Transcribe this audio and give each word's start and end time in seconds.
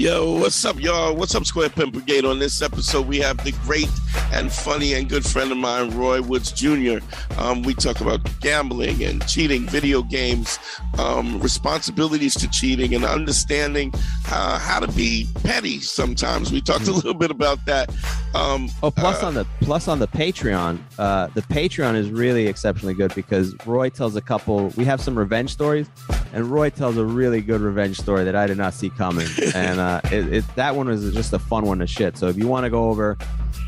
Yo, 0.00 0.38
what's 0.38 0.64
up, 0.64 0.80
y'all? 0.80 1.14
What's 1.14 1.34
up, 1.34 1.44
Square 1.44 1.68
Pimp 1.68 1.92
Brigade? 1.92 2.24
On 2.24 2.38
this 2.38 2.62
episode, 2.62 3.06
we 3.06 3.18
have 3.18 3.36
the 3.44 3.52
great 3.64 3.90
and 4.32 4.50
funny 4.50 4.94
and 4.94 5.10
good 5.10 5.26
friend 5.26 5.52
of 5.52 5.58
mine, 5.58 5.90
Roy 5.90 6.22
Woods 6.22 6.52
Jr. 6.52 7.00
Um, 7.36 7.60
we 7.60 7.74
talk 7.74 8.00
about 8.00 8.20
gambling 8.40 9.04
and 9.04 9.28
cheating, 9.28 9.66
video 9.66 10.00
games, 10.02 10.58
um, 10.98 11.38
responsibilities 11.40 12.34
to 12.36 12.48
cheating, 12.48 12.94
and 12.94 13.04
understanding 13.04 13.92
uh, 14.30 14.58
how 14.58 14.80
to 14.80 14.90
be 14.92 15.28
petty. 15.44 15.80
Sometimes 15.80 16.50
we 16.50 16.62
talked 16.62 16.88
a 16.88 16.92
little 16.92 17.12
bit 17.12 17.30
about 17.30 17.62
that. 17.66 17.94
Um, 18.34 18.70
Oh, 18.82 18.90
plus 18.90 19.22
uh, 19.22 19.26
on 19.26 19.34
the 19.34 19.44
plus 19.60 19.86
on 19.86 19.98
the 19.98 20.08
Patreon, 20.08 20.78
uh, 20.98 21.26
the 21.34 21.42
Patreon 21.42 21.94
is 21.94 22.08
really 22.08 22.46
exceptionally 22.46 22.94
good 22.94 23.14
because 23.14 23.54
Roy 23.66 23.90
tells 23.90 24.16
a 24.16 24.22
couple. 24.22 24.68
We 24.78 24.86
have 24.86 25.02
some 25.02 25.18
revenge 25.18 25.52
stories, 25.52 25.90
and 26.32 26.46
Roy 26.46 26.70
tells 26.70 26.96
a 26.96 27.04
really 27.04 27.40
good 27.40 27.60
revenge 27.60 27.98
story 27.98 28.24
that 28.24 28.36
I 28.36 28.46
did 28.46 28.56
not 28.56 28.74
see 28.74 28.90
coming, 28.90 29.26
and 29.54 29.80
uh, 29.80 30.00
it, 30.04 30.32
it, 30.32 30.54
that 30.56 30.76
one 30.76 30.88
was 30.88 31.12
just 31.12 31.32
a 31.32 31.38
fun 31.38 31.64
one 31.64 31.78
to 31.78 31.86
shit. 31.86 32.16
So 32.16 32.28
if 32.28 32.36
you 32.36 32.46
want 32.46 32.64
to 32.64 32.70
go 32.70 32.88
over, 32.88 33.16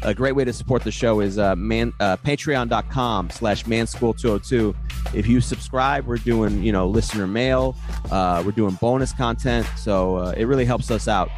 a 0.03 0.15
great 0.15 0.33
way 0.33 0.45
to 0.45 0.53
support 0.53 0.83
the 0.83 0.91
show 0.91 1.21
is 1.21 1.39
uh, 1.39 1.55
man 1.57 1.93
uh, 2.01 2.17
Patreon.com 2.19 3.31
slash 3.31 3.65
Manschool202. 3.65 4.75
If 5.15 5.27
you 5.27 5.41
subscribe, 5.41 6.07
we're 6.07 6.17
doing 6.19 6.63
you 6.63 6.73
know 6.73 6.89
listener 6.89 7.27
mail, 7.27 7.77
uh, 8.11 8.43
we're 8.45 8.53
doing 8.53 8.75
bonus 8.81 9.13
content, 9.13 9.67
so 9.77 10.17
uh, 10.17 10.35
it 10.37 10.45
really 10.47 10.65
helps 10.65 10.91
us 10.91 11.09
out. 11.09 11.31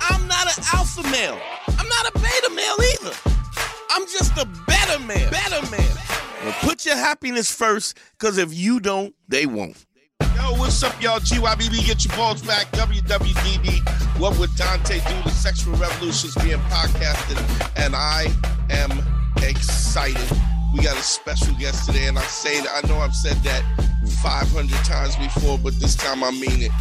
I'm 0.00 0.26
not 0.26 0.56
an 0.56 0.64
alpha 0.74 1.02
male. 1.10 1.38
I'm 1.68 1.88
not 1.88 2.08
a 2.08 2.18
beta 2.18 2.50
male 2.54 2.76
either. 2.92 3.16
I'm 3.90 4.06
just 4.06 4.36
a 4.38 4.46
better 4.66 4.98
man. 5.00 5.30
Better 5.30 5.70
man. 5.70 5.96
Well, 6.44 6.54
put 6.60 6.86
your 6.86 6.96
happiness 6.96 7.52
first, 7.52 7.98
because 8.12 8.38
if 8.38 8.54
you 8.54 8.78
don't, 8.78 9.14
they 9.26 9.44
won't. 9.46 9.84
Yo, 10.20 10.52
what's 10.58 10.82
up, 10.82 11.00
y'all? 11.00 11.20
GYBB, 11.20 11.86
get 11.86 12.04
your 12.04 12.16
balls 12.16 12.42
back. 12.42 12.66
WWDD. 12.72 14.18
What 14.18 14.36
would 14.38 14.54
Dante 14.56 14.94
do? 14.98 15.22
The 15.22 15.30
sexual 15.30 15.74
revolution 15.76 16.28
is 16.30 16.34
being 16.36 16.58
podcasted, 16.70 17.38
and 17.76 17.94
I 17.94 18.26
am 18.70 18.90
excited. 19.42 20.20
We 20.74 20.82
got 20.82 20.96
a 20.98 21.02
special 21.02 21.54
guest 21.54 21.86
today, 21.86 22.06
and 22.06 22.18
I 22.18 22.22
say 22.22 22.60
that 22.60 22.82
I 22.84 22.88
know 22.88 22.98
I've 22.98 23.14
said 23.14 23.36
that 23.44 23.62
500 24.22 24.70
times 24.84 25.14
before, 25.16 25.56
but 25.56 25.78
this 25.78 25.94
time 25.94 26.24
I 26.24 26.32
mean 26.32 26.62
it. 26.62 26.72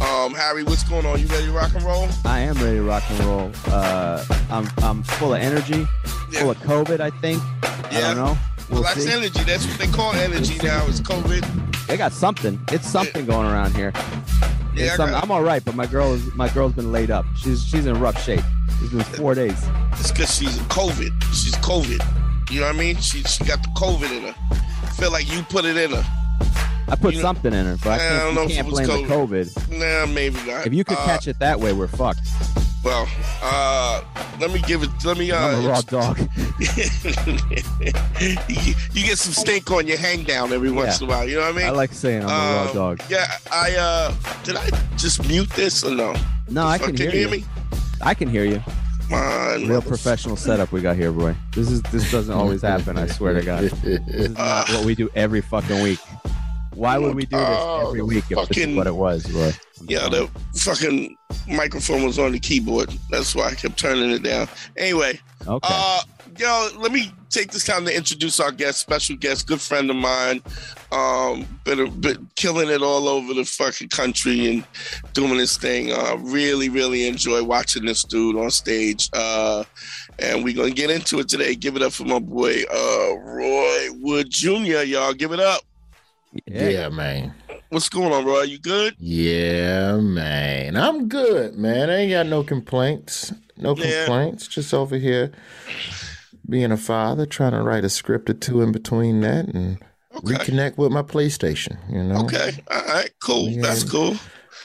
Um, 0.00 0.32
Harry, 0.34 0.62
what's 0.62 0.82
going 0.84 1.04
on? 1.06 1.20
You 1.20 1.26
ready 1.26 1.46
to 1.46 1.52
rock 1.52 1.74
and 1.74 1.82
roll? 1.82 2.08
I 2.24 2.40
am 2.40 2.54
ready 2.56 2.76
to 2.76 2.82
rock 2.82 3.02
and 3.10 3.20
roll. 3.20 3.52
Uh, 3.66 4.24
I'm 4.50 4.68
I'm 4.78 5.02
full 5.02 5.34
of 5.34 5.40
energy, 5.40 5.86
full 6.32 6.50
of 6.50 6.56
COVID. 6.58 7.00
I 7.00 7.10
think. 7.10 7.42
Yeah. 7.62 7.68
I 7.90 7.90
Yeah. 7.92 8.00
don't 8.14 8.16
know. 8.16 8.38
We'll 8.70 8.84
see. 8.84 9.10
energy. 9.12 9.42
That's 9.44 9.66
what 9.66 9.78
they 9.78 9.86
call 9.86 10.12
energy 10.14 10.56
now. 10.62 10.84
It's 10.88 11.00
COVID. 11.00 11.65
They 11.86 11.96
got 11.96 12.12
something. 12.12 12.60
It's 12.72 12.88
something 12.88 13.26
going 13.26 13.46
around 13.46 13.74
here. 13.76 13.92
Yeah, 13.94 14.84
It's 14.84 14.92
I 14.92 14.96
something- 14.96 15.14
got- 15.14 15.22
I'm 15.24 15.30
all 15.30 15.42
right, 15.42 15.64
but 15.64 15.74
my 15.74 15.86
girl 15.86 16.12
is 16.14 16.34
my 16.34 16.48
girl's 16.48 16.72
been 16.72 16.92
laid 16.92 17.10
up. 17.10 17.24
She's 17.36 17.64
she's 17.64 17.86
in 17.86 17.98
rough 18.00 18.22
shape. 18.22 18.40
It's 18.82 18.92
been 18.92 19.02
four 19.04 19.34
days. 19.34 19.56
It's 19.92 20.10
because 20.10 20.34
she's 20.34 20.58
COVID. 20.68 21.12
She's 21.32 21.54
COVID. 21.56 22.02
You 22.50 22.60
know 22.60 22.66
what 22.66 22.74
I 22.76 22.78
mean? 22.78 22.96
She 22.96 23.22
she 23.22 23.44
got 23.44 23.62
the 23.62 23.68
COVID 23.76 24.10
in 24.16 24.22
her. 24.24 24.34
I 24.50 24.86
Feel 24.98 25.10
like 25.12 25.30
you 25.32 25.42
put 25.44 25.64
it 25.64 25.76
in 25.76 25.92
her. 25.92 26.04
I 26.88 26.94
put 26.96 27.14
You 27.14 27.18
know- 27.20 27.28
something 27.28 27.52
in 27.52 27.64
her, 27.66 27.76
but 27.82 27.88
I 27.88 27.94
I 27.94 27.98
can't, 27.98 28.22
don't 28.22 28.34
know 28.34 28.54
can't 28.54 28.68
blame 28.68 28.86
the 28.86 29.14
COVID. 29.14 29.78
Nah, 29.78 30.12
maybe 30.12 30.36
not. 30.46 30.66
If 30.66 30.74
you 30.74 30.84
could 30.84 30.98
Uh, 30.98 31.04
catch 31.04 31.26
it 31.26 31.38
that 31.40 31.58
way, 31.58 31.72
we're 31.72 31.88
fucked. 31.88 32.20
Well, 32.86 33.08
uh, 33.42 34.02
let 34.40 34.52
me 34.52 34.60
give 34.60 34.82
it. 34.84 34.90
Let 35.04 35.18
me. 35.18 35.32
I'm 35.32 35.64
a 35.64 35.68
raw 35.68 35.78
Uh, 35.78 35.82
dog. 35.82 36.18
you, 38.48 38.74
you 38.92 39.04
get 39.04 39.18
some 39.18 39.32
stink 39.32 39.70
on 39.70 39.86
your 39.86 39.96
hang 39.98 40.22
down 40.22 40.52
every 40.52 40.70
once 40.70 41.00
in 41.00 41.06
a 41.06 41.10
while. 41.10 41.28
You 41.28 41.36
know 41.36 41.42
what 41.42 41.54
I 41.54 41.58
mean? 41.58 41.66
I 41.66 41.70
like 41.70 41.92
saying 41.92 42.22
I'm 42.22 42.28
a 42.28 42.54
raw 42.56 42.68
Um, 42.70 42.74
dog. 42.74 43.02
Yeah, 43.08 43.26
I 43.50 43.74
uh, 43.76 44.14
did 44.44 44.56
I 44.56 44.70
just 44.96 45.26
mute 45.28 45.50
this 45.50 45.82
or 45.84 45.94
no? 45.94 46.14
No, 46.48 46.66
I 46.66 46.78
Fuck, 46.78 46.88
can 46.88 46.96
hear 46.96 47.14
you. 47.14 47.28
me? 47.28 47.44
I 48.00 48.14
can 48.14 48.28
hear 48.28 48.44
you. 48.44 48.62
Man, 49.10 49.68
Real 49.68 49.82
professional 49.82 50.36
setup 50.36 50.72
we 50.72 50.80
got 50.80 50.96
here, 50.96 51.12
boy. 51.12 51.34
This 51.52 51.70
is 51.70 51.82
this 51.82 52.10
doesn't 52.10 52.34
always 52.34 52.62
happen. 52.62 52.96
I 52.98 53.06
swear 53.06 53.34
to 53.34 53.42
God. 53.42 53.64
This 53.64 53.84
is 54.08 54.30
not 54.30 54.68
what 54.74 54.84
we 54.84 54.94
do 54.94 55.08
every 55.14 55.40
fucking 55.40 55.82
week. 55.82 56.00
Why 56.74 56.98
would 56.98 57.14
we 57.14 57.24
do 57.24 57.36
this 57.36 57.46
Oh, 57.60 57.88
every 57.88 58.02
week 58.02 58.24
if 58.30 58.48
this 58.48 58.58
is 58.58 58.76
what 58.76 58.86
it 58.86 58.94
was, 58.94 59.30
Roy? 59.32 59.52
I'm 59.80 59.86
Yeah, 59.88 60.08
the 60.08 60.30
fucking 60.54 61.16
microphone 61.48 62.04
was 62.04 62.18
on 62.18 62.32
the 62.32 62.38
keyboard. 62.38 62.92
That's 63.10 63.34
why 63.34 63.48
I 63.48 63.54
kept 63.54 63.78
turning 63.78 64.10
it 64.10 64.22
down. 64.22 64.48
Anyway, 64.76 65.20
you. 65.44 65.52
okay. 65.52 65.68
uh, 65.70 66.00
yo, 66.38 66.68
let 66.78 66.92
me 66.92 67.12
take 67.30 67.50
this 67.50 67.64
time 67.64 67.84
to 67.84 67.94
introduce 67.94 68.40
our 68.40 68.52
guest, 68.52 68.78
special 68.78 69.16
guest, 69.16 69.46
good 69.46 69.60
friend 69.60 69.90
of 69.90 69.96
mine. 69.96 70.42
Um, 70.92 71.46
been, 71.64 72.00
been 72.00 72.28
killing 72.36 72.70
it 72.70 72.82
all 72.82 73.08
over 73.08 73.34
the 73.34 73.44
fucking 73.44 73.88
country 73.88 74.52
and 74.52 74.64
doing 75.12 75.36
this 75.36 75.56
thing. 75.56 75.92
Uh, 75.92 76.16
really, 76.20 76.68
really 76.68 77.06
enjoy 77.06 77.42
watching 77.42 77.84
this 77.84 78.04
dude 78.04 78.36
on 78.36 78.50
stage. 78.50 79.10
Uh, 79.12 79.64
and 80.18 80.42
we're 80.42 80.56
gonna 80.56 80.70
get 80.70 80.90
into 80.90 81.18
it 81.18 81.28
today. 81.28 81.54
Give 81.54 81.76
it 81.76 81.82
up 81.82 81.92
for 81.92 82.04
my 82.04 82.18
boy, 82.18 82.62
uh, 82.72 83.16
Roy 83.18 83.88
Wood 83.92 84.30
Jr. 84.30 84.82
Y'all, 84.82 85.12
give 85.12 85.32
it 85.32 85.40
up. 85.40 85.62
Yeah. 86.46 86.88
man. 86.88 87.34
What's 87.70 87.88
going 87.88 88.12
on, 88.12 88.24
Roy? 88.24 88.42
You 88.42 88.58
good? 88.58 88.94
Yeah, 88.98 89.96
man. 89.96 90.76
I'm 90.76 91.08
good, 91.08 91.56
man. 91.56 91.90
I 91.90 91.96
ain't 91.96 92.12
got 92.12 92.26
no 92.26 92.44
complaints. 92.44 93.32
No 93.56 93.74
Yeah. 93.74 94.04
complaints. 94.04 94.46
Just 94.46 94.72
over 94.72 94.96
here 94.96 95.32
being 96.48 96.70
a 96.70 96.76
father, 96.76 97.26
trying 97.26 97.52
to 97.52 97.62
write 97.62 97.84
a 97.84 97.88
script 97.88 98.30
or 98.30 98.34
two 98.34 98.62
in 98.62 98.70
between 98.70 99.20
that 99.22 99.46
and 99.46 99.78
Okay. 100.14 100.34
reconnect 100.36 100.78
with 100.78 100.92
my 100.92 101.02
PlayStation, 101.02 101.76
you 101.90 102.04
know? 102.04 102.24
Okay. 102.26 102.56
All 102.70 102.82
right. 102.84 103.10
Cool. 103.20 103.48
Yeah. 103.48 103.62
That's 103.62 103.82
cool. 103.82 104.16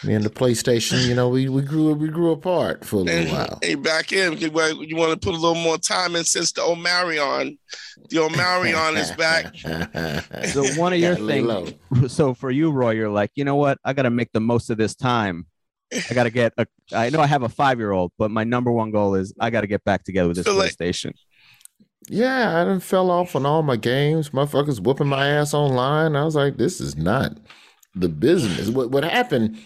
Me 0.04 0.16
and 0.16 0.24
the 0.26 0.30
PlayStation, 0.32 1.08
you 1.08 1.14
know, 1.14 1.30
we, 1.30 1.48
we 1.48 1.62
grew 1.62 1.94
we 1.94 2.08
grew 2.08 2.32
apart 2.32 2.84
for 2.84 2.98
a 2.98 3.00
little 3.00 3.20
And 3.22 3.32
while. 3.32 3.60
hey, 3.62 3.76
back 3.76 4.12
in. 4.12 4.36
You 4.38 4.50
want 4.50 4.80
you 4.90 4.96
want 4.96 5.12
to 5.12 5.18
put 5.18 5.36
a 5.36 5.38
little 5.38 5.62
more 5.62 5.78
time 5.78 6.16
in 6.16 6.24
since 6.24 6.52
the 6.52 6.64
Omicron, 6.64 7.58
the 8.10 8.18
Omicron 8.20 8.98
is 8.98 9.12
back. 9.12 9.54
So 10.52 10.66
one 10.80 10.94
of 10.94 11.00
your 11.00 11.14
Got 11.16 11.22
a 11.22 11.24
little 11.24 11.66
things. 11.66 11.76
low. 12.02 12.08
So 12.08 12.34
for 12.34 12.50
you, 12.50 12.72
Roy, 12.72 12.92
you're 12.92 13.10
like, 13.10 13.30
you 13.36 13.44
know 13.46 13.56
what? 13.58 13.78
I 13.86 13.94
got 13.94 14.04
to 14.04 14.10
make 14.10 14.32
the 14.32 14.40
most 14.40 14.70
of 14.72 14.78
this 14.78 14.96
time. 14.96 15.46
I 16.10 16.14
got 16.14 16.24
to 16.24 16.30
get 16.32 16.54
a. 16.58 16.66
I 16.94 17.10
know 17.12 17.20
I 17.20 17.28
have 17.28 17.44
a 17.44 17.50
five 17.50 17.78
year 17.78 17.92
old, 17.92 18.12
but 18.18 18.32
my 18.32 18.44
number 18.44 18.72
one 18.72 18.90
goal 18.92 19.14
is 19.16 19.34
I 19.40 19.50
got 19.52 19.62
to 19.62 19.68
get 19.68 19.84
back 19.84 20.04
together 20.04 20.30
with 20.30 20.38
this 20.38 20.46
Feel 20.48 20.56
like- 20.56 20.72
PlayStation. 20.72 21.14
Yeah, 22.10 22.60
I 22.60 22.66
done 22.66 22.80
fell 22.80 23.12
off 23.12 23.36
on 23.36 23.46
all 23.46 23.62
my 23.62 23.76
games. 23.76 24.32
Motherfuckers 24.32 24.80
whooping 24.80 25.08
my 25.08 25.28
ass 25.28 25.54
online. 25.54 26.16
I 26.16 26.26
was 26.26 26.36
like, 26.36 26.58
this 26.58 26.82
is 26.82 26.98
not 26.98 27.34
the 27.96 28.10
business. 28.10 28.70
What 28.70 28.92
what 28.92 29.04
happened? 29.04 29.58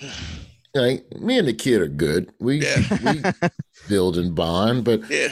Like 0.74 1.06
me 1.19 1.38
and 1.38 1.47
the 1.47 1.53
kid 1.53 1.81
are 1.81 1.88
good. 1.88 2.31
We 2.40 2.62
Yeah. 2.62 2.81
we 3.13 3.22
build 3.90 4.18
and 4.18 4.36
bond, 4.36 4.84
but 4.84 5.02
Yeah. 5.09 5.30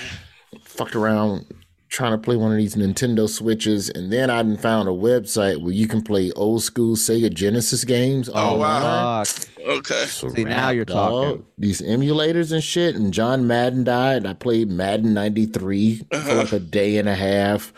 fucked 0.63 0.95
around 0.95 1.45
trying 1.89 2.11
to 2.13 2.17
play 2.17 2.35
one 2.35 2.51
of 2.51 2.57
these 2.57 2.73
Nintendo 2.75 3.29
Switches, 3.29 3.87
and 3.89 4.11
then 4.11 4.31
I 4.31 4.41
done 4.41 4.57
found 4.57 4.89
a 4.89 4.91
website 4.91 5.61
where 5.61 5.73
you 5.73 5.87
can 5.87 6.01
play 6.01 6.31
old 6.31 6.63
school 6.63 6.95
Sega 6.95 7.31
Genesis 7.31 7.83
games. 7.83 8.29
Oh, 8.33 8.57
wow. 8.57 8.77
online. 8.77 9.25
Fuck. 9.25 9.49
Okay. 9.63 10.05
So 10.07 10.29
See, 10.29 10.43
now 10.43 10.71
you're 10.71 10.85
dog. 10.85 10.95
talking. 11.27 11.45
These 11.59 11.81
emulators 11.83 12.51
and 12.51 12.63
shit. 12.63 12.95
And 12.95 13.13
John 13.13 13.45
Madden 13.45 13.83
died. 13.83 14.25
I 14.25 14.33
played 14.33 14.71
Madden 14.71 15.13
93 15.13 15.97
for 15.97 16.15
Uh-huh. 16.17 16.35
like 16.35 16.51
a 16.51 16.59
day 16.59 16.97
and 16.97 17.07
a 17.07 17.13
half. 17.15 17.71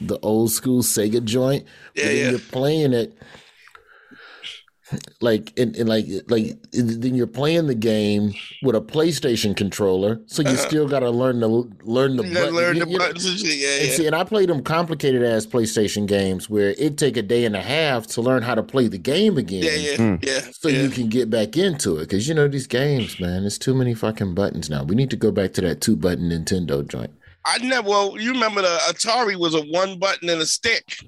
The 0.00 0.18
old 0.20 0.50
school 0.50 0.82
Sega 0.82 1.22
joint. 1.22 1.66
Yeah, 1.94 2.10
yeah. 2.10 2.30
you're 2.30 2.38
playing 2.38 2.94
it 2.94 3.18
like 5.20 5.52
and, 5.58 5.74
and 5.76 5.88
like 5.88 6.06
like 6.28 6.56
then 6.72 7.14
you're 7.14 7.26
playing 7.26 7.66
the 7.66 7.74
game 7.74 8.32
with 8.62 8.76
a 8.76 8.80
PlayStation 8.80 9.56
controller, 9.56 10.20
so 10.26 10.42
you 10.42 10.56
still 10.56 10.86
got 10.88 11.00
to 11.00 11.10
learn 11.10 11.40
the 11.40 11.48
learn 11.48 12.16
the 12.16 12.22
Uh-huh. 12.22 12.28
You 12.28 12.34
gotta 12.34 12.46
button- 12.46 12.54
learn 12.56 12.78
the 12.78 12.88
you 12.88 12.98
buttons 12.98 13.24
and 13.24 13.38
shit. 13.38 13.56
Yeah, 13.58 13.68
and 13.80 13.88
yeah. 13.88 13.94
see, 13.96 14.06
and 14.06 14.14
I 14.14 14.22
played 14.24 14.48
them 14.48 14.62
complicated 14.62 15.22
ass 15.24 15.44
PlayStation 15.46 16.06
games 16.06 16.48
where 16.48 16.70
it 16.78 16.96
take 16.98 17.16
a 17.16 17.22
day 17.22 17.44
and 17.44 17.56
a 17.56 17.62
half 17.62 18.06
to 18.08 18.20
learn 18.22 18.42
how 18.42 18.54
to 18.54 18.62
play 18.62 18.86
the 18.88 18.98
game 18.98 19.36
again. 19.38 19.64
Yeah, 19.64 19.74
yeah, 19.74 19.96
Mm. 19.96 20.24
yeah. 20.24 20.40
So 20.52 20.68
yeah. 20.68 20.82
you 20.82 20.88
can 20.90 21.08
get 21.08 21.30
back 21.30 21.56
into 21.56 21.96
it 21.96 22.00
because 22.00 22.28
you 22.28 22.34
know 22.34 22.46
these 22.46 22.66
games, 22.66 23.18
man. 23.18 23.42
There's 23.42 23.58
too 23.58 23.74
many 23.74 23.94
fucking 23.94 24.34
buttons 24.34 24.70
now. 24.70 24.84
We 24.84 24.94
need 24.94 25.10
to 25.10 25.16
go 25.16 25.30
back 25.32 25.52
to 25.54 25.60
that 25.62 25.80
two 25.80 25.96
button 25.96 26.30
Nintendo 26.30 26.86
joint. 26.86 27.10
I 27.44 27.58
never. 27.58 27.88
Well, 27.88 28.16
you 28.20 28.32
remember 28.32 28.62
the 28.62 28.78
Atari 28.88 29.36
was 29.38 29.54
a 29.54 29.62
one 29.62 29.98
button 29.98 30.28
and 30.28 30.40
a 30.40 30.46
stick. 30.46 30.98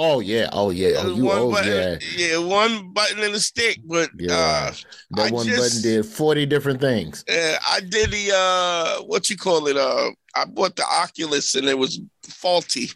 Oh 0.00 0.20
yeah, 0.20 0.48
oh 0.52 0.70
yeah, 0.70 0.92
oh 0.98 1.12
you, 1.16 1.24
one 1.24 1.38
oh 1.38 1.50
button, 1.50 1.72
yeah, 1.72 1.98
yeah, 2.16 2.38
one 2.38 2.92
button 2.92 3.18
and 3.20 3.34
a 3.34 3.40
stick. 3.40 3.80
But 3.84 4.10
Yeah. 4.16 4.32
uh, 4.32 4.72
that 5.16 5.26
I 5.26 5.30
one 5.32 5.44
just- 5.44 5.58
button 5.58 5.82
did 5.82 6.06
forty 6.06 6.46
different 6.46 6.80
things. 6.80 7.24
uh, 7.28 7.56
I 7.68 7.80
did 7.80 8.12
the 8.12 8.32
uh, 8.32 9.02
what 9.06 9.28
you 9.28 9.36
call 9.36 9.66
it? 9.66 9.76
Uh, 9.76 10.12
I 10.36 10.44
bought 10.44 10.76
the 10.76 10.84
Oculus 10.84 11.56
and 11.56 11.66
it 11.66 11.76
was 11.76 12.00
faulty 12.22 12.90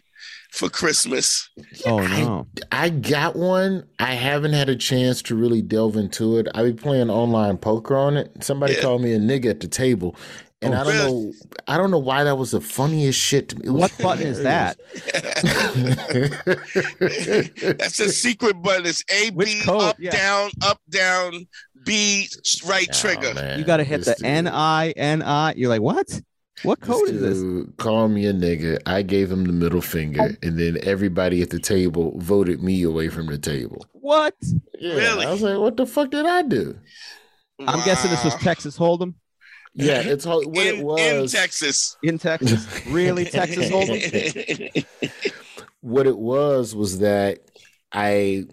for 0.51 0.69
Christmas. 0.69 1.49
Oh 1.85 1.99
I- 1.99 2.21
no. 2.21 2.47
I 2.71 2.87
got 2.89 3.35
one. 3.35 3.83
I 3.99 4.13
haven't 4.13 4.53
had 4.53 4.69
a 4.69 4.75
chance 4.77 5.21
to 5.23 5.35
really 5.35 5.61
delve 5.61 5.97
into 5.97 6.37
it. 6.37 6.47
I 6.55 6.63
be 6.63 6.73
playing 6.73 7.09
online 7.09 7.57
poker 7.57 7.97
on 7.97 8.15
it. 8.15 8.31
Somebody 8.41 8.75
Yeah. 8.75 8.81
called 8.81 9.01
me 9.01 9.11
a 9.13 9.19
nigga 9.19 9.49
at 9.49 9.59
the 9.59 9.67
table, 9.67 10.15
and 10.63 10.73
Oh, 10.73 10.79
I 10.79 10.83
don't 10.83 10.93
really? 10.93 11.25
know. 11.25 11.33
I 11.67 11.77
don't 11.77 11.91
know 11.91 11.99
why 11.99 12.23
that 12.23 12.37
was 12.37 12.51
the 12.51 12.61
funniest 12.61 13.19
shit 13.19 13.49
to 13.49 13.59
me. 13.59 13.69
What 13.69 13.91
button 13.99 14.25
is 14.27 14.41
that? 14.43 14.79
That's 17.77 17.99
a 17.99 18.09
secret 18.09 18.61
button. 18.61 18.85
It's 18.85 19.03
A 19.11 19.31
Which 19.31 19.47
B 19.47 19.61
code? 19.63 19.81
up 19.81 19.95
Yeah. 19.99 20.11
down 20.11 20.51
up 20.63 20.79
down 20.89 21.47
B 21.85 22.27
right 22.65 22.87
Oh, 22.89 22.93
trigger. 22.97 23.33
man. 23.33 23.59
You 23.59 23.65
got 23.65 23.77
to 23.77 23.83
hit 23.83 24.05
This 24.05 24.19
the 24.19 24.25
N 24.25 24.47
I 24.47 24.91
N 24.91 25.21
I. 25.21 25.53
You're 25.55 25.69
like, 25.69 25.81
what? 25.81 26.21
What 26.63 26.79
code 26.79 27.09
is 27.09 27.19
this? 27.19 27.67
Call 27.77 28.07
me 28.07 28.25
a 28.25 28.33
nigga. 28.33 28.79
I 28.85 29.01
gave 29.01 29.29
him 29.29 29.43
the 29.45 29.51
middle 29.51 29.81
finger, 29.81 30.21
oh. 30.31 30.47
and 30.47 30.57
then 30.57 30.77
everybody 30.83 31.41
at 31.41 31.49
the 31.49 31.59
table 31.59 32.13
voted 32.19 32.63
me 32.63 32.83
away 32.83 33.09
from 33.09 33.25
the 33.25 33.37
table. 33.37 33.85
What? 33.91 34.35
Yeah, 34.79 34.93
Really? 34.95 35.25
I 35.25 35.31
was 35.31 35.41
like, 35.41 35.57
"What 35.57 35.75
the 35.75 35.85
fuck 35.85 36.11
did 36.11 36.25
I 36.25 36.41
do?" 36.43 36.77
I'm 37.59 37.83
guessing 37.85 38.11
this 38.11 38.23
was 38.23 38.35
Texas 38.35 38.77
Hold'em 38.77 39.15
Yeah, 39.75 40.01
it's 40.05 40.25
all- 40.25 40.43
what 40.43 40.67
in, 40.67 40.75
it 40.79 40.83
was. 40.83 40.99
in 41.33 41.39
Texas. 41.39 41.97
in 42.03 42.17
Texas. 42.19 42.67
really, 42.87 43.25
Texas 43.39 43.69
Hold'em? 43.69 44.85
what 45.81 46.07
it 46.07 46.17
was 46.17 46.75
was 46.75 46.99
that 46.99 47.39
I 47.91 48.45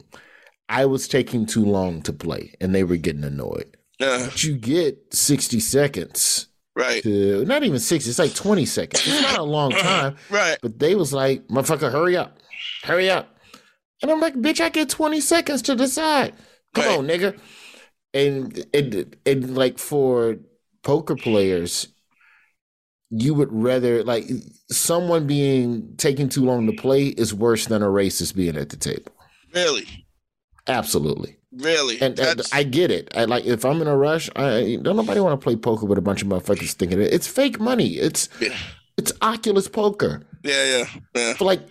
I 0.68 0.86
was 0.86 1.08
taking 1.08 1.46
too 1.46 1.64
long 1.64 2.02
to 2.02 2.12
play, 2.12 2.54
and 2.60 2.74
they 2.74 2.84
were 2.84 2.96
getting 2.96 3.24
annoyed. 3.24 3.76
Uh, 4.00 4.26
But 4.26 4.42
you 4.44 4.56
get 4.56 5.12
sixty 5.12 5.60
seconds 5.60 6.46
right, 6.74 7.02
to 7.02 7.44
not 7.44 7.62
even 7.64 7.78
sixty. 7.80 8.10
It's 8.10 8.18
like 8.18 8.34
twenty 8.34 8.66
seconds. 8.66 9.02
It's 9.06 9.22
not 9.22 9.38
a 9.38 9.42
long 9.42 9.72
time. 9.72 10.16
right. 10.30 10.58
But 10.62 10.78
they 10.78 10.94
was 10.94 11.12
like, 11.12 11.46
motherfucker, 11.48 11.90
hurry 11.92 12.16
up. 12.16 12.38
Hurry 12.84 13.10
up. 13.10 13.36
And 14.02 14.10
I'm 14.10 14.20
like, 14.20 14.34
bitch, 14.34 14.60
I 14.60 14.70
get 14.70 14.88
20 14.88 15.20
seconds 15.20 15.60
to 15.62 15.76
decide. 15.76 16.32
Come 16.74 16.86
Right. 16.86 16.98
on, 16.98 17.06
nigga. 17.06 17.38
And 18.14 18.64
and 18.72 19.16
and 19.26 19.54
like 19.54 19.78
for 19.78 20.36
poker 20.82 21.16
players, 21.16 21.88
you 23.10 23.34
would 23.34 23.52
rather 23.52 24.02
like 24.04 24.24
someone 24.70 25.26
being 25.26 25.94
taking 25.96 26.28
too 26.28 26.44
long 26.44 26.66
to 26.66 26.72
play 26.80 27.06
is 27.08 27.34
worse 27.34 27.66
than 27.66 27.82
a 27.82 27.86
racist 27.86 28.34
being 28.36 28.56
at 28.56 28.68
the 28.70 28.76
table. 28.76 29.12
Really, 29.54 30.06
Absolutely. 30.68 31.36
really. 31.52 32.00
And, 32.00 32.18
and 32.20 32.42
I 32.52 32.62
get 32.62 32.90
it. 32.92 33.10
I 33.16 33.24
like 33.24 33.44
if 33.44 33.64
I'm 33.64 33.80
in 33.82 33.88
a 33.88 33.96
rush, 33.96 34.30
I 34.36 34.78
don't 34.82 34.96
nobody 34.96 35.20
want 35.20 35.40
to 35.40 35.44
play 35.44 35.56
poker 35.56 35.86
with 35.86 35.98
a 35.98 36.02
bunch 36.02 36.22
of 36.22 36.28
motherfuckers 36.28 36.72
thinking 36.72 37.00
it. 37.00 37.12
It's 37.12 37.26
fake 37.26 37.58
money. 37.58 37.94
It's 37.94 38.28
Yeah. 38.40 38.56
it's 38.96 39.12
Oculus 39.22 39.66
poker. 39.66 40.22
yeah, 40.44 40.64
yeah, 40.78 40.84
yeah. 41.16 41.34
for 41.34 41.44
like 41.46 41.62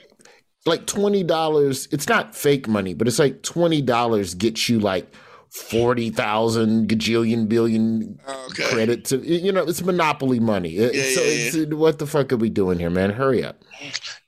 like 0.65 0.85
twenty 0.87 1.23
dollars. 1.23 1.87
It's 1.93 2.09
not 2.09 2.35
fake 2.35 2.67
money, 2.67 2.93
but 2.93 3.07
it's 3.07 3.19
like 3.19 3.41
twenty 3.43 3.81
dollars 3.81 4.33
gets 4.33 4.67
you 4.67 4.79
like 4.79 5.09
forty 5.49 6.09
thousand 6.09 6.87
gajillion 6.89 7.47
billion 7.49 8.19
Okay. 8.49 8.63
credit 8.69 9.05
to 9.05 9.17
you 9.17 9.51
know 9.51 9.63
it's 9.63 9.81
monopoly 9.81 10.39
money. 10.39 10.69
Yeah, 10.69 10.87
so 10.87 11.21
yeah, 11.21 11.49
it's, 11.63 11.73
what 11.73 11.99
the 11.99 12.05
fuck 12.07 12.31
are 12.31 12.37
we 12.37 12.49
doing 12.49 12.79
here, 12.79 12.89
man? 12.89 13.09
Hurry 13.09 13.43
up. 13.43 13.57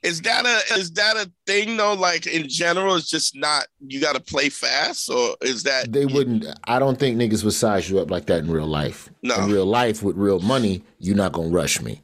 Is 0.01 0.21
that 0.21 0.45
a 0.45 0.79
is 0.79 0.91
that 0.94 1.18
a 1.18 1.31
thing 1.45 1.77
though? 1.77 1.94
Like 1.94 2.25
in 2.25 2.47
general, 2.50 2.95
it's 2.95 3.09
just 3.09 3.35
not 3.35 3.68
you 3.79 4.01
got 4.01 4.15
to 4.15 4.21
play 4.21 4.50
fast, 4.50 5.09
or 5.09 5.35
is 5.41 5.63
that 5.63 5.91
They 5.91 6.06
wouldn't. 6.06 6.45
I 6.65 6.79
don't 6.79 6.97
think 7.00 7.18
niggas 7.18 7.44
would 7.44 7.53
size 7.53 7.89
you 7.89 8.00
up 8.00 8.09
like 8.09 8.25
that 8.27 8.39
in 8.39 8.50
real 8.50 8.67
life. 8.67 9.09
No. 9.21 9.35
In 9.44 9.51
real 9.51 9.65
life, 9.65 10.01
with 10.01 10.15
real 10.15 10.39
money, 10.39 10.83
you're 11.00 11.15
not 11.15 11.33
gonna 11.33 11.50
rush 11.50 11.81
me. 11.81 12.01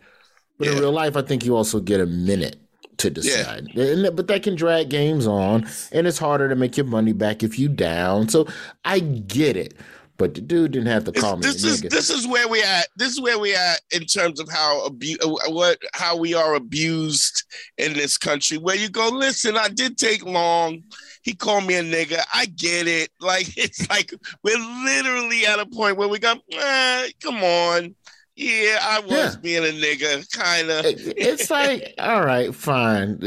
But 0.60 0.68
in 0.70 0.80
real 0.80 0.92
life, 0.92 1.16
I 1.16 1.22
think 1.22 1.46
you 1.46 1.56
also 1.56 1.80
get 1.80 2.00
a 2.02 2.06
minute 2.06 2.58
to 2.98 3.10
decide. 3.10 3.68
And 3.76 4.16
but 4.16 4.28
that 4.28 4.44
can 4.44 4.56
drag 4.56 4.90
games 4.90 5.28
on, 5.28 5.68
and 5.92 6.08
it's 6.08 6.18
harder 6.18 6.50
to 6.50 6.56
make 6.56 6.78
your 6.78 6.86
money 6.86 7.14
back 7.14 7.44
if 7.44 7.58
you 7.60 7.70
down. 7.70 8.30
So 8.30 8.48
I 8.86 9.00
get 9.00 9.56
it. 9.58 9.74
But 10.20 10.34
the 10.34 10.42
dude 10.42 10.72
didn't 10.72 10.88
have 10.88 11.04
to 11.04 11.12
It's- 11.12 11.24
call 11.24 11.38
me 11.38 11.48
a 11.48 11.52
this 11.52 11.64
is 11.64 11.80
nigga. 11.84 11.90
this 11.92 12.10
is 12.10 12.26
where 12.26 12.48
we 12.48 12.64
at. 12.64 12.88
This 12.96 13.12
is 13.12 13.22
where 13.22 13.38
we 13.38 13.54
at 13.54 13.82
in 13.92 14.06
terms 14.06 14.40
of 14.40 14.50
how 14.50 14.88
abu- 14.88 15.18
uh, 15.24 15.52
what 15.52 15.78
how 15.94 16.18
we 16.18 16.34
are 16.34 16.56
abused 16.56 17.44
in 17.78 17.94
this 17.94 18.18
country. 18.18 18.58
Where 18.58 18.76
you 18.76 18.90
go, 18.90 19.10
listen, 19.10 19.56
I 19.58 19.68
did 19.68 19.96
take 20.00 20.26
long. 20.26 20.82
He 21.22 21.36
called 21.36 21.68
me 21.68 21.76
a 21.76 21.84
nigga. 21.84 22.24
I 22.34 22.48
get 22.48 22.88
it. 22.88 23.12
Like 23.22 23.56
it's 23.58 23.88
like 23.90 24.12
we're 24.44 24.58
literally 24.58 25.46
at 25.46 25.60
a 25.60 25.68
point 25.68 25.98
where 25.98 26.08
we 26.08 26.18
go, 26.18 26.34
eh, 26.52 27.10
come 27.22 27.44
on. 27.44 27.94
Yeah, 28.40 28.78
I 28.84 29.00
was 29.00 29.12
Yeah. 29.12 29.36
being 29.42 29.64
a 29.64 29.70
nigga, 29.74 30.32
kind 30.32 30.70
of. 30.70 30.86
It's 30.86 31.50
like 31.50 31.96
all 31.98 32.24
right 32.24 32.54
fine 32.54 33.18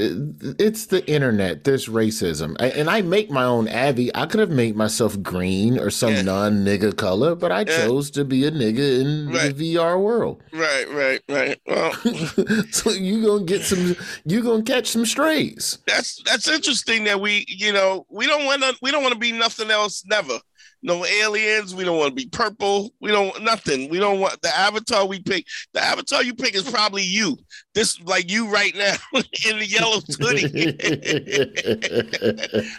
it's 0.58 0.86
the 0.86 1.04
internet 1.10 1.64
there's 1.64 1.88
racism 1.88 2.56
and 2.60 2.88
i 2.88 3.02
make 3.02 3.30
my 3.30 3.42
own 3.44 3.68
avi 3.68 4.10
i 4.14 4.24
could 4.26 4.38
have 4.40 4.50
made 4.50 4.76
myself 4.76 5.20
green 5.22 5.78
or 5.78 5.90
some 5.90 6.12
Yeah. 6.14 6.22
non-nigga 6.22 6.96
color 6.96 7.34
but 7.34 7.50
i 7.50 7.60
Yeah. 7.60 7.86
chose 7.86 8.10
to 8.12 8.24
be 8.24 8.44
a 8.46 8.50
nigga 8.52 9.00
in 9.00 9.30
Right. 9.32 9.54
the 9.56 9.74
vr 9.74 10.00
world 10.00 10.42
Right, 10.52 10.88
right, 10.90 11.20
right. 11.28 11.58
Well, 11.66 11.92
so 12.70 12.90
you 12.90 13.26
gonna 13.26 13.44
get 13.44 13.62
some 13.62 13.96
you 14.24 14.42
gonna 14.42 14.62
catch 14.62 14.86
some 14.88 15.04
strays 15.06 15.78
that's 15.86 16.22
that's 16.24 16.48
interesting 16.48 17.04
that 17.04 17.20
we, 17.20 17.44
you 17.48 17.72
know, 17.72 18.06
we 18.08 18.26
don't 18.26 18.44
want 18.44 18.62
to 18.62 18.76
we 18.82 18.90
don't 18.90 19.02
want 19.02 19.14
to 19.14 19.18
be 19.20 19.32
nothing 19.32 19.70
else 19.70 20.04
never. 20.06 20.38
No 20.82 21.04
aliens, 21.04 21.74
we 21.74 21.84
don't 21.84 21.98
want 21.98 22.10
to 22.10 22.14
be 22.14 22.26
purple. 22.30 22.90
We 23.00 23.10
don't 23.10 23.28
want 23.28 23.42
nothing. 23.44 23.90
We 23.90 23.98
don't 23.98 24.18
want 24.20 24.40
the 24.40 24.48
avatar 24.48 25.06
we 25.06 25.20
pick. 25.20 25.46
The 25.74 25.80
avatar 25.82 26.22
you 26.22 26.34
pick 26.34 26.54
is 26.54 26.68
probably 26.70 27.02
you. 27.02 27.36
This 27.74 28.00
like 28.00 28.30
you 28.30 28.48
right 28.48 28.74
now 28.74 28.94
in 29.14 29.58
the 29.58 29.66
yellow 29.66 30.00
hoodie. 30.20 30.46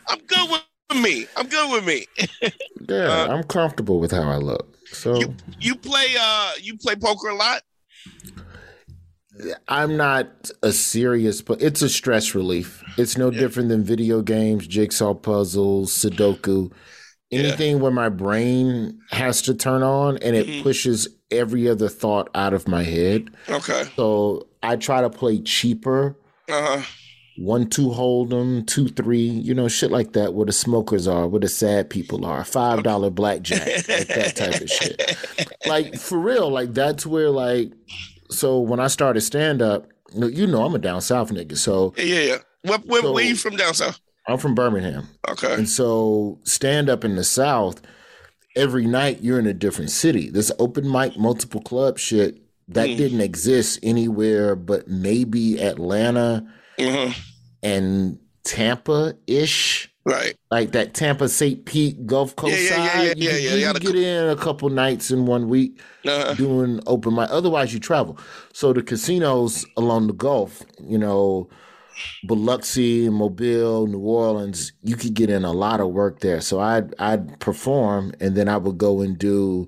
I'm 0.10 0.20
good 0.26 0.50
with 0.50 1.02
me. 1.02 1.26
I'm 1.38 1.48
good 1.48 1.72
with 1.72 1.86
me. 1.86 2.06
yeah 2.90 3.06
Uh, 3.08 3.28
i'm 3.30 3.44
comfortable 3.44 4.00
with 4.00 4.12
how 4.12 4.24
i 4.30 4.36
look 4.36 4.76
so 4.92 5.20
You 5.22 5.36
you 5.60 5.76
play 5.76 6.08
uh 6.20 6.52
you 6.62 6.78
play 6.78 6.96
poker 6.98 7.30
a 7.30 7.36
lot? 7.36 7.62
I'm 9.68 9.96
not 9.96 10.52
a 10.62 10.72
serious, 10.74 11.42
but 11.42 11.62
it's 11.62 11.82
a 11.82 11.88
stress 11.90 12.36
relief. 12.36 12.84
It's 12.98 13.18
no 13.18 13.32
different 13.32 13.70
than 13.70 13.84
video 13.84 14.22
games, 14.22 14.68
jigsaw 14.68 15.14
puzzles, 15.14 15.94
Sudoku, 15.94 16.72
Yeah. 17.32 17.40
anything 17.40 17.80
where 17.80 17.92
my 17.92 18.10
brain 18.10 19.00
has 19.12 19.42
to 19.44 19.54
turn 19.54 19.84
on 19.84 20.18
and 20.18 20.36
it 20.36 20.48
Mhm. 20.48 20.64
pushes 20.64 21.08
every 21.32 21.68
other 21.70 21.88
thought 21.88 22.30
out 22.36 22.54
of 22.54 22.68
my 22.68 22.84
head. 22.84 23.30
Okay. 23.50 23.86
So 23.96 24.48
I 24.62 24.76
try 24.76 25.02
to 25.02 25.10
play 25.10 25.40
cheaper, 25.40 26.16
Uh-huh. 26.50 26.82
one, 27.38 27.68
two 27.68 27.88
hold'em, 27.90 28.68
two, 28.68 28.90
three, 28.90 29.20
you 29.26 29.54
know, 29.54 29.68
shit 29.70 29.90
like 29.92 30.12
that, 30.14 30.34
where 30.34 30.46
the 30.46 30.52
smokers 30.52 31.08
are, 31.08 31.28
where 31.28 31.40
the 31.40 31.48
sad 31.48 31.90
people 31.90 32.26
are, 32.26 32.44
five 32.44 32.84
dollar 32.84 33.10
blackjack, 33.10 33.66
like 33.88 34.08
that 34.08 34.36
type 34.36 34.60
of 34.62 34.70
shit 34.70 35.18
like 35.66 35.96
for 35.98 36.20
real 36.20 36.50
like 36.52 36.74
that's 36.74 37.06
where 37.06 37.30
like 37.30 37.72
so 38.30 38.60
when 38.60 38.80
i 38.80 38.88
started 38.88 39.22
stand 39.22 39.62
up 39.62 39.88
you 40.16 40.46
know 40.48 40.64
i'm 40.66 40.74
a 40.76 40.80
down 40.80 41.00
south 41.00 41.32
nigga 41.32 41.56
so 41.58 41.94
Yeah, 41.98 42.04
yeah, 42.04 42.20
yeah. 42.22 42.38
What, 42.64 42.86
where, 42.88 43.02
So- 43.02 43.12
where 43.14 43.24
you 43.24 43.36
from 43.36 43.56
down 43.56 43.74
south? 43.74 44.00
I'm 44.32 44.38
from 44.38 44.56
birmingham 44.56 45.08
Okay. 45.30 45.54
and 45.54 45.68
so 45.70 46.40
stand 46.44 46.90
up 46.90 47.04
in 47.04 47.16
the 47.16 47.24
south 47.24 47.82
every 48.56 48.86
night 48.86 49.20
you're 49.22 49.40
in 49.40 49.48
a 49.48 49.54
different 49.54 49.92
city 49.92 50.30
this 50.30 50.52
open 50.60 50.90
mic 50.92 51.18
multiple 51.18 51.62
club 51.62 51.98
shit 52.00 52.38
that 52.68 52.90
Mm. 52.90 52.98
didn't 52.98 53.22
exist 53.22 53.80
anywhere 53.84 54.56
but 54.56 54.88
maybe 54.88 55.60
atlanta 55.62 56.46
Uh-huh. 56.80 57.12
and 57.64 58.18
tampa 58.44 59.14
ish 59.28 59.88
Right. 60.04 60.36
like 60.50 60.72
that 60.72 60.96
Tampa 60.96 61.30
St. 61.30 61.64
Pete 61.64 62.08
Gulf 62.08 62.36
Coast 62.36 62.54
Yeah, 62.56 62.60
yeah, 62.60 62.76
yeah, 62.84 62.90
side. 62.90 63.04
yeah, 63.04 63.14
you 63.14 63.30
yeah, 63.30 63.36
yeah. 63.36 63.38
you 63.38 63.44
You 63.58 63.66
can 63.66 63.74
gotta 63.74 63.80
get 63.86 63.96
in 63.96 64.30
a 64.30 64.36
couple 64.36 64.70
nights 64.70 65.12
in 65.12 65.28
one 65.28 65.48
week 65.48 65.80
Uh-huh. 66.08 66.34
doing 66.34 66.80
open 66.88 67.14
mic. 67.14 67.30
Otherwise, 67.30 67.72
you 67.72 67.80
travel. 67.80 68.18
So 68.52 68.74
the 68.74 68.82
casinos 68.82 69.64
along 69.78 70.08
the 70.08 70.14
Gulf, 70.14 70.64
you 70.84 70.98
know, 70.98 71.50
Biloxi, 72.26 73.10
Mobile, 73.10 73.88
New 73.88 74.00
Orleans, 74.00 74.74
you 74.84 74.96
could 74.96 75.14
get 75.14 75.30
in 75.30 75.44
a 75.44 75.52
lot 75.52 75.80
of 75.80 75.90
work 75.90 76.20
there. 76.20 76.42
So 76.42 76.60
I'd 76.60 76.94
I'd 77.00 77.40
perform, 77.40 78.14
and 78.20 78.36
then 78.36 78.48
I 78.48 78.58
would 78.58 78.78
go 78.78 79.02
and 79.02 79.18
do 79.18 79.68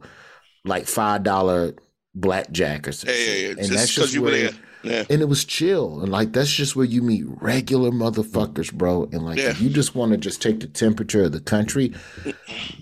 like 0.65 0.85
five 0.87 1.23
dollar 1.23 1.73
blackjack 2.15 2.87
or 2.87 2.91
something. 2.91 3.15
Yeah, 3.19 3.25
yeah, 3.33 3.35
yeah. 3.35 3.49
And 3.49 3.57
Just 3.59 3.71
that's 3.71 3.93
just 3.93 4.13
you 4.13 4.21
were 4.21 4.31
where. 4.31 4.41
there. 4.51 4.59
Yeah. 4.85 5.05
And 5.09 5.21
it 5.21 5.29
was 5.29 5.45
chill, 5.45 6.01
and 6.01 6.11
like 6.11 6.33
that's 6.33 6.51
just 6.51 6.75
where 6.75 6.85
you 6.85 7.01
meet 7.01 7.23
regular 7.41 7.89
motherfuckers, 7.89 8.71
bro. 8.73 9.05
And 9.13 9.23
like, 9.25 9.37
Yeah. 9.37 9.51
if 9.51 9.61
you 9.61 9.69
just 9.69 9.95
want 9.95 10.11
to 10.11 10.17
just 10.17 10.41
take 10.41 10.59
the 10.59 10.67
temperature 10.67 11.23
of 11.23 11.31
the 11.31 11.39
country, 11.39 11.93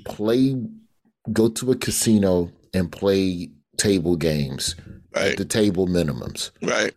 play, 0.06 0.56
go 1.32 1.48
to 1.50 1.72
a 1.72 1.76
casino 1.76 2.52
and 2.74 2.92
play 2.92 3.52
table 3.78 4.16
games 4.16 4.76
at 5.14 5.38
the 5.38 5.46
table 5.46 5.88
minimums. 5.88 6.50
Right. 6.64 6.94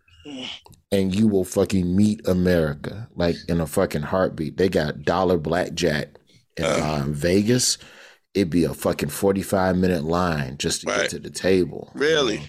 And 0.95 1.13
you 1.13 1.27
will 1.27 1.43
fucking 1.43 1.95
meet 1.95 2.25
America 2.27 3.07
like 3.15 3.35
in 3.49 3.59
a 3.59 3.67
fucking 3.67 4.01
heartbeat. 4.03 4.57
They 4.57 4.69
got 4.69 5.01
dollar 5.03 5.37
blackjack 5.37 6.09
in 6.57 6.63
Uh. 6.65 6.99
um, 7.03 7.13
Vegas. 7.13 7.77
It'd 8.33 8.49
be 8.49 8.63
a 8.63 8.73
fucking 8.73 9.09
45 9.09 9.77
minute 9.77 10.03
line 10.03 10.57
just 10.57 10.81
to 10.81 10.87
Right. 10.87 11.01
get 11.01 11.09
to 11.11 11.19
the 11.19 11.29
table. 11.29 11.91
you 11.95 12.01
Really? 12.01 12.37
know? 12.37 12.43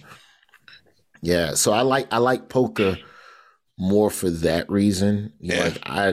Yeah. 1.23 1.55
So 1.55 1.73
I 1.73 1.81
like 1.83 2.07
I 2.12 2.19
like 2.19 2.49
poker 2.49 2.99
more 3.79 4.11
for 4.11 4.31
that 4.31 4.71
reason. 4.71 5.33
You 5.41 5.50
know, 5.50 5.57
Yeah. 5.57 5.65
like 5.65 5.79
I 5.85 6.12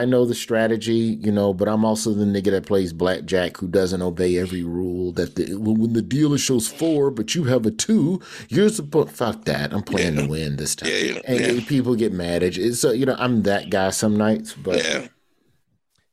I 0.00 0.04
know 0.04 0.24
the 0.24 0.34
strategy, 0.34 1.18
you 1.22 1.30
know, 1.30 1.54
but 1.54 1.68
I'm 1.68 1.84
also 1.84 2.12
the 2.12 2.24
nigga 2.24 2.50
that 2.50 2.66
plays 2.66 2.92
blackjack 2.92 3.56
who 3.58 3.68
doesn't 3.68 4.02
obey 4.02 4.36
every 4.38 4.62
rule. 4.62 5.12
That 5.12 5.36
the, 5.36 5.54
when 5.54 5.78
when 5.80 5.92
the 5.92 6.02
dealer 6.02 6.38
shows 6.38 6.66
four, 6.68 7.10
but 7.10 7.34
you 7.34 7.44
have 7.44 7.64
a 7.66 7.70
two, 7.70 8.20
you're 8.48 8.68
supposed 8.68 9.10
fuck 9.10 9.44
that. 9.44 9.72
I'm 9.72 9.82
playing 9.82 10.16
to 10.16 10.26
win 10.26 10.56
this 10.56 10.74
time, 10.74 10.90
Yeah, 10.90 10.96
yeah, 11.14 11.20
and 11.26 11.58
yeah. 11.58 11.64
people 11.66 11.94
get 11.94 12.12
mad 12.12 12.42
at 12.42 12.56
you. 12.56 12.72
So 12.74 12.92
you 12.92 13.06
know, 13.06 13.16
I'm 13.18 13.42
that 13.42 13.70
guy 13.70 13.90
some 13.90 14.16
nights, 14.16 14.52
but 14.54 14.78
Yeah. 14.84 15.06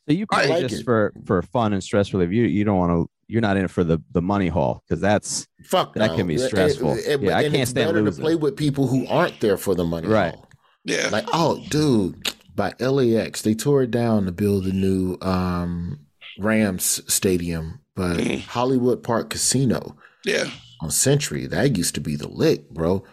So 0.08 0.14
you 0.16 0.26
play 0.28 0.48
like 0.50 0.68
just 0.68 0.82
it. 0.82 0.84
for 0.84 1.14
for 1.26 1.42
fun 1.42 1.74
and 1.74 1.84
stress 1.84 2.14
relief. 2.14 2.32
You 2.32 2.44
you 2.44 2.64
don't 2.64 2.78
want 2.78 2.92
to. 2.92 3.10
You're 3.28 3.42
not 3.42 3.56
in 3.56 3.64
it 3.66 3.72
for 3.72 3.84
the 3.84 4.00
the 4.12 4.22
money 4.22 4.48
haul 4.50 4.84
because 4.88 5.00
that's 5.00 5.48
fuck 5.64 5.94
That 5.94 6.08
no. 6.12 6.16
can 6.18 6.28
be 6.28 6.38
stressful. 6.38 6.98
eh, 7.06 7.18
Yeah, 7.22 7.38
I 7.38 7.44
can't 7.44 7.56
it's 7.56 7.72
stand 7.72 7.88
better 7.90 8.02
losing. 8.02 8.22
to 8.22 8.26
play 8.26 8.36
with 8.36 8.58
people 8.58 8.88
who 8.88 9.08
aren't 9.08 9.40
there 9.40 9.58
for 9.58 9.74
the 9.74 9.86
money. 9.86 10.08
Right. 10.08 10.34
haul. 10.36 10.48
Yeah. 10.84 11.10
Like, 11.12 11.26
oh, 11.32 11.64
dude, 11.70 12.34
by 12.56 12.74
LAX, 12.80 13.42
they 13.42 13.54
tore 13.54 13.84
it 13.84 13.92
down 13.92 14.26
to 14.26 14.32
build 14.32 14.66
a 14.66 14.74
new 14.74 15.18
um, 15.22 16.00
Rams 16.40 17.02
stadium, 17.14 17.80
but 17.96 18.18
Mhm. 18.18 18.42
Hollywood 18.42 19.04
Park 19.04 19.30
Casino 19.30 19.96
yeah. 20.26 20.50
on 20.82 20.92
Century, 20.92 21.48
that 21.48 21.78
used 21.78 21.96
to 21.96 22.02
be 22.02 22.16
the 22.16 22.28
lick, 22.28 22.70
bro. 22.70 23.04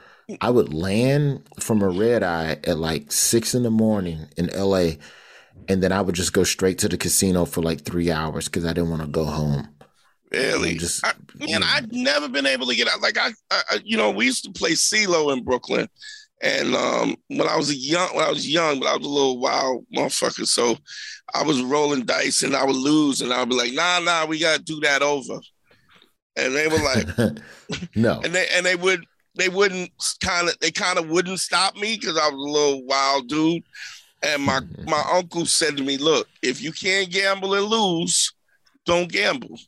I 0.42 0.50
would 0.50 0.74
land 0.74 1.42
from 1.58 1.80
a 1.82 1.88
red 1.88 2.22
eye 2.22 2.58
at 2.64 2.78
like 2.78 3.10
six 3.10 3.54
in 3.54 3.62
the 3.62 3.70
morning 3.70 4.26
in 4.36 4.50
LA, 4.54 4.96
and 5.68 5.82
then 5.82 5.90
I 5.92 6.02
would 6.02 6.14
just 6.14 6.32
go 6.34 6.44
straight 6.44 6.78
to 6.78 6.88
the 6.88 6.98
casino 6.98 7.44
for 7.46 7.62
like 7.62 7.82
three 7.82 8.10
hours 8.10 8.46
because 8.46 8.64
I 8.66 8.74
didn't 8.74 8.90
want 8.90 9.02
to 9.02 9.08
go 9.08 9.24
home. 9.24 9.68
Really? 10.30 10.72
And 10.72 10.80
just 10.80 11.02
I, 11.06 11.12
man, 11.38 11.62
I've 11.62 11.90
never 11.92 12.28
been 12.28 12.44
able 12.44 12.66
to 12.66 12.76
get 12.76 12.88
out. 12.88 13.00
Like 13.00 13.16
I, 13.16 13.30
I, 13.50 13.62
I- 13.70 13.80
you 13.84 13.96
know, 13.96 14.10
we 14.10 14.26
used 14.26 14.44
to 14.44 14.50
play 14.50 14.72
CeeLo 14.72 15.32
in 15.34 15.42
Brooklyn, 15.44 15.88
and 16.40 16.74
um, 16.74 17.16
when 17.28 17.48
I 17.48 17.56
was 17.56 17.70
a 17.70 17.76
young, 17.76 18.14
when 18.14 18.24
I 18.24 18.30
was 18.30 18.48
young, 18.48 18.78
but 18.78 18.88
I 18.88 18.96
was 18.96 19.06
a 19.06 19.10
little 19.10 19.40
wild 19.40 19.84
motherfucker. 19.94 20.46
So 20.46 20.76
I 21.34 21.42
was 21.42 21.62
rolling 21.62 22.04
dice, 22.04 22.42
and 22.42 22.54
I 22.54 22.64
would 22.64 22.76
lose, 22.76 23.20
and 23.20 23.32
I'd 23.32 23.48
be 23.48 23.56
like, 23.56 23.72
Nah, 23.72 23.98
nah, 24.00 24.26
we 24.26 24.38
gotta 24.38 24.62
do 24.62 24.80
that 24.80 25.02
over. 25.02 25.40
And 26.36 26.54
they 26.54 26.68
were 26.68 26.78
like, 26.78 27.08
no. 27.96 28.20
and 28.22 28.32
they 28.32 28.46
and 28.54 28.64
they 28.64 28.76
would 28.76 29.04
they 29.34 29.48
wouldn't 29.48 29.90
kind 30.22 30.48
of 30.48 30.58
they 30.60 30.70
kind 30.70 30.98
of 30.98 31.08
wouldn't 31.08 31.40
stop 31.40 31.74
me 31.76 31.96
because 31.96 32.16
I 32.16 32.28
was 32.28 32.34
a 32.34 32.52
little 32.52 32.84
wild 32.84 33.28
dude. 33.28 33.64
And 34.22 34.42
my 34.42 34.60
my 34.84 35.02
uncle 35.12 35.46
said 35.46 35.76
to 35.76 35.82
me, 35.82 35.96
"Look, 35.96 36.28
if 36.42 36.62
you 36.62 36.70
can't 36.70 37.10
gamble 37.10 37.54
and 37.54 37.66
lose, 37.66 38.32
don't 38.84 39.10
gamble." 39.10 39.58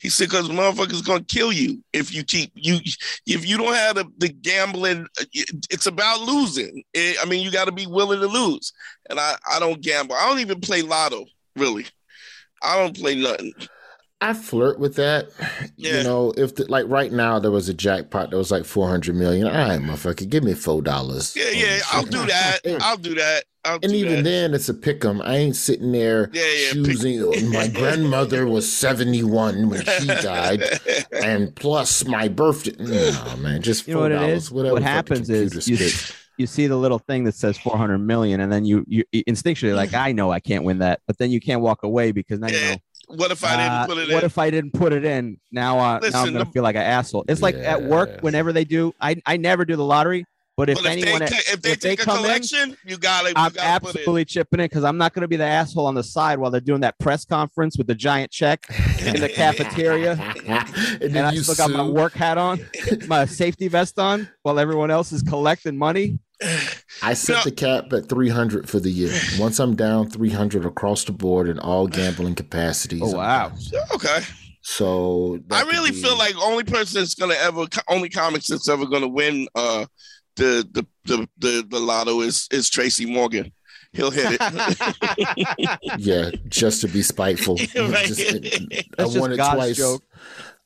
He 0.00 0.08
said, 0.08 0.28
"Because 0.28 0.48
motherfuckers 0.48 1.04
gonna 1.04 1.24
kill 1.24 1.52
you 1.52 1.82
if 1.92 2.14
you 2.14 2.22
keep 2.24 2.52
you 2.54 2.78
if 3.26 3.46
you 3.46 3.56
don't 3.58 3.74
have 3.74 3.96
the, 3.96 4.04
the 4.18 4.28
gambling. 4.28 5.06
It's 5.32 5.86
about 5.86 6.20
losing. 6.20 6.84
It- 6.94 7.16
I 7.20 7.24
mean, 7.24 7.42
you 7.42 7.50
got 7.50 7.64
to 7.66 7.72
be 7.72 7.86
willing 7.86 8.20
to 8.20 8.26
lose. 8.26 8.72
And 9.10 9.18
I 9.18 9.36
I 9.50 9.58
don't 9.58 9.80
gamble. 9.80 10.14
I 10.16 10.28
don't 10.28 10.40
even 10.40 10.60
play 10.60 10.82
lotto. 10.82 11.26
Really, 11.56 11.86
I 12.62 12.78
don't 12.78 12.96
play 12.96 13.14
nothing. 13.16 13.52
I 14.20 14.32
flirt 14.34 14.80
with 14.80 14.96
that. 14.96 15.28
Yeah. 15.76 15.98
You 15.98 16.02
know, 16.04 16.32
if 16.36 16.56
the, 16.56 16.64
like 16.70 16.86
right 16.88 17.12
now 17.12 17.38
there 17.38 17.52
was 17.52 17.68
a 17.68 17.74
jackpot 17.74 18.30
that 18.30 18.36
was 18.36 18.50
like 18.50 18.64
four 18.64 18.88
hundred 18.88 19.14
million. 19.14 19.46
All 19.46 19.52
right, 19.52 19.80
motherfucker, 19.80 20.28
give 20.28 20.42
me 20.42 20.54
four 20.54 20.82
dollars. 20.82 21.36
Yeah, 21.36 21.50
yeah, 21.50 21.78
I'll 21.92 22.02
do 22.04 22.26
that. 22.26 22.58
I'll 22.82 22.96
do 22.96 23.14
that. 23.14 23.44
I'll 23.64 23.74
And 23.82 23.92
do 23.92 23.94
even 23.94 24.16
that. 24.16 24.24
then, 24.24 24.54
it's 24.54 24.68
a 24.68 24.74
pick 24.74 25.04
'em. 25.04 25.20
I 25.22 25.36
ain't 25.36 25.54
sitting 25.56 25.92
there 25.92 26.30
Yeah, 26.32 26.42
yeah, 26.42 26.72
pick- 26.72 26.84
choosing. 27.00 27.50
My 27.52 27.68
grandmother 27.74 28.46
was 28.48 28.70
seventy 28.70 29.22
one 29.22 29.68
when 29.68 29.84
she 29.84 30.06
died, 30.06 30.64
and 31.12 31.54
plus 31.54 32.04
my 32.04 32.26
birthday. 32.26 32.74
No, 33.12 33.36
man, 33.36 33.62
just 33.62 33.86
you 33.86 33.94
know 33.94 34.00
four 34.00 34.02
what 34.04 34.12
it 34.12 34.16
dollars. 34.16 34.50
Whatever. 34.50 34.74
What 34.74 34.82
happens 34.82 35.30
is 35.30 35.68
you 35.68 35.76
spits. 35.76 36.12
you 36.38 36.46
see 36.48 36.66
the 36.66 36.76
little 36.76 36.98
thing 36.98 37.22
that 37.24 37.34
says 37.34 37.56
400 37.58 37.98
million, 37.98 38.40
and 38.40 38.50
then 38.50 38.64
you 38.64 38.84
you 38.88 39.04
instinctually 39.14 39.76
like 39.76 39.94
I 39.94 40.10
know 40.10 40.32
I 40.32 40.40
can't 40.40 40.64
win 40.64 40.78
that, 40.78 41.00
but 41.06 41.18
then 41.18 41.30
you 41.30 41.40
can't 41.40 41.60
walk 41.60 41.84
away 41.84 42.10
because 42.10 42.40
now 42.40 42.48
you 42.48 42.60
know. 42.60 42.76
What 43.08 43.30
if 43.30 43.42
I 43.44 43.56
didn't 43.56 43.86
put 43.88 43.98
it 43.98 44.12
what 44.12 44.22
in? 44.22 44.26
if 44.26 44.38
I 44.38 44.50
didn't 44.50 44.72
put 44.72 44.92
it 44.92 45.04
in? 45.04 45.38
Now, 45.50 45.78
uh, 45.78 45.98
now 46.00 46.22
I'm 46.22 46.32
gonna 46.32 46.44
the- 46.44 46.50
feel 46.50 46.62
like 46.62 46.76
an 46.76 46.82
asshole. 46.82 47.24
It's 47.28 47.42
like 47.42 47.54
at 47.56 47.82
work 47.82 48.20
whenever 48.20 48.52
they 48.52 48.64
do. 48.64 48.94
I 49.00 49.16
I 49.26 49.36
never 49.36 49.64
do 49.64 49.76
the 49.76 49.84
lottery, 49.84 50.26
but 50.56 50.68
if 50.68 50.76
but 50.76 50.86
if 50.86 50.90
anyone 50.92 51.20
they, 51.20 51.26
ta- 51.26 51.36
if 51.52 51.62
they 51.62 51.70
if 51.72 51.80
they 51.80 51.90
take 51.90 52.00
a 52.02 52.04
come 52.04 52.18
in, 52.18 52.22
collection, 52.24 52.76
you 52.84 52.98
gotta, 52.98 53.28
you 53.28 53.34
I'm 53.36 53.52
gotta 53.52 53.80
put 53.80 53.94
it. 53.94 53.98
absolutely 54.00 54.24
chipping 54.26 54.60
in 54.60 54.64
because 54.66 54.84
I'm 54.84 54.98
not 54.98 55.14
going 55.14 55.22
to 55.22 55.28
be 55.28 55.36
the 55.36 55.44
asshole 55.44 55.86
on 55.86 55.94
the 55.94 56.02
side 56.02 56.38
while 56.38 56.50
they're 56.50 56.60
doing 56.60 56.80
that 56.82 56.98
press 56.98 57.24
conference 57.24 57.78
with 57.78 57.86
the 57.86 57.94
giant 57.94 58.30
check 58.30 58.66
in 59.00 59.20
the 59.20 59.28
cafeteria, 59.28 60.12
and 60.46 61.02
and 61.02 61.14
then 61.14 61.24
I 61.24 61.32
you 61.32 61.42
still 61.42 61.54
got 61.54 61.70
my 61.70 61.82
work 61.88 62.12
hat 62.12 62.36
on, 62.38 62.60
my 63.06 63.24
safety 63.24 63.68
vest 63.68 63.98
on, 63.98 64.28
while 64.42 64.58
everyone 64.58 64.90
else 64.90 65.12
is 65.12 65.22
collecting 65.22 65.76
money. 65.78 66.18
I 67.02 67.14
set 67.14 67.32
No. 67.38 67.42
the 67.44 67.52
cap 67.52 67.92
at 67.92 68.08
300 68.08 68.68
for 68.68 68.78
the 68.80 68.90
year. 68.90 69.12
Once 69.38 69.58
I'm 69.58 69.74
down 69.76 70.08
300 70.10 70.64
across 70.64 71.04
the 71.04 71.12
board 71.12 71.48
in 71.48 71.58
all 71.58 71.86
gambling 71.98 72.34
capacities. 72.34 73.02
Oh, 73.04 73.16
wow. 73.16 73.52
Okay, 73.94 74.20
So 74.62 75.38
I 75.50 75.62
really 75.62 75.90
be- 75.90 76.00
feel 76.02 76.16
like 76.16 76.36
only 76.36 76.64
person 76.64 77.00
that's 77.00 77.14
gonna 77.14 77.34
ever, 77.34 77.66
only 77.88 78.08
comics 78.08 78.46
that's 78.48 78.68
ever 78.68 78.86
gonna 78.86 79.08
win 79.08 79.48
uh 79.54 79.86
the 80.36 80.66
the 80.72 80.86
the 81.06 81.28
the, 81.38 81.66
the 81.68 81.80
lotto 81.80 82.20
is 82.20 82.46
is 82.52 82.70
Tracy 82.70 83.04
Morgan. 83.06 83.52
He'll 83.92 84.10
hit 84.10 84.38
it. 84.38 85.78
yeah, 85.98 86.30
just 86.48 86.82
to 86.82 86.88
be 86.88 87.02
spiteful. 87.02 87.56
Right. 87.74 88.06
Just- 88.06 88.20
I 88.20 89.02
just 89.04 89.18
won 89.18 89.32
it 89.32 89.36
God's 89.38 89.54
twice. 89.56 89.76
joke. 89.76 90.02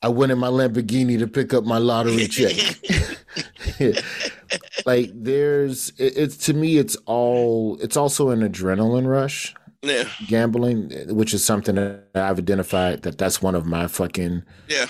I 0.03 0.09
went 0.09 0.33
in 0.33 0.39
my 0.39 0.49
Lamborghini 0.49 1.19
to 1.19 1.27
pick 1.27 1.55
up 1.55 1.65
my 1.65 1.79
lottery 1.79 2.27
check. 2.29 2.57
like 4.87 5.11
there's 5.15 5.91
it, 5.99 6.17
it's 6.17 6.37
to 6.37 6.55
me 6.55 6.79
it's 6.79 6.97
all 7.07 7.79
it's 7.81 7.97
also 7.97 8.31
an 8.31 8.41
adrenaline 8.41 9.07
rush 9.07 9.55
yeah, 9.83 10.05
gambling 10.27 10.91
which 11.15 11.33
is 11.35 11.45
something 11.45 11.77
that 11.77 12.07
I've 12.15 12.39
identified 12.39 13.03
that 13.03 13.19
that's 13.19 13.43
one 13.43 13.55
of 13.55 13.67
my 13.67 13.87
fucking 13.87 14.43
yeah, 14.69 14.87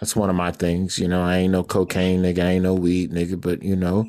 That's 0.00 0.16
one 0.16 0.30
of 0.30 0.36
my 0.36 0.50
things. 0.50 0.98
You 0.98 1.08
know, 1.08 1.22
I 1.22 1.38
ain't 1.38 1.52
no 1.52 1.62
cocaine 1.62 2.22
nigga, 2.22 2.42
I 2.42 2.50
ain't 2.52 2.62
no 2.62 2.74
weed 2.74 3.12
nigga, 3.12 3.40
but 3.40 3.62
you 3.62 3.76
know, 3.76 4.06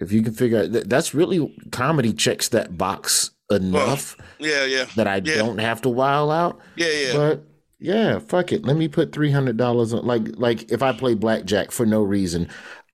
if 0.00 0.12
you 0.12 0.22
can 0.22 0.34
figure 0.34 0.60
out 0.60 0.72
that, 0.72 0.88
that's 0.88 1.14
really 1.14 1.54
comedy 1.72 2.12
checks 2.12 2.48
that 2.50 2.78
box 2.78 3.30
enough 3.50 4.16
yeah, 4.38 4.64
yeah, 4.64 4.86
that 4.96 5.06
I 5.06 5.16
yeah. 5.16 5.36
don't 5.36 5.58
have 5.58 5.82
to 5.82 5.88
wild 5.88 6.30
out. 6.30 6.60
yeah, 6.76 6.86
yeah. 6.86 7.12
But 7.14 7.44
yeah, 7.82 8.18
fuck 8.20 8.52
it. 8.52 8.64
Let 8.64 8.76
me 8.76 8.88
put 8.88 9.12
three 9.12 9.30
hundred 9.30 9.56
dollars 9.56 9.92
on 9.92 10.06
like 10.06 10.22
like 10.36 10.70
if 10.70 10.82
I 10.82 10.92
play 10.92 11.14
blackjack 11.14 11.70
for 11.70 11.84
no 11.86 12.02
reason, 12.02 12.48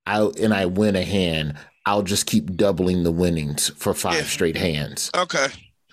I 0.06 0.22
and 0.40 0.54
I 0.54 0.66
win 0.66 0.96
a 0.96 1.04
hand, 1.04 1.54
I'll 1.86 2.02
just 2.02 2.26
keep 2.26 2.56
doubling 2.56 3.02
the 3.04 3.12
winnings 3.12 3.68
for 3.76 3.94
five 3.94 4.14
Yeah. 4.14 4.22
straight 4.22 4.56
hands. 4.56 5.10
Okay, 5.16 5.48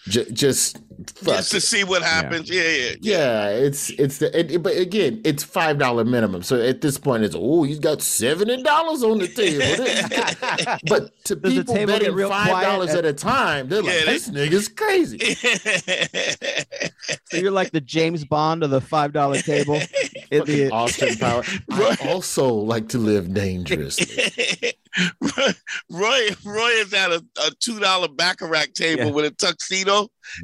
J- 0.08 0.32
just 0.32 0.80
just 1.24 1.52
to 1.52 1.62
see 1.62 1.84
what 1.84 2.02
happens. 2.04 2.50
Yeah, 2.50 2.64
yeah, 2.64 2.96
Yeah, 3.02 3.48
it's 3.50 3.90
it's 3.92 4.18
the 4.20 4.38
it, 4.38 4.52
it- 4.52 4.64
but 4.64 4.76
again, 4.78 5.22
it's 5.24 5.44
five 5.44 5.78
dollar 5.78 6.04
minimum. 6.06 6.44
So 6.44 6.60
at 6.62 6.82
this 6.82 6.98
point, 6.98 7.24
it's 7.24 7.36
oh, 7.38 7.64
he's 7.64 7.80
got 7.80 8.02
seventy 8.02 8.62
dollars 8.64 9.04
on 9.04 9.18
the 9.20 9.28
table. 9.28 10.80
but 10.88 11.12
to 11.26 11.36
Does 11.36 11.56
the 11.56 11.62
people 11.62 11.74
table 11.76 11.94
betting 11.94 12.14
real 12.14 12.30
five 12.30 12.64
dollars 12.64 12.90
quiet 12.92 13.06
at 13.06 13.06
a 13.06 13.14
time, 13.14 13.70
they're 13.70 13.82
like, 13.82 13.94
Yeah, 13.94 14.06
they- 14.06 14.14
this 14.14 14.30
nigga's 14.30 14.68
crazy. 14.68 15.20
So 17.26 17.38
you're 17.38 17.52
like 17.52 17.72
the 17.72 17.82
James 17.82 18.24
Bond 18.26 18.64
of 18.64 18.70
the 18.70 18.82
five 18.82 19.12
dollar 19.14 19.40
table. 19.40 19.76
In 20.32 20.44
the, 20.46 20.70
Austin 20.72 21.16
Power. 21.18 21.44
I 21.72 21.98
also 22.08 22.52
like 22.52 22.90
to 22.90 22.98
live 22.98 23.34
dangerously. 23.34 24.74
Roy 25.92 26.30
Roy 26.46 26.70
is 26.70 26.94
at 26.94 27.12
a, 27.12 27.24
a 27.46 27.52
two 27.60 27.80
dollar 27.80 28.08
baccarat 28.08 28.68
table 28.76 29.06
Yeah. 29.06 29.12
with 29.12 29.26
a 29.26 29.32
tuxedo. 29.32 30.08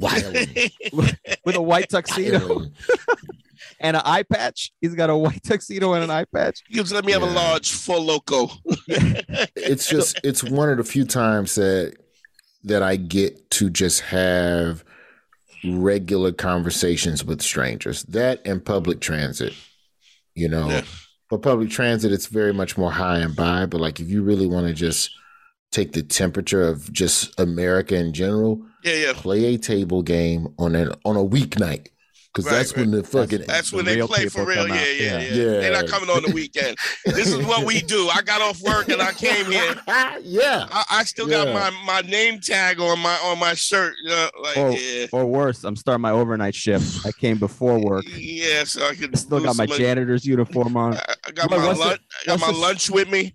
With 1.44 1.56
a 1.56 1.62
white 1.62 1.88
tuxedo 1.88 2.66
and 3.80 3.96
an 3.96 4.02
eye 4.04 4.22
patch. 4.22 4.72
He's 4.80 4.94
got 4.94 5.10
a 5.10 5.16
white 5.16 5.42
tuxedo 5.42 5.94
and 5.94 6.04
an 6.04 6.10
eye 6.10 6.26
patch. 6.32 6.60
He 6.68 6.76
goes, 6.76 6.92
let 6.92 7.04
me 7.04 7.10
have 7.12 7.22
a 7.22 7.26
large 7.26 7.72
Four 7.72 7.98
Loko. 7.98 8.50
It's 9.56 9.88
just 9.88 10.20
it's 10.22 10.44
one 10.44 10.68
of 10.70 10.76
the 10.76 10.84
few 10.84 11.04
times 11.04 11.54
that 11.56 11.96
that 12.64 12.82
I 12.82 12.96
get 12.96 13.50
to 13.52 13.70
just 13.70 14.00
have 14.02 14.84
regular 15.64 16.32
conversations 16.32 17.24
with 17.24 17.40
strangers. 17.42 18.02
That 18.04 18.40
and 18.44 18.64
public 18.64 19.00
transit, 19.00 19.54
you 20.34 20.48
know. 20.48 20.68
Yeah. 20.68 20.82
But 21.32 21.40
public 21.40 21.70
transit, 21.70 22.12
it's 22.12 22.26
very 22.26 22.52
much 22.52 22.76
more 22.76 22.90
high 22.92 23.20
and 23.20 23.34
by. 23.34 23.64
But 23.64 23.80
like, 23.80 24.00
if 24.00 24.10
you 24.10 24.22
really 24.22 24.46
want 24.46 24.66
to 24.66 24.74
just 24.74 25.10
take 25.70 25.92
the 25.92 26.02
temperature 26.02 26.62
of 26.62 26.92
just 26.92 27.40
America 27.40 27.96
in 27.96 28.12
general, 28.12 28.66
Yeah, 28.84 28.96
yeah. 28.96 29.12
play 29.14 29.54
a 29.54 29.56
table 29.56 30.02
game 30.02 30.48
on 30.58 30.74
an 30.74 30.92
on 31.06 31.16
a 31.16 31.24
weeknight. 31.24 31.86
Because 32.32 32.46
Right, 32.46 32.56
that's 32.58 32.74
when 32.74 32.90
the 32.90 33.02
fucking 33.02 33.42
That's 33.46 33.70
The 33.70 33.76
when 33.76 33.84
they 33.84 34.00
play 34.00 34.26
for 34.28 34.44
real. 34.46 34.66
Yeah, 34.66 34.74
yeah, 34.74 34.82
yeah, 34.84 35.04
Yeah. 35.04 35.20
Yeah. 35.20 35.44
They're 35.60 35.72
not 35.72 35.86
coming 35.86 36.08
on 36.08 36.22
the 36.22 36.32
weekend. 36.32 36.76
this 37.04 37.28
is 37.32 37.44
what 37.44 37.66
we 37.66 37.82
do. 37.82 38.08
I 38.08 38.22
got 38.22 38.40
off 38.40 38.60
work 38.62 38.88
and 38.88 39.02
I 39.02 39.12
came 39.12 39.46
here. 39.52 39.74
yeah. 40.22 40.66
I, 40.70 40.84
I 40.90 41.04
still 41.04 41.28
Yeah. 41.30 41.44
got 41.44 41.54
my, 41.54 41.84
my 42.02 42.08
name 42.08 42.40
tag 42.40 42.80
on 42.80 42.98
my 43.00 43.14
on 43.24 43.38
my 43.38 43.52
shirt. 43.54 43.94
You 44.02 44.08
know, 44.10 44.30
like 44.42 44.56
Or, 44.56 44.70
yeah, 44.72 45.06
or 45.12 45.26
worse, 45.26 45.62
I'm 45.64 45.76
starting 45.76 46.00
my 46.02 46.10
overnight 46.12 46.54
shift. 46.54 47.04
I 47.06 47.12
came 47.12 47.38
before 47.38 47.78
work. 47.78 48.04
yeah. 48.16 48.64
So 48.64 48.86
I 48.88 48.94
could 48.94 49.14
I 49.14 49.18
still 49.18 49.40
got 49.40 49.56
my 49.56 49.66
janitor's 49.66 50.24
uniform 50.24 50.76
on. 50.76 50.94
I, 50.94 51.14
I 51.26 51.30
got 51.32 51.50
What- 51.50 51.60
my 51.60 51.72
lunch. 51.72 52.00
I 52.22 52.26
got 52.26 52.40
my 52.40 52.50
lunch 52.50 52.88
with 52.90 53.10
me. 53.10 53.34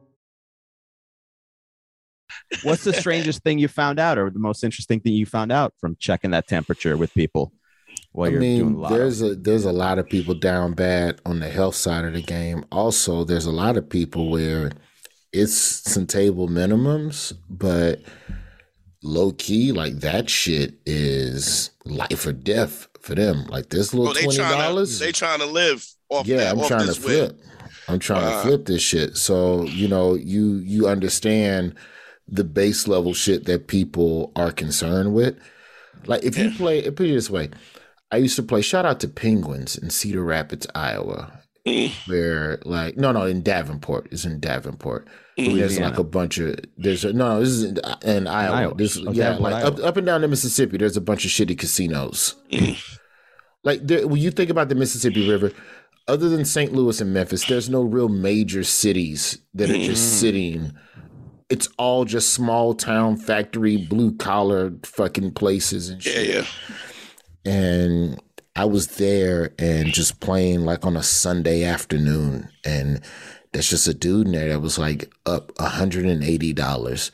What's 2.63 2.83
the 2.83 2.93
strangest 2.93 3.43
thing 3.43 3.59
you 3.59 3.67
found 3.67 3.99
out, 3.99 4.17
or 4.17 4.29
the 4.29 4.39
most 4.39 4.63
interesting 4.63 4.99
thing 4.99 5.13
you 5.13 5.25
found 5.25 5.51
out 5.51 5.73
from 5.79 5.95
checking 5.99 6.31
that 6.31 6.47
temperature 6.47 6.97
with 6.97 7.13
people 7.13 7.53
while 8.11 8.27
I 8.27 8.31
you're 8.31 8.41
doing 8.41 8.65
mean, 8.65 8.73
a 8.75 8.77
lot? 8.79 8.89
there's 8.91 9.21
a 9.21 9.35
there's 9.35 9.65
a 9.65 9.71
lot 9.71 9.99
of 9.99 10.09
people 10.09 10.33
down 10.33 10.73
bad 10.73 11.19
on 11.25 11.39
the 11.39 11.49
health 11.49 11.75
side 11.75 12.05
of 12.05 12.13
the 12.13 12.21
game. 12.21 12.65
Also, 12.71 13.23
there's 13.23 13.45
a 13.45 13.51
lot 13.51 13.77
of 13.77 13.89
people 13.89 14.29
where 14.29 14.71
it's 15.33 15.53
some 15.55 16.05
table 16.05 16.47
minimums, 16.49 17.33
but 17.49 18.01
low 19.03 19.31
key, 19.31 19.71
like 19.71 19.95
that 20.01 20.29
shit 20.29 20.75
is 20.85 21.71
life 21.85 22.25
or 22.25 22.33
death 22.33 22.87
for 23.01 23.15
them. 23.15 23.45
Like 23.47 23.69
this 23.69 23.93
little 23.93 24.09
Oh, 24.11 24.13
they 24.13 24.23
twenty 24.23 24.37
trying 24.37 24.57
to 24.57 24.63
dollars. 24.63 24.99
they 24.99 25.11
trying 25.11 25.39
to 25.39 25.45
live 25.45 25.85
off 26.09 26.27
yeah, 26.27 26.37
that. 26.37 26.51
I'm 26.51 26.59
off 26.59 26.67
trying 26.67 26.81
to 26.81 26.87
this 26.87 26.99
win. 27.03 27.29
flip. 27.29 27.41
I'm 27.87 27.99
trying 27.99 28.23
Wow. 28.25 28.39
Uh, 28.39 28.43
to 28.43 28.47
flip 28.49 28.65
this 28.65 28.81
shit. 28.81 29.17
So 29.17 29.63
you 29.63 29.87
know, 29.87 30.15
you 30.15 30.55
you 30.57 30.87
understand 30.87 31.75
the 32.31 32.43
base 32.43 32.87
level 32.87 33.13
shit 33.13 33.45
that 33.45 33.67
people 33.67 34.31
are 34.35 34.51
concerned 34.51 35.13
with. 35.13 35.37
Like 36.05 36.23
if 36.23 36.37
you 36.37 36.49
play, 36.51 36.81
put 36.89 37.05
it 37.07 37.13
this 37.13 37.29
way, 37.29 37.49
I 38.11 38.17
used 38.17 38.35
to 38.37 38.43
play. 38.43 38.61
Shout 38.61 38.85
out 38.85 38.99
to 39.01 39.07
Penguins 39.07 39.77
in 39.77 39.89
Cedar 39.89 40.23
Rapids, 40.23 40.65
Iowa, 40.73 41.37
Mm. 41.67 41.91
where 42.07 42.57
like 42.65 42.97
no, 42.97 43.11
no, 43.11 43.25
in 43.27 43.43
Davenport. 43.43 44.07
It's 44.11 44.25
in 44.25 44.39
Davenport. 44.39 45.07
Mm. 45.37 45.55
There's 45.57 45.79
like 45.79 45.99
a 45.99 46.03
bunch 46.03 46.39
of 46.39 46.55
there's 46.75 47.05
a, 47.05 47.13
no, 47.13 47.39
this 47.39 47.49
is 47.49 47.63
in, 47.65 47.79
in 48.03 48.25
Iowa. 48.27 48.55
Iowa. 48.55 48.73
This 48.75 48.97
Oh, 48.97 49.11
yeah, 49.11 49.25
Davenport, 49.33 49.51
like 49.53 49.65
up, 49.65 49.77
Iowa. 49.77 49.87
up 49.87 49.97
and 49.97 50.05
down 50.07 50.21
the 50.21 50.27
Mississippi. 50.27 50.77
There's 50.77 50.97
a 50.97 51.01
bunch 51.01 51.23
of 51.23 51.29
shitty 51.29 51.59
casinos. 51.59 52.35
Mm. 52.51 52.97
like 53.63 53.85
there, 53.85 54.07
when 54.07 54.19
you 54.19 54.31
think 54.31 54.49
about 54.49 54.69
the 54.69 54.75
Mississippi 54.75 55.29
River, 55.29 55.51
other 56.07 56.29
than 56.29 56.45
St. 56.45 56.73
Louis 56.73 56.99
and 56.99 57.13
Memphis, 57.13 57.45
there's 57.45 57.69
no 57.69 57.81
real 57.83 58.09
major 58.09 58.63
cities 58.63 59.37
that 59.53 59.69
are 59.69 59.77
just 59.77 60.19
sitting. 60.19 60.71
It's 61.51 61.67
all 61.77 62.05
just 62.05 62.33
small 62.33 62.73
town 62.73 63.17
factory, 63.17 63.77
blue 63.77 64.15
collar 64.15 64.73
fucking 64.83 65.33
places 65.33 65.89
and 65.89 66.03
Yeah, 66.05 66.11
shit. 66.13 66.27
yeah. 66.35 66.45
And 67.45 68.19
I 68.55 68.65
was 68.65 68.87
there 68.97 69.53
and 69.59 69.93
just 69.93 70.19
playing 70.19 70.61
like 70.65 70.85
on 70.85 70.95
a 70.97 71.03
Sunday 71.03 71.63
afternoon, 71.63 72.49
and 72.65 73.01
there's 73.51 73.69
just 73.69 73.87
a 73.87 73.93
dude 73.93 74.27
in 74.27 74.33
there 74.33 74.49
that 74.49 74.59
was 74.61 74.77
like 74.79 75.11
up 75.25 75.51
$180, 75.55 77.11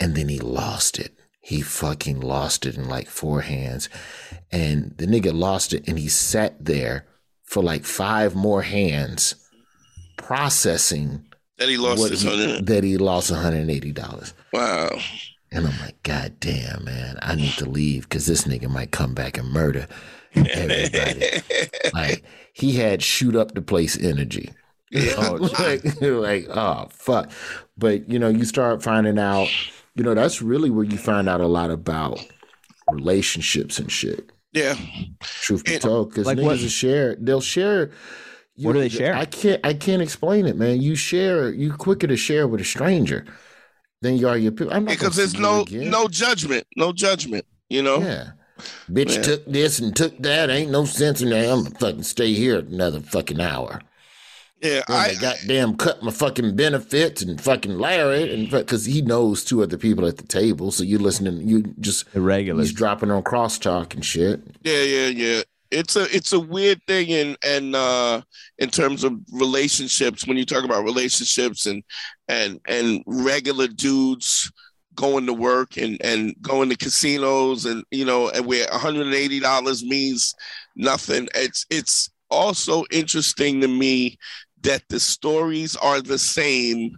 and 0.00 0.14
then 0.14 0.28
he 0.28 0.38
lost 0.38 0.98
it. 0.98 1.12
He 1.40 1.62
fucking 1.62 2.20
lost 2.20 2.66
it 2.66 2.76
in 2.76 2.88
like 2.88 3.08
four 3.08 3.40
hands. 3.40 3.88
And 4.52 4.94
the 4.98 5.06
nigga 5.06 5.32
lost 5.32 5.72
it 5.72 5.88
and 5.88 5.98
he 5.98 6.08
sat 6.08 6.62
there 6.64 7.06
for 7.44 7.62
like 7.62 7.84
five 7.86 8.34
more 8.34 8.62
hands 8.62 9.34
processing 10.18 11.24
That 11.58 11.68
he 11.68 11.76
lost 11.76 11.98
what 12.00 12.10
his 12.10 12.22
he- 12.22 12.28
hundred. 12.28 12.66
that 12.66 12.84
he 12.84 12.96
lost 12.96 13.30
$180. 13.32 14.32
Wow. 14.52 14.90
And 15.50 15.66
I'm 15.66 15.78
like, 15.80 16.02
God 16.02 16.34
damn, 16.40 16.84
man, 16.84 17.18
I 17.22 17.34
need 17.34 17.52
to 17.54 17.64
leave 17.68 18.02
because 18.02 18.26
this 18.26 18.44
nigga 18.44 18.68
might 18.70 18.90
come 18.90 19.14
back 19.14 19.38
and 19.38 19.48
murder 19.50 19.86
everybody. 20.34 21.40
like 21.94 22.24
he 22.52 22.72
had 22.74 23.02
shoot 23.02 23.34
up 23.34 23.54
the 23.54 23.62
place 23.62 23.98
energy. 23.98 24.50
Oh, 25.18 25.34
like, 25.58 25.84
like, 26.00 26.46
oh 26.48 26.88
fuck. 26.90 27.30
But 27.76 28.08
you 28.08 28.18
know, 28.18 28.28
you 28.28 28.46
start 28.46 28.82
finding 28.82 29.18
out, 29.18 29.48
you 29.94 30.02
know, 30.02 30.14
that's 30.14 30.40
really 30.40 30.70
where 30.70 30.84
you 30.86 30.96
find 30.96 31.28
out 31.28 31.42
a 31.42 31.46
lot 31.46 31.70
about 31.70 32.18
relationships 32.90 33.78
and 33.78 33.92
shit. 33.92 34.30
Yeah. 34.52 34.76
Truth 35.20 35.64
be 35.64 35.74
And- 35.74 35.82
told, 35.82 36.08
because 36.10 36.26
Like 36.26 36.38
niggas 36.38 36.42
what- 36.44 36.60
will 36.60 36.68
share, 36.68 37.16
they'll 37.20 37.40
share. 37.42 37.90
What 38.66 38.72
do 38.74 38.80
they 38.80 38.88
share? 38.88 39.14
I 39.14 39.24
can't. 39.24 39.60
I 39.64 39.74
can't 39.74 40.02
explain 40.02 40.46
it, 40.46 40.56
man. 40.56 40.80
You 40.82 40.94
share. 40.96 41.50
You 41.50 41.72
quicker 41.72 42.06
to 42.06 42.16
share 42.16 42.46
with 42.48 42.60
a 42.60 42.64
stranger 42.64 43.24
than 44.02 44.16
you 44.16 44.28
are 44.28 44.36
your 44.38 44.52
people. 44.52 44.72
I'm 44.72 44.84
not 44.84 44.90
Because 44.92 45.16
gonna 45.16 45.26
there's 45.28 45.34
no 45.38 45.62
again. 45.62 45.90
no 45.90 46.08
judgment. 46.08 46.66
No 46.76 46.92
judgment. 46.92 47.44
You 47.68 47.82
know? 47.82 47.98
Yeah. 48.00 48.30
Bitch 48.90 49.16
Yeah. 49.16 49.22
took 49.22 49.46
this 49.46 49.78
and 49.78 49.94
took 49.94 50.18
that. 50.22 50.50
Ain't 50.50 50.70
no 50.70 50.84
sense 50.84 51.20
in 51.20 51.30
that. 51.30 51.48
I'm 51.50 51.64
gonna 51.64 51.74
fucking 51.78 52.02
stay 52.02 52.32
here 52.34 52.58
another 52.58 53.00
fucking 53.00 53.40
hour. 53.40 53.80
Yeah. 54.60 54.82
Then 54.88 54.96
I, 54.96 55.08
they 55.08 55.20
goddamn 55.20 55.76
cut 55.76 56.02
my 56.02 56.10
fucking 56.10 56.56
benefits 56.56 57.22
and 57.22 57.40
fucking 57.40 57.78
Larry 57.78 58.34
and 58.34 58.50
because 58.50 58.86
he 58.86 59.02
knows 59.02 59.44
two 59.44 59.62
other 59.62 59.78
people 59.78 60.04
at 60.06 60.16
the 60.16 60.26
table. 60.26 60.72
So 60.72 60.82
you 60.82 60.98
listening, 60.98 61.46
you 61.46 61.62
just 61.78 62.12
the 62.12 62.20
regulars. 62.20 62.68
he's 62.68 62.76
dropping 62.76 63.10
on 63.12 63.22
crosstalk 63.22 63.94
and 63.94 64.04
shit. 64.04 64.40
Yeah, 64.64 64.82
yeah, 64.82 65.06
yeah. 65.06 65.42
It's 65.70 65.96
a 65.96 66.04
it's 66.14 66.32
a 66.32 66.40
weird 66.40 66.80
thing 66.86 67.08
in 67.10 67.36
and 67.44 67.76
uh 67.76 68.22
in 68.58 68.70
terms 68.70 69.04
of 69.04 69.14
relationships 69.32 70.26
when 70.26 70.36
you 70.36 70.44
talk 70.46 70.64
about 70.64 70.84
relationships 70.84 71.66
and 71.66 71.82
and 72.28 72.60
and 72.66 73.02
regular 73.06 73.68
dudes 73.68 74.50
going 74.94 75.26
to 75.26 75.32
work 75.32 75.76
and 75.76 75.96
and 76.02 76.34
going 76.42 76.68
to 76.68 76.76
casinos 76.76 77.64
and 77.64 77.84
you 77.90 78.04
know 78.04 78.30
and 78.30 78.46
where 78.46 78.66
$180 78.66 79.82
means 79.84 80.34
nothing. 80.74 81.28
It's 81.34 81.64
it's 81.70 82.10
also 82.30 82.84
interesting 82.90 83.60
to 83.60 83.68
me 83.68 84.18
that 84.62 84.82
the 84.88 84.98
stories 84.98 85.76
are 85.76 86.00
the 86.00 86.18
same 86.18 86.96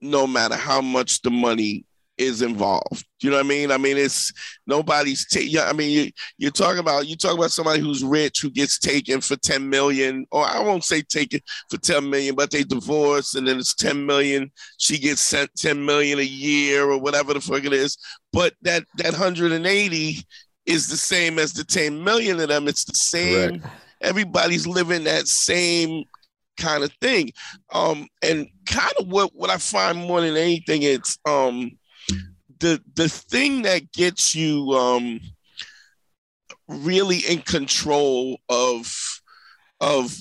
no 0.00 0.26
matter 0.26 0.56
how 0.56 0.80
much 0.80 1.22
the 1.22 1.30
money 1.30 1.84
is 2.22 2.42
involved. 2.42 3.06
You 3.20 3.30
know 3.30 3.36
what 3.36 3.46
i 3.46 3.48
mean? 3.48 3.70
I 3.70 3.78
mean 3.78 3.96
it's 3.96 4.32
nobody's 4.66 5.26
ta- 5.26 5.68
i 5.68 5.72
mean 5.72 5.90
you, 5.90 6.10
you're 6.38 6.50
talking 6.50 6.78
about 6.78 7.06
you 7.06 7.16
talk 7.16 7.36
about 7.36 7.52
somebody 7.52 7.80
who's 7.80 8.02
rich 8.02 8.40
who 8.40 8.50
gets 8.50 8.78
taken 8.78 9.20
for 9.20 9.36
10 9.36 9.68
million 9.68 10.26
or 10.30 10.44
i 10.44 10.58
won't 10.60 10.84
say 10.84 11.02
taken 11.02 11.40
for 11.70 11.76
10 11.76 12.08
million 12.08 12.34
but 12.34 12.50
they 12.50 12.62
divorce 12.64 13.34
and 13.34 13.46
then 13.46 13.58
it's 13.58 13.74
10 13.74 14.04
million 14.04 14.50
she 14.78 14.98
gets 14.98 15.20
sent 15.20 15.54
10 15.56 15.84
million 15.84 16.18
a 16.18 16.22
year 16.22 16.84
or 16.84 16.98
whatever 16.98 17.32
the 17.34 17.40
fuck 17.40 17.64
it 17.64 17.72
is. 17.72 17.96
But 18.32 18.54
that 18.62 18.84
that 18.96 19.12
180 19.12 20.26
is 20.66 20.88
the 20.88 20.96
same 20.96 21.38
as 21.38 21.52
the 21.52 21.64
10 21.64 22.02
million 22.02 22.40
of 22.40 22.48
them. 22.48 22.68
It's 22.68 22.84
the 22.84 22.94
same 22.94 23.60
Correct. 23.60 23.74
everybody's 24.00 24.66
living 24.66 25.04
that 25.04 25.28
same 25.28 26.04
kind 26.56 26.84
of 26.84 26.92
thing. 27.00 27.32
Um 27.72 28.06
and 28.22 28.46
kind 28.66 28.92
of 28.98 29.08
what 29.08 29.34
what 29.34 29.50
i 29.50 29.58
find 29.58 29.98
more 29.98 30.20
than 30.20 30.36
anything 30.36 30.82
it's 30.82 31.18
um 31.26 31.72
the 32.62 32.80
the 32.94 33.08
thing 33.08 33.62
that 33.62 33.92
gets 33.92 34.34
you 34.34 34.70
um 34.72 35.20
really 36.68 37.18
in 37.28 37.40
control 37.40 38.38
of 38.48 39.20
of 39.80 40.16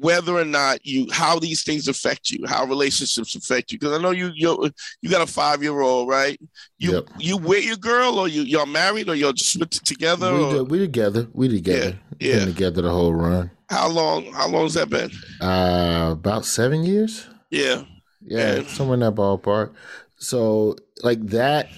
whether 0.00 0.34
or 0.36 0.44
not 0.44 0.84
you 0.84 1.06
how 1.12 1.38
these 1.38 1.62
things 1.62 1.86
affect 1.86 2.30
you 2.30 2.44
how 2.48 2.64
relationships 2.64 3.36
affect 3.36 3.70
you 3.70 3.78
because 3.78 3.96
i 3.96 4.02
know 4.02 4.10
you 4.10 4.30
you 4.34 4.68
you 5.02 5.08
got 5.08 5.22
a 5.22 5.32
five 5.32 5.62
year 5.62 5.80
old 5.80 6.08
right 6.08 6.40
you 6.78 6.92
Yep. 6.94 7.04
you 7.18 7.36
with 7.36 7.64
your 7.64 7.76
girl 7.76 8.18
or 8.18 8.26
you 8.26 8.42
y'all 8.42 8.66
married 8.66 9.08
or 9.08 9.14
y'all 9.14 9.32
just 9.32 9.56
with 9.58 9.70
together 9.70 10.32
We, 10.32 10.42
or 10.58 10.64
we 10.64 10.78
together. 10.80 11.28
We 11.32 11.48
together. 11.48 11.96
Yeah, 12.18 12.28
yeah. 12.28 12.38
Been 12.44 12.54
together 12.54 12.82
the 12.82 12.90
whole 12.90 13.14
run. 13.14 13.50
how 13.70 13.88
long 13.88 14.32
how 14.32 14.48
long 14.48 14.64
has 14.64 14.74
that 14.74 14.90
been 14.90 15.10
Uh, 15.40 16.10
about 16.12 16.44
seven 16.44 16.82
years. 16.82 17.28
yeah 17.50 17.84
Yeah, 18.26 18.56
Yeah. 18.56 18.66
somewhere 18.66 18.94
in 18.94 19.00
that 19.00 19.14
ballpark. 19.14 19.72
So 20.16 20.76
like 21.02 21.20
that 21.28 21.68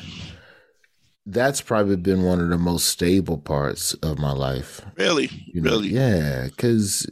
that's 1.29 1.61
probably 1.61 1.97
been 1.97 2.23
one 2.23 2.41
of 2.41 2.51
the 2.51 2.59
most 2.59 2.87
stable 2.87 3.37
parts 3.39 3.95
of 3.95 4.19
my 4.19 4.31
life. 4.31 4.83
really 4.97 5.29
You 5.53 5.61
know, 5.61 5.71
really 5.73 5.89
yeah, 5.89 6.45
because 6.47 7.09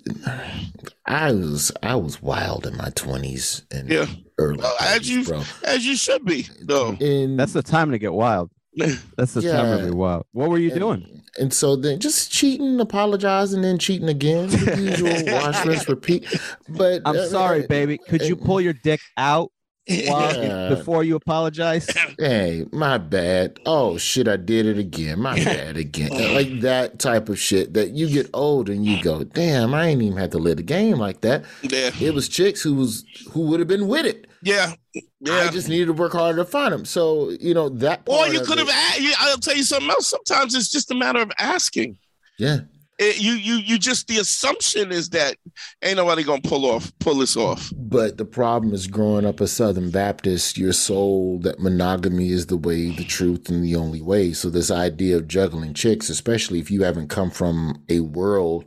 I 1.06 1.32
was 1.32 1.72
I 1.82 1.96
was 1.96 2.22
wild 2.22 2.66
in 2.66 2.76
my 2.76 2.90
twenties 2.94 3.62
and 3.72 3.88
Yeah. 3.88 4.06
early 4.38 4.58
Well, 4.58 4.76
as 4.80 5.08
you 5.10 5.24
bro. 5.24 5.42
as 5.64 5.84
you 5.84 5.96
should 5.96 6.24
be 6.24 6.46
though 6.62 6.96
And 7.00 7.38
That's 7.38 7.54
the 7.54 7.62
time 7.62 7.90
to 7.90 7.98
get 7.98 8.12
wild. 8.12 8.50
That's 9.16 9.34
the 9.34 9.40
Yeah. 9.42 9.56
time 9.56 9.84
be 9.84 9.90
wild. 9.90 10.26
What 10.32 10.48
were 10.48 10.58
you 10.58 10.70
doing? 10.70 11.22
And 11.38 11.52
so 11.52 11.74
then 11.74 11.98
just 11.98 12.30
cheating, 12.30 12.78
apologizing, 12.78 13.62
then 13.62 13.78
cheating 13.78 14.08
again. 14.08 14.48
The 14.48 14.76
usual 14.78 15.24
wash, 15.26 15.64
rinse, 15.66 15.88
repeat. 15.88 16.32
But 16.68 17.02
I'm 17.04 17.16
uh, 17.16 17.26
sorry, 17.26 17.64
uh, 17.64 17.66
baby. 17.68 17.98
Could 17.98 18.22
you 18.22 18.36
pull 18.36 18.60
your 18.60 18.72
dick 18.72 19.00
out 19.16 19.50
while 19.50 19.50
Yeah. 19.50 19.53
Before 19.86 21.04
you 21.04 21.16
apologize? 21.16 21.88
Hey, 22.18 22.64
my 22.72 22.96
bad. 22.98 23.58
Oh 23.66 23.98
shit, 23.98 24.28
I 24.28 24.36
did 24.36 24.66
it 24.66 24.78
again. 24.78 25.20
My 25.20 25.34
bad 25.44 25.76
again. 25.76 26.10
Uh, 26.12 26.32
like 26.32 26.60
that 26.60 26.98
type 26.98 27.28
of 27.28 27.38
shit 27.38 27.74
that 27.74 27.90
you 27.90 28.08
get 28.08 28.30
old 28.32 28.68
and 28.68 28.84
you 28.86 29.02
go, 29.02 29.24
damn, 29.24 29.74
I 29.74 29.88
ain't 29.88 30.00
even 30.02 30.16
had 30.16 30.30
to 30.32 30.38
live 30.38 30.58
the 30.58 30.62
game 30.62 30.98
like 30.98 31.20
that. 31.22 31.44
Yeah. 31.62 31.90
It 32.00 32.14
was 32.14 32.28
chicks 32.28 32.62
who 32.62 32.74
was 32.74 33.04
who 33.32 33.42
would 33.48 33.58
have 33.60 33.68
been 33.68 33.88
with 33.88 34.06
it. 34.06 34.26
Yeah. 34.42 34.74
Yeah. 35.20 35.34
I 35.34 35.48
just 35.48 35.68
needed 35.68 35.86
to 35.86 35.92
work 35.92 36.12
harder 36.12 36.38
to 36.38 36.44
find 36.44 36.72
them. 36.72 36.84
So 36.84 37.30
you 37.40 37.52
know 37.54 37.68
that. 37.70 38.02
Or 38.06 38.28
you 38.28 38.40
could 38.40 38.58
have. 38.58 38.68
it- 38.70 39.16
I'll 39.20 39.38
tell 39.38 39.56
you 39.56 39.64
something 39.64 39.90
else. 39.90 40.06
Sometimes 40.08 40.54
it's 40.54 40.70
just 40.70 40.90
a 40.90 40.94
matter 40.94 41.20
of 41.20 41.32
asking. 41.38 41.98
Yeah. 42.38 42.58
It, 42.98 43.20
you 43.20 43.32
you 43.32 43.54
you 43.56 43.76
just 43.78 44.06
the 44.06 44.18
assumption 44.18 44.92
is 44.92 45.08
that 45.10 45.36
ain't 45.82 45.96
nobody 45.96 46.22
gonna 46.22 46.40
pull 46.42 46.64
off 46.66 46.92
pull 47.00 47.16
this 47.16 47.36
off. 47.36 47.72
But 47.76 48.18
the 48.18 48.24
problem 48.24 48.72
is 48.72 48.86
growing 48.86 49.26
up 49.26 49.40
a 49.40 49.48
Southern 49.48 49.90
Baptist, 49.90 50.56
you're 50.56 50.72
sold 50.72 51.42
that 51.42 51.58
monogamy 51.58 52.30
is 52.30 52.46
the 52.46 52.56
way, 52.56 52.90
the 52.90 53.04
truth, 53.04 53.48
and 53.48 53.64
the 53.64 53.74
only 53.74 54.00
way. 54.00 54.32
So 54.32 54.48
this 54.48 54.70
idea 54.70 55.16
of 55.16 55.26
juggling 55.26 55.74
chicks, 55.74 56.08
especially 56.08 56.60
if 56.60 56.70
you 56.70 56.84
haven't 56.84 57.08
come 57.08 57.30
from 57.30 57.82
a 57.88 57.98
world 58.00 58.64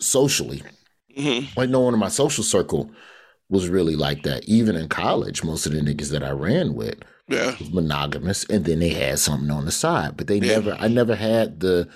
socially, 0.00 0.62
Mhm. 1.18 1.48
like 1.56 1.68
no 1.70 1.80
one 1.80 1.94
in 1.94 2.00
my 2.00 2.08
social 2.08 2.44
circle 2.44 2.90
was 3.48 3.68
really 3.68 3.96
like 3.96 4.22
that. 4.22 4.44
Even 4.44 4.76
in 4.76 4.88
college, 4.88 5.42
most 5.42 5.66
of 5.66 5.72
the 5.72 5.80
niggas 5.80 6.10
that 6.10 6.22
I 6.22 6.30
ran 6.30 6.74
with 6.74 6.94
Yeah. 7.28 7.56
was 7.58 7.72
monogamous, 7.72 8.44
and 8.44 8.64
then 8.64 8.78
they 8.78 8.90
had 8.90 9.18
something 9.18 9.50
on 9.50 9.64
the 9.64 9.72
side. 9.72 10.16
But 10.16 10.28
they 10.28 10.38
Yeah. 10.38 10.54
never, 10.58 10.76
I 10.78 10.86
never 10.88 11.16
had 11.16 11.58
the 11.60 11.88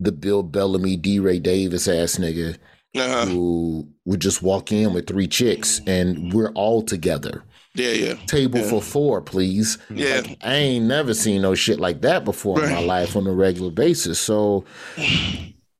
the 0.00 0.12
Bill 0.12 0.42
Bellamy, 0.42 0.96
DeRay 0.96 1.38
Davis 1.38 1.86
ass 1.88 2.16
nigga 2.16 2.56
Uh-huh. 2.94 3.26
who 3.26 3.88
would 4.04 4.20
just 4.20 4.42
walk 4.42 4.72
in 4.72 4.92
with 4.92 5.06
three 5.06 5.26
chicks 5.28 5.80
and 5.86 6.32
we're 6.32 6.50
all 6.52 6.82
together. 6.82 7.42
Yeah. 7.74 7.92
Yeah. 7.92 8.14
Table 8.26 8.58
Yeah. 8.60 8.68
for 8.68 8.82
four, 8.82 9.22
please. 9.22 9.78
Yeah. 9.94 10.20
Like, 10.26 10.36
I 10.42 10.54
ain't 10.56 10.84
never 10.86 11.14
seen 11.14 11.40
no 11.42 11.54
shit 11.54 11.80
like 11.80 12.02
that 12.02 12.24
before 12.24 12.62
in 12.62 12.70
my 12.70 12.80
life 12.80 13.16
on 13.16 13.26
a 13.26 13.32
regular 13.32 13.70
basis. 13.70 14.18
So 14.20 14.64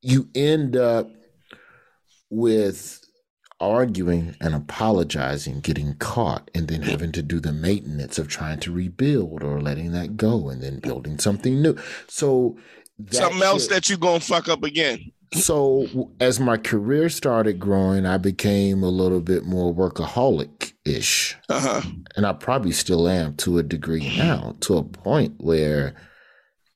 you 0.00 0.28
end 0.34 0.74
up 0.76 1.10
with 2.30 3.00
arguing 3.60 4.34
and 4.40 4.54
apologizing, 4.54 5.60
getting 5.60 5.94
caught, 5.96 6.50
and 6.54 6.66
then 6.68 6.82
having 6.82 7.12
to 7.12 7.22
do 7.22 7.38
the 7.38 7.52
maintenance 7.52 8.18
of 8.18 8.26
trying 8.26 8.58
to 8.60 8.72
rebuild 8.72 9.42
or 9.44 9.60
letting 9.60 9.92
that 9.92 10.16
go 10.16 10.48
and 10.48 10.62
then 10.62 10.80
building 10.80 11.18
something 11.18 11.62
new. 11.62 11.76
So 12.08 12.56
that 13.06 13.14
Something 13.16 13.42
else 13.42 13.62
shit- 13.64 13.70
that 13.70 13.90
you 13.90 13.96
gonna 13.96 14.20
fuck 14.20 14.48
up 14.48 14.62
again. 14.62 15.10
so 15.34 16.10
as 16.20 16.38
my 16.38 16.56
career 16.56 17.08
started 17.08 17.58
growing, 17.58 18.04
I 18.06 18.18
became 18.18 18.82
a 18.82 18.88
little 18.90 19.20
bit 19.20 19.44
more 19.44 19.74
workaholic 19.74 20.72
ish. 20.84 21.36
Uh 21.48 21.60
huh. 21.60 21.82
And 22.16 22.26
I 22.26 22.32
probably 22.32 22.72
still 22.72 23.08
am 23.08 23.34
to 23.36 23.58
a 23.58 23.62
degree 23.62 24.14
now, 24.18 24.56
to 24.60 24.76
a 24.76 24.82
point 24.82 25.34
where 25.38 25.94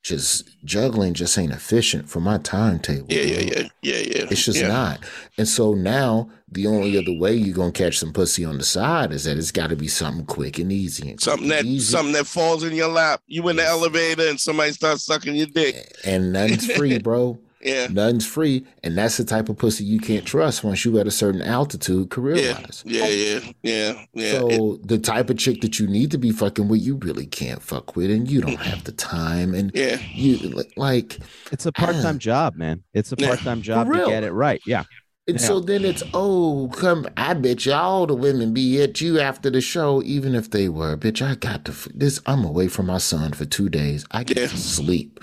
just 0.07 0.49
juggling 0.65 1.15
just 1.15 1.37
ain't 1.37 1.53
efficient 1.53 2.09
for 2.09 2.21
my 2.21 2.39
timetable. 2.39 3.07
Yeah. 3.09 3.23
Yeah. 3.23 3.41
Yeah. 3.41 3.69
Yeah. 3.83 3.97
Yeah. 3.97 4.27
It's 4.31 4.45
just 4.45 4.61
yeah. 4.61 4.69
not. 4.69 5.01
And 5.37 5.49
so 5.49 5.75
now 5.75 6.31
the 6.49 6.69
only 6.69 6.97
other 6.97 7.19
way 7.19 7.35
you're 7.35 7.57
gonna 7.57 7.73
catch 7.73 7.99
some 7.99 8.13
pussy 8.13 8.45
on 8.45 8.57
the 8.59 8.65
side 8.65 9.11
is 9.11 9.25
that 9.25 9.37
it's 9.37 9.51
gotta 9.51 9.75
be 9.75 9.89
something 9.89 10.25
quick 10.25 10.61
and 10.61 10.71
easy. 10.71 11.11
And 11.11 11.21
Something 11.21 11.49
that 11.49 11.65
easy, 11.65 11.93
something 11.93 12.13
that 12.13 12.29
falls 12.29 12.63
in 12.63 12.73
your 12.77 12.89
lap. 12.89 13.21
You 13.27 13.49
in 13.49 13.57
the 13.57 13.65
elevator 13.65 14.29
and 14.29 14.39
somebody 14.39 14.71
starts 14.73 15.05
sucking 15.05 15.35
your 15.35 15.49
dick. 15.49 15.97
and 16.05 16.33
nothing's 16.33 16.71
free, 16.73 16.99
bro. 17.03 17.37
Yeah. 17.63 17.89
Nothing's 17.91 18.27
free. 18.27 18.67
And 18.85 18.97
that's 18.97 19.17
the 19.17 19.25
type 19.25 19.49
of 19.49 19.57
pussy 19.57 19.85
you 19.85 19.99
can't 19.99 20.27
trust 20.27 20.63
once 20.63 20.85
you 20.85 20.99
at 20.99 21.07
a 21.07 21.11
certain 21.11 21.43
altitude 21.43 22.11
career 22.11 22.37
wise. 22.55 22.83
Yeah. 22.87 23.03
Oh. 23.05 23.09
Yeah. 23.09 23.41
Yeah. 23.63 24.05
Yeah. 24.13 24.31
So 24.33 24.79
the 24.85 24.99
type 24.99 25.31
of 25.31 25.39
chick 25.39 25.61
that 25.63 25.79
you 25.79 25.87
need 25.87 26.11
to 26.11 26.19
be 26.19 26.31
fucking 26.31 26.69
with, 26.69 26.81
you 26.83 26.97
really 26.97 27.27
can't 27.27 27.63
fuck 27.63 27.97
with, 27.97 28.11
and 28.11 28.31
you 28.31 28.41
don't 28.41 28.61
have 28.61 28.85
the 28.85 28.93
time, 28.93 29.55
and 29.55 29.71
yeah. 29.75 29.99
you 30.13 30.65
like, 30.77 31.19
It's 31.51 31.67
a 31.67 31.73
part-time 31.73 32.17
ah. 32.17 32.19
job, 32.19 32.57
man. 32.57 32.83
It's 32.95 33.13
a 33.13 33.17
part-time 33.17 33.63
job 33.63 33.87
to 33.87 33.93
real. 33.93 34.09
get 34.09 34.23
it 34.25 34.33
right. 34.33 34.61
Yeah. 34.67 34.85
and 35.27 35.41
Yeah. 35.41 35.47
so 35.47 35.61
then 35.61 35.85
it's 35.85 36.03
oh 36.15 36.71
come, 36.77 37.09
I 37.17 37.35
bet 37.35 37.67
you 37.67 37.73
all 37.73 38.07
the 38.07 38.15
women 38.15 38.53
be 38.53 38.81
at 38.83 39.01
you 39.01 39.19
after 39.19 39.51
the 39.51 39.61
show, 39.61 40.03
even 40.05 40.35
if 40.35 40.51
they 40.51 40.69
were, 40.69 40.97
bitch. 40.97 41.21
I 41.21 41.35
got 41.35 41.65
to 41.65 41.73
this. 41.95 42.21
I'm 42.27 42.45
away 42.45 42.69
from 42.69 42.87
my 42.87 42.99
son 42.99 43.33
for 43.33 43.45
two 43.45 43.69
days. 43.69 44.05
I 44.11 44.25
get 44.25 44.37
Yeah. 44.37 44.47
to 44.49 44.57
sleep. 44.57 45.21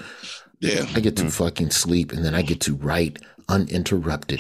Yeah. 0.63 0.85
I 0.95 0.99
get 1.01 1.15
to 1.17 1.29
fucking 1.29 1.71
sleep, 1.71 2.11
and 2.13 2.23
then 2.25 2.33
I 2.35 2.41
get 2.41 2.61
to 2.61 2.75
write 2.75 3.19
uninterrupted. 3.49 4.39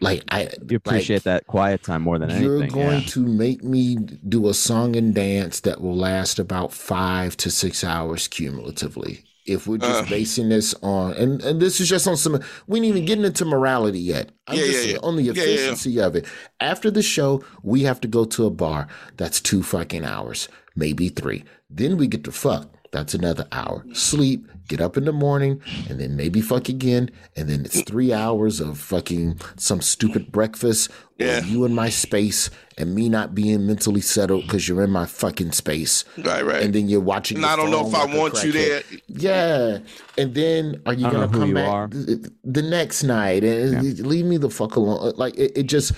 Like 0.00 0.24
I 0.30 0.50
You 0.68 0.76
appreciate 0.76 1.22
that 1.24 1.46
quiet 1.46 1.82
time 1.84 2.02
more 2.02 2.18
than 2.18 2.30
anything. 2.30 2.44
You're 2.48 2.66
going 2.66 3.00
yeah. 3.02 3.06
to 3.10 3.20
make 3.20 3.62
me 3.62 3.94
do 3.96 4.48
a 4.48 4.54
song 4.54 4.96
and 4.96 5.14
dance 5.14 5.60
that 5.60 5.80
will 5.80 5.96
last 5.96 6.38
about 6.38 6.72
five 6.72 7.36
to 7.38 7.50
six 7.50 7.84
hours 7.84 8.26
cumulatively. 8.26 9.24
If 9.46 9.66
we're 9.68 9.78
just 9.78 10.04
Uh. 10.04 10.08
basing 10.10 10.48
this 10.48 10.74
on, 10.82 11.12
and, 11.12 11.40
and 11.42 11.60
this 11.60 11.78
is 11.80 11.88
just 11.88 12.08
on 12.08 12.16
some, 12.16 12.40
we 12.66 12.78
ain't 12.78 12.86
even 12.86 13.04
getting 13.04 13.24
into 13.24 13.44
morality 13.44 14.00
yet. 14.00 14.30
I'm 14.48 14.56
Yeah, 14.56 14.64
just 14.64 14.86
yeah, 14.86 14.92
yeah. 14.94 14.98
on 15.02 15.16
the 15.16 15.22
Yeah, 15.22 15.32
yeah, 15.34 15.42
yeah. 15.44 15.50
efficiency 15.50 16.00
of 16.00 16.16
it. 16.16 16.24
After 16.60 16.90
the 16.90 17.02
show, 17.02 17.44
we 17.62 17.82
have 17.82 18.00
to 18.00 18.08
go 18.08 18.24
to 18.24 18.46
a 18.46 18.50
bar. 18.50 18.88
That's 19.16 19.40
two 19.40 19.62
fucking 19.62 20.04
hours, 20.04 20.48
maybe 20.74 21.08
three. 21.08 21.44
Then 21.70 21.96
we 21.98 22.08
get 22.08 22.24
to 22.24 22.32
fuck. 22.32 22.73
That's 22.94 23.12
another 23.12 23.44
hour. 23.50 23.84
Sleep, 23.92 24.46
get 24.68 24.80
up 24.80 24.96
in 24.96 25.04
the 25.04 25.12
morning, 25.12 25.60
and 25.88 25.98
then 25.98 26.14
maybe 26.14 26.40
fuck 26.40 26.68
again. 26.68 27.10
And 27.34 27.48
then 27.48 27.64
it's 27.64 27.82
three 27.82 28.12
hours 28.12 28.60
of 28.60 28.78
fucking 28.78 29.40
some 29.56 29.80
stupid 29.80 30.30
breakfast. 30.30 30.90
or 31.18 31.26
Yeah. 31.26 31.44
you 31.44 31.64
in 31.64 31.74
my 31.74 31.88
space 31.90 32.50
and 32.78 32.94
me 32.94 33.08
not 33.08 33.34
being 33.34 33.66
mentally 33.66 34.00
settled 34.00 34.42
because 34.44 34.68
you're 34.68 34.82
in 34.84 34.90
my 34.90 35.06
fucking 35.06 35.50
space. 35.52 36.04
Right. 36.18 36.44
Right. 36.46 36.62
And 36.62 36.72
then 36.72 36.88
you're 36.88 37.00
watching. 37.00 37.38
And 37.38 37.42
your 37.42 37.50
I 37.52 37.56
don't 37.56 37.72
know 37.72 37.84
if 37.86 37.92
I 37.96 38.04
like 38.04 38.14
a 38.14 38.18
want 38.18 38.44
you 38.44 38.52
there. 38.52 38.82
Yeah. 39.08 39.78
And 40.16 40.32
then 40.34 40.80
are 40.86 40.94
you 40.94 41.10
gonna 41.10 41.28
come 41.28 41.52
back 41.54 41.90
th- 41.90 42.26
the 42.44 42.62
next 42.62 43.02
night 43.02 43.42
and 43.42 43.98
leave 44.06 44.24
me 44.24 44.36
the 44.36 44.50
fuck 44.50 44.76
alone? 44.76 45.14
Like 45.16 45.34
it, 45.36 45.50
it 45.58 45.62
just 45.64 45.90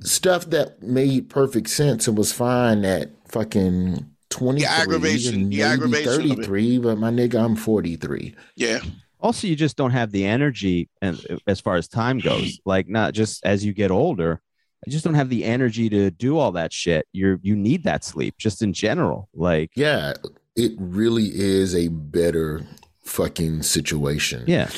stuff 0.00 0.50
that 0.50 0.82
made 0.82 1.30
perfect 1.30 1.70
sense 1.70 2.06
and 2.06 2.16
was 2.18 2.30
fine 2.30 2.84
at 2.84 3.10
fucking 3.28 4.04
twenty 4.30 4.60
three, 4.60 4.68
aggravation- 4.68 5.48
the 5.50 5.62
aggravation 5.62 6.08
of 6.08 6.16
it. 6.16 6.26
thirty 6.34 6.42
three. 6.44 6.78
But 6.78 6.98
my 6.98 7.10
nigga, 7.10 7.42
I'm 7.42 7.56
forty 7.56 7.96
three. 7.96 8.34
Yeah. 8.56 8.80
also 9.20 9.46
you 9.46 9.56
just 9.56 9.76
don't 9.76 9.92
have 9.92 10.12
the 10.12 10.24
energy 10.26 10.88
and 11.00 11.18
as 11.46 11.58
far 11.60 11.76
as 11.76 11.88
time 11.88 12.18
goes 12.18 12.60
like 12.66 12.86
not 12.88 13.14
just 13.14 13.44
as 13.46 13.64
you 13.64 13.72
get 13.72 13.90
older 13.90 14.40
i 14.86 14.90
just 14.90 15.04
don't 15.06 15.14
have 15.14 15.30
the 15.30 15.42
energy 15.42 15.88
to 15.88 16.10
do 16.10 16.36
all 16.36 16.52
that 16.52 16.70
shit 16.70 17.06
you're 17.12 17.38
you 17.42 17.56
need 17.56 17.82
that 17.84 18.04
sleep 18.04 18.34
just 18.38 18.60
in 18.60 18.74
general 18.74 19.28
like 19.32 19.70
Yeah, 19.74 20.12
it 20.54 20.72
really 20.78 21.28
is 21.32 21.74
a 21.74 21.88
better 21.88 22.62
fucking 23.06 23.62
situation. 23.62 24.44
yeah 24.46 24.68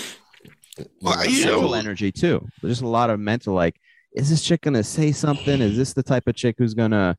Well, 1.02 1.24
You 1.26 1.30
you 1.40 1.44
know, 1.46 1.52
mental 1.54 1.74
energy 1.74 2.12
too 2.12 2.46
there's 2.62 2.74
just 2.74 2.82
a 2.82 2.88
lot 2.88 3.11
of 3.11 3.18
mental 3.18 3.54
like 3.54 3.76
is 4.14 4.30
this 4.30 4.42
chick 4.44 4.61
gonna 4.62 4.84
say 4.84 5.11
something 5.11 5.61
is 5.61 5.76
this 5.76 5.92
the 5.94 6.02
type 6.04 6.28
of 6.28 6.37
chick 6.37 6.54
who's 6.58 6.74
gonna 6.74 7.16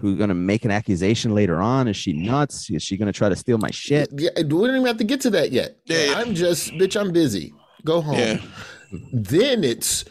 who's 0.00 0.18
gonna 0.18 0.34
make 0.34 0.64
an 0.64 0.70
accusation 0.70 1.34
later 1.34 1.60
on 1.60 1.86
is 1.88 1.96
she 1.96 2.12
nuts 2.12 2.70
is 2.70 2.82
she 2.82 2.96
gonna 2.96 3.12
try 3.12 3.28
to 3.28 3.36
steal 3.36 3.58
my 3.58 3.70
shit 3.70 4.08
Yeah, 4.16 4.30
we 4.36 4.42
don't 4.44 4.66
even 4.68 4.86
have 4.86 4.96
to 4.98 5.04
get 5.04 5.20
to 5.22 5.30
that 5.30 5.52
yet. 5.52 5.76
Yeah, 5.84 6.04
yeah. 6.04 6.14
I'm 6.18 6.34
just, 6.34 6.70
bitch, 6.72 6.98
I'm 7.00 7.12
busy. 7.12 7.52
Go 7.84 8.00
home. 8.00 8.16
Yeah. 8.18 8.38
Then 9.12 9.64
it's, 9.64 10.04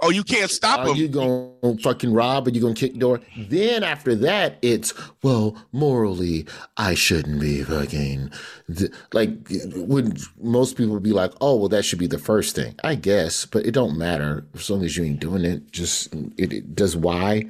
Oh, 0.00 0.10
you 0.10 0.22
can't 0.22 0.50
stop 0.50 0.80
are 0.80 0.88
him. 0.90 0.96
you 0.96 1.08
going 1.08 1.54
to 1.62 1.82
fucking 1.82 2.12
rob? 2.12 2.46
Are 2.46 2.50
you 2.50 2.60
going 2.60 2.74
to 2.74 2.78
kick 2.88 2.98
door? 3.00 3.20
Then 3.48 3.82
after 3.82 4.14
that, 4.16 4.58
it's, 4.62 4.92
well, 5.22 5.56
morally, 5.72 6.46
I 6.76 6.94
shouldn't 6.94 7.40
be 7.40 7.64
fucking. 7.64 8.30
th- 8.76 8.92
Like, 9.12 9.30
would 9.74 10.20
most 10.40 10.76
people 10.76 11.00
be 11.00 11.12
like, 11.12 11.32
oh, 11.40 11.56
well, 11.56 11.68
that 11.70 11.84
should 11.84 11.98
be 11.98 12.06
the 12.06 12.18
first 12.18 12.54
thing. 12.54 12.74
I 12.84 12.94
guess, 12.94 13.46
but 13.46 13.64
it 13.66 13.72
don't 13.72 13.96
matter 13.98 14.46
as 14.54 14.68
long 14.70 14.84
as 14.84 14.96
you 14.96 15.04
ain't 15.04 15.20
doing 15.20 15.44
it. 15.44 15.72
Just, 15.72 16.14
it, 16.36 16.52
it 16.52 16.76
does 16.76 16.94
why 16.96 17.44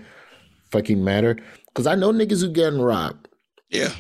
fucking 0.73 1.03
matter? 1.05 1.37
Because 1.69 1.87
I 1.87 1.95
know 1.95 2.13
niggas 2.13 2.41
who 2.41 2.51
getting 2.51 2.81
robbed. 2.81 3.29
yeah. 3.71 3.91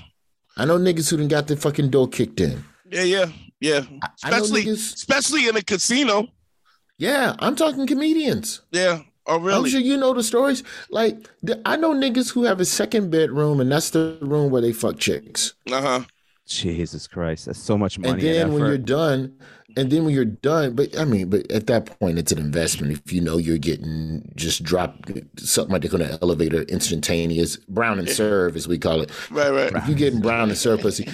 I 0.54 0.66
know 0.66 0.76
niggas 0.78 1.08
who 1.10 1.16
done 1.16 1.28
got 1.28 1.46
their 1.46 1.56
fucking 1.56 1.88
door 1.88 2.08
kicked 2.08 2.38
in. 2.38 2.62
Yeah. 2.90 3.04
Yeah. 3.04 3.26
Yeah. 3.60 3.80
Especially, 4.22 4.64
niggas- 4.64 4.94
especially 4.96 5.48
in 5.48 5.56
a 5.56 5.62
casino. 5.62 6.28
Yeah, 6.98 7.34
I'm 7.38 7.56
talking 7.56 7.86
comedians. 7.86 8.60
Yeah. 8.70 9.00
Oh, 9.26 9.38
really? 9.38 9.56
I'm 9.58 9.66
sure 9.66 9.80
you 9.80 9.96
know 9.96 10.12
the 10.12 10.22
stories. 10.22 10.62
Like, 10.90 11.16
the, 11.42 11.58
I 11.64 11.76
know 11.76 11.94
niggas 11.94 12.30
who 12.32 12.44
have 12.44 12.60
a 12.60 12.64
second 12.66 13.10
bedroom, 13.10 13.60
and 13.60 13.72
that's 13.72 13.90
the 13.90 14.18
room 14.20 14.50
where 14.50 14.60
they 14.60 14.72
fuck 14.74 14.98
chicks. 14.98 15.54
Uh 15.70 15.80
huh. 15.80 16.00
Jesus 16.46 17.06
Christ, 17.06 17.46
that's 17.46 17.58
so 17.58 17.78
much 17.78 17.98
money. 17.98 18.12
And 18.12 18.20
then 18.20 18.52
when 18.52 18.66
you're 18.66 18.78
done, 18.78 19.36
and 19.76 19.90
then 19.90 20.04
when 20.04 20.14
you're 20.14 20.24
done, 20.24 20.74
but 20.74 20.96
I 20.98 21.04
mean, 21.04 21.30
but 21.30 21.50
at 21.50 21.66
that 21.68 21.98
point, 21.98 22.18
it's 22.18 22.32
an 22.32 22.38
investment. 22.38 22.92
If 22.92 23.12
you 23.12 23.20
know 23.20 23.38
you're 23.38 23.58
getting 23.58 24.30
just 24.34 24.62
dropped 24.62 25.10
something 25.38 25.72
like 25.72 25.94
on 25.94 26.02
an 26.02 26.18
elevator, 26.20 26.62
instantaneous 26.62 27.56
brown 27.56 27.98
and 27.98 28.08
serve, 28.08 28.56
as 28.56 28.68
we 28.68 28.78
call 28.78 29.00
it. 29.00 29.10
Right, 29.30 29.50
right. 29.50 29.72
If 29.74 29.88
you're 29.88 29.96
getting 29.96 30.20
brown 30.20 30.50
and 30.50 30.58
serve 30.58 30.80
pussy, 30.80 31.08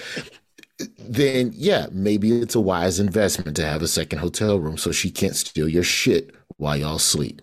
then 0.98 1.52
yeah, 1.54 1.86
maybe 1.92 2.40
it's 2.40 2.54
a 2.54 2.60
wise 2.60 2.98
investment 2.98 3.56
to 3.56 3.66
have 3.66 3.82
a 3.82 3.88
second 3.88 4.18
hotel 4.18 4.58
room 4.58 4.76
so 4.76 4.90
she 4.92 5.10
can't 5.10 5.36
steal 5.36 5.68
your 5.68 5.84
shit 5.84 6.34
while 6.56 6.76
y'all 6.76 6.98
sleep. 6.98 7.42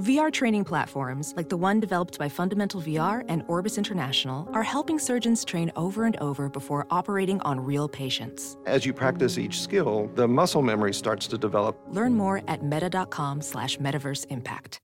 VR 0.00 0.32
training 0.32 0.64
platforms, 0.64 1.34
like 1.36 1.48
the 1.48 1.56
one 1.56 1.78
developed 1.78 2.18
by 2.18 2.28
Fundamental 2.28 2.80
VR 2.80 3.24
and 3.28 3.44
Orbis 3.48 3.76
International, 3.76 4.48
are 4.52 4.62
helping 4.62 4.98
surgeons 4.98 5.44
train 5.44 5.70
over 5.76 6.04
and 6.04 6.16
over 6.16 6.48
before 6.48 6.86
operating 6.90 7.40
on 7.42 7.60
real 7.60 7.88
patients. 7.88 8.56
As 8.66 8.86
you 8.86 8.92
practice 8.92 9.36
each 9.36 9.60
skill, 9.60 10.10
the 10.14 10.26
muscle 10.26 10.62
memory 10.62 10.94
starts 10.94 11.26
to 11.28 11.38
develop. 11.38 11.78
Learn 11.88 12.14
more 12.14 12.42
at 12.48 12.64
meta.com 12.64 13.42
slash 13.42 13.76
metaverse 13.78 14.26
impact. 14.30 14.80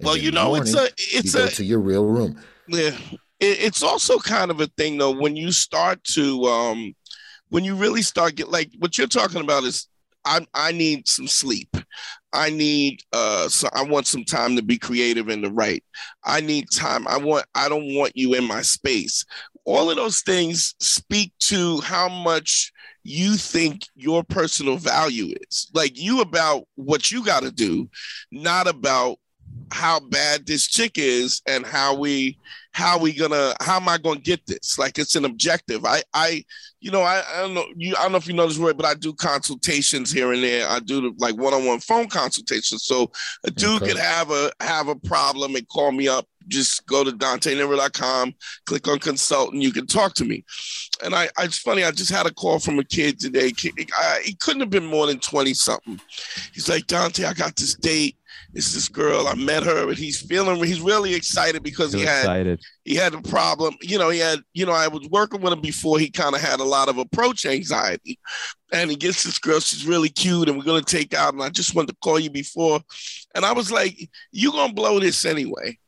well, 0.00 0.16
you 0.16 0.30
know, 0.30 0.46
morning, 0.46 0.62
it's 0.62 0.74
a 0.74 0.86
it's 0.96 1.34
you 1.34 1.42
a 1.42 1.50
to 1.50 1.64
your 1.64 1.80
real 1.80 2.06
room. 2.06 2.40
Yeah, 2.68 2.96
it, 3.40 3.60
it's 3.60 3.82
also 3.82 4.18
kind 4.18 4.50
of 4.50 4.60
a 4.60 4.66
thing 4.66 4.98
though 4.98 5.10
when 5.10 5.36
you 5.36 5.52
start 5.52 6.02
to 6.14 6.44
um 6.44 6.94
when 7.48 7.64
you 7.64 7.74
really 7.74 8.02
start 8.02 8.34
get 8.36 8.48
like 8.48 8.70
what 8.78 8.98
you're 8.98 9.06
talking 9.06 9.40
about 9.40 9.64
is 9.64 9.88
I 10.28 10.46
I 10.54 10.72
need 10.72 11.08
some 11.08 11.26
sleep. 11.26 11.76
I 12.32 12.50
need 12.50 13.00
uh 13.12 13.48
so 13.48 13.68
I 13.72 13.82
want 13.82 14.06
some 14.06 14.24
time 14.24 14.56
to 14.56 14.62
be 14.62 14.78
creative 14.78 15.28
and 15.28 15.42
to 15.42 15.50
write. 15.50 15.82
I 16.24 16.40
need 16.40 16.66
time. 16.70 17.08
I 17.08 17.16
want 17.16 17.46
I 17.54 17.68
don't 17.68 17.94
want 17.94 18.16
you 18.16 18.34
in 18.34 18.44
my 18.44 18.62
space. 18.62 19.24
All 19.64 19.90
of 19.90 19.96
those 19.96 20.20
things 20.20 20.74
speak 20.80 21.32
to 21.40 21.80
how 21.80 22.08
much 22.08 22.72
you 23.04 23.36
think 23.36 23.86
your 23.96 24.22
personal 24.22 24.76
value 24.76 25.34
is. 25.48 25.70
Like 25.74 25.98
you 25.98 26.20
about 26.20 26.64
what 26.74 27.10
you 27.10 27.24
got 27.24 27.42
to 27.42 27.50
do, 27.50 27.88
not 28.30 28.66
about 28.66 29.18
how 29.70 30.00
bad 30.00 30.46
this 30.46 30.66
chick 30.66 30.92
is 30.96 31.42
and 31.46 31.64
how 31.64 31.94
we 31.94 32.38
how 32.78 32.96
we 32.96 33.12
gonna 33.12 33.54
how 33.60 33.74
am 33.74 33.88
I 33.88 33.98
gonna 33.98 34.20
get 34.20 34.46
this? 34.46 34.78
Like 34.78 35.00
it's 35.00 35.16
an 35.16 35.24
objective. 35.24 35.84
I 35.84 36.00
I 36.14 36.44
you 36.78 36.92
know 36.92 37.00
I, 37.00 37.24
I 37.34 37.40
don't 37.40 37.54
know 37.54 37.66
you 37.74 37.96
I 37.96 38.02
don't 38.02 38.12
know 38.12 38.18
if 38.18 38.28
you 38.28 38.34
know 38.34 38.46
this 38.46 38.56
word, 38.56 38.76
but 38.76 38.86
I 38.86 38.94
do 38.94 39.12
consultations 39.12 40.12
here 40.12 40.32
and 40.32 40.44
there. 40.44 40.68
I 40.68 40.78
do 40.78 41.12
like 41.18 41.36
one-on-one 41.36 41.80
phone 41.80 42.06
consultations. 42.06 42.84
So 42.84 43.10
a 43.44 43.50
dude 43.50 43.82
okay. 43.82 43.88
could 43.88 44.00
have 44.00 44.30
a 44.30 44.52
have 44.60 44.86
a 44.86 44.94
problem 44.94 45.56
and 45.56 45.66
call 45.68 45.90
me 45.90 46.06
up. 46.06 46.28
Just 46.46 46.86
go 46.86 47.02
to 47.02 47.10
DanteNero.com, 47.10 48.34
click 48.64 48.86
on 48.86 49.00
consult, 49.00 49.52
and 49.52 49.62
You 49.62 49.72
can 49.72 49.88
talk 49.88 50.14
to 50.14 50.24
me. 50.24 50.44
And 51.02 51.16
I, 51.16 51.24
I 51.36 51.46
it's 51.46 51.58
funny. 51.58 51.82
I 51.82 51.90
just 51.90 52.12
had 52.12 52.26
a 52.26 52.32
call 52.32 52.60
from 52.60 52.78
a 52.78 52.84
kid 52.84 53.18
today. 53.18 53.52
He 53.58 54.34
couldn't 54.40 54.60
have 54.60 54.70
been 54.70 54.86
more 54.86 55.08
than 55.08 55.18
twenty 55.18 55.52
something. 55.52 56.00
He's 56.54 56.68
like 56.68 56.86
Dante, 56.86 57.24
I 57.24 57.32
got 57.32 57.56
this 57.56 57.74
date 57.74 58.16
it's 58.54 58.72
this 58.72 58.88
girl. 58.88 59.28
I 59.28 59.34
met 59.34 59.62
her, 59.62 59.88
and 59.88 59.96
he's 59.96 60.20
feeling. 60.20 60.62
He's 60.64 60.80
really 60.80 61.14
excited 61.14 61.62
because 61.62 61.92
he 61.92 62.00
had 62.00 62.20
excited. 62.20 62.60
he 62.84 62.94
had 62.94 63.14
a 63.14 63.20
problem. 63.20 63.74
You 63.82 63.98
know, 63.98 64.08
he 64.08 64.18
had. 64.18 64.40
You 64.54 64.66
know, 64.66 64.72
I 64.72 64.88
was 64.88 65.06
working 65.10 65.40
with 65.40 65.52
him 65.52 65.60
before. 65.60 65.98
He 65.98 66.10
kind 66.10 66.34
of 66.34 66.40
had 66.40 66.60
a 66.60 66.64
lot 66.64 66.88
of 66.88 66.98
approach 66.98 67.44
anxiety, 67.46 68.18
and 68.72 68.90
he 68.90 68.96
gets 68.96 69.22
this 69.22 69.38
girl. 69.38 69.60
She's 69.60 69.86
really 69.86 70.08
cute, 70.08 70.48
and 70.48 70.56
we're 70.56 70.64
gonna 70.64 70.82
take 70.82 71.14
out. 71.14 71.34
And 71.34 71.42
I 71.42 71.50
just 71.50 71.74
wanted 71.74 71.88
to 71.88 71.96
call 72.02 72.18
you 72.18 72.30
before, 72.30 72.80
and 73.34 73.44
I 73.44 73.52
was 73.52 73.70
like, 73.70 74.08
"You 74.32 74.50
gonna 74.52 74.72
blow 74.72 74.98
this 74.98 75.24
anyway?" 75.24 75.78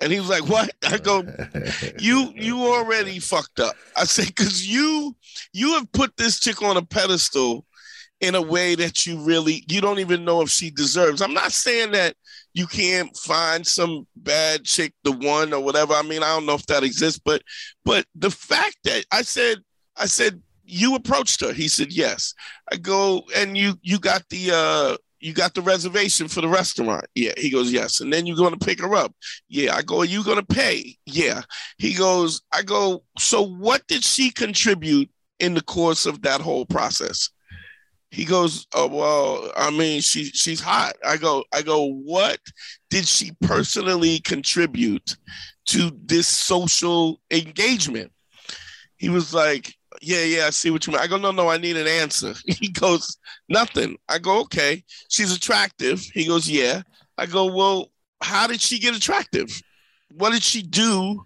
And 0.00 0.12
he 0.12 0.18
was 0.18 0.28
like, 0.28 0.48
"What?" 0.48 0.70
I 0.82 0.98
go, 0.98 1.22
"You 1.98 2.32
you 2.34 2.58
already 2.64 3.18
fucked 3.20 3.60
up." 3.60 3.76
I 3.96 4.04
said, 4.04 4.34
"Cause 4.34 4.64
you 4.64 5.14
you 5.52 5.74
have 5.74 5.90
put 5.92 6.16
this 6.16 6.40
chick 6.40 6.60
on 6.62 6.76
a 6.76 6.82
pedestal." 6.82 7.64
In 8.20 8.34
a 8.34 8.42
way 8.42 8.74
that 8.74 9.06
you 9.06 9.18
really 9.20 9.64
you 9.68 9.80
don't 9.80 9.98
even 9.98 10.24
know 10.24 10.42
if 10.42 10.50
she 10.50 10.70
deserves. 10.70 11.22
I'm 11.22 11.34
not 11.34 11.52
saying 11.52 11.92
that 11.92 12.14
you 12.52 12.66
can't 12.66 13.14
find 13.16 13.66
some 13.66 14.06
bad 14.16 14.64
chick, 14.64 14.92
the 15.04 15.12
one 15.12 15.52
or 15.52 15.62
whatever. 15.62 15.94
I 15.94 16.02
mean, 16.02 16.22
I 16.22 16.28
don't 16.28 16.46
know 16.46 16.54
if 16.54 16.66
that 16.66 16.84
exists, 16.84 17.20
but 17.24 17.42
but 17.84 18.04
the 18.14 18.30
fact 18.30 18.78
that 18.84 19.04
I 19.10 19.22
said 19.22 19.58
I 19.96 20.06
said 20.06 20.42
you 20.64 20.94
approached 20.94 21.40
her. 21.40 21.52
He 21.52 21.68
said 21.68 21.92
yes. 21.92 22.34
I 22.72 22.76
go 22.76 23.24
and 23.36 23.56
you 23.56 23.74
you 23.82 23.98
got 23.98 24.28
the 24.28 24.50
uh 24.52 24.96
you 25.20 25.34
got 25.34 25.54
the 25.54 25.62
reservation 25.62 26.28
for 26.28 26.40
the 26.40 26.48
restaurant. 26.48 27.04
Yeah. 27.14 27.32
He 27.36 27.50
goes, 27.50 27.70
yes. 27.70 28.00
And 28.00 28.12
then 28.12 28.26
you're 28.26 28.36
going 28.36 28.58
to 28.58 28.64
pick 28.64 28.80
her 28.80 28.94
up. 28.94 29.14
Yeah. 29.48 29.74
I 29.74 29.82
go, 29.82 30.00
are 30.00 30.06
you 30.06 30.24
going 30.24 30.38
to 30.38 30.54
pay? 30.54 30.96
Yeah. 31.04 31.42
He 31.76 31.92
goes, 31.92 32.40
I 32.52 32.62
go, 32.62 33.04
so 33.18 33.42
what 33.42 33.86
did 33.86 34.02
she 34.02 34.30
contribute 34.30 35.10
in 35.38 35.54
the 35.54 35.60
course 35.60 36.06
of 36.06 36.22
that 36.22 36.40
whole 36.40 36.64
process? 36.64 37.28
He 38.10 38.24
goes, 38.24 38.66
"Oh 38.74 38.88
well, 38.88 39.52
I 39.56 39.70
mean, 39.70 40.00
she 40.00 40.24
she's 40.24 40.60
hot." 40.60 40.94
I 41.04 41.16
go, 41.16 41.44
I 41.52 41.62
go, 41.62 41.84
"What 41.84 42.40
did 42.90 43.06
she 43.06 43.32
personally 43.42 44.18
contribute 44.20 45.16
to 45.66 45.92
this 46.04 46.26
social 46.26 47.20
engagement?" 47.30 48.12
He 48.96 49.08
was 49.08 49.32
like, 49.32 49.74
"Yeah, 50.02 50.24
yeah, 50.24 50.46
I 50.46 50.50
see 50.50 50.70
what 50.70 50.86
you 50.86 50.92
mean." 50.92 51.00
I 51.00 51.06
go, 51.06 51.18
"No, 51.18 51.30
no, 51.30 51.48
I 51.48 51.56
need 51.56 51.76
an 51.76 51.86
answer." 51.86 52.34
He 52.46 52.68
goes, 52.68 53.16
"Nothing." 53.48 53.96
I 54.08 54.18
go, 54.18 54.40
"Okay, 54.40 54.82
she's 55.08 55.34
attractive." 55.34 56.00
He 56.12 56.26
goes, 56.26 56.48
"Yeah." 56.48 56.82
I 57.16 57.26
go, 57.26 57.46
"Well, 57.46 57.92
how 58.20 58.48
did 58.48 58.60
she 58.60 58.80
get 58.80 58.96
attractive? 58.96 59.48
What 60.12 60.32
did 60.32 60.42
she 60.42 60.62
do 60.62 61.24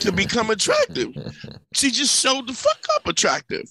to 0.00 0.12
become 0.12 0.50
attractive? 0.50 1.08
She 1.72 1.92
just 1.92 2.20
showed 2.20 2.46
the 2.46 2.52
fuck 2.52 2.84
up 2.94 3.08
attractive." 3.08 3.64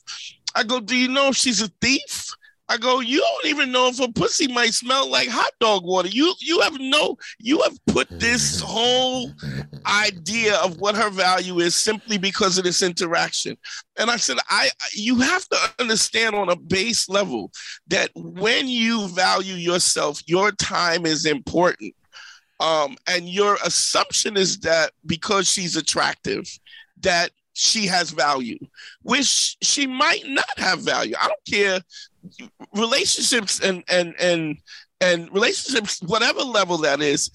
I 0.56 0.64
go, 0.64 0.82
"Do 0.82 0.96
you 0.96 1.08
know 1.08 1.30
if 1.30 1.38
she's 1.38 1.62
a 1.62 1.70
thief?" 1.80 2.36
I 2.70 2.78
go, 2.78 3.00
you 3.00 3.20
don't 3.20 3.48
even 3.48 3.72
know 3.72 3.88
if 3.88 4.00
a 4.00 4.12
pussy 4.12 4.48
might 4.48 4.76
smell 4.76 5.10
like 5.10 5.28
hot 5.28 5.52
dog 5.60 5.84
water. 5.84 6.08
You 6.08 6.34
you 6.40 6.62
have 6.62 6.80
no 6.80 7.18
you 7.40 7.62
have 7.64 7.78
put 7.88 8.08
this 8.20 8.62
whole 8.62 9.32
idea 9.88 10.56
of 10.58 10.80
what 10.80 10.96
her 10.96 11.10
value 11.10 11.60
is 11.60 11.76
simply 11.76 12.20
because 12.20 12.60
of 12.60 12.64
this 12.64 12.84
interaction. 12.84 13.58
And 13.98 14.12
I 14.12 14.18
said, 14.18 14.38
I 14.50 14.70
you 14.94 15.20
have 15.20 15.48
to 15.50 15.58
understand 15.80 16.36
on 16.36 16.50
a 16.50 16.56
base 16.56 17.10
level 17.10 17.52
that 17.88 18.12
when 18.16 18.68
you 18.68 19.08
value 19.08 19.56
yourself, 19.56 20.22
your 20.28 20.52
time 20.52 21.08
is 21.08 21.26
important. 21.26 21.96
Um, 22.60 22.98
and 23.08 23.28
your 23.28 23.58
assumption 23.66 24.38
is 24.38 24.60
that 24.60 24.92
because 25.06 25.50
she's 25.50 25.76
attractive, 25.76 26.46
that 27.02 27.32
she 27.54 27.88
has 27.88 28.12
value, 28.12 28.58
which 29.02 29.58
she 29.62 29.86
might 29.86 30.24
not 30.26 30.58
have 30.58 30.80
value. 30.80 31.16
I 31.20 31.28
don't 31.28 31.46
care. 31.50 31.82
Relationships 32.76 33.60
and 33.60 33.84
and 33.90 34.16
and 34.20 34.58
and 35.02 35.32
relationships, 35.34 36.02
whatever 36.02 36.42
level 36.42 36.78
that 36.80 37.02
is, 37.02 37.32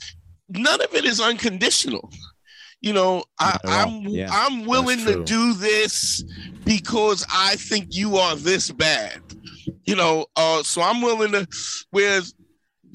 none 0.49 0.81
of 0.81 0.95
it 0.95 1.05
is 1.05 1.21
unconditional. 1.21 2.11
You 2.81 2.93
know, 2.93 3.25
I, 3.39 3.57
am 3.65 3.89
I'm, 3.89 4.01
yeah, 4.03 4.29
I'm 4.31 4.67
willing 4.67 4.99
to 5.07 5.25
do 5.25 5.55
this 5.55 6.23
because 6.67 7.25
I 7.33 7.57
think 7.57 7.95
you 7.97 8.19
are 8.19 8.37
this 8.37 8.71
bad. 8.71 9.23
You 9.85 9.97
know, 9.97 10.27
uh, 10.37 10.63
so 10.63 10.83
I'm 10.83 11.01
willing 11.01 11.33
to. 11.33 11.47
Whereas, 11.91 12.35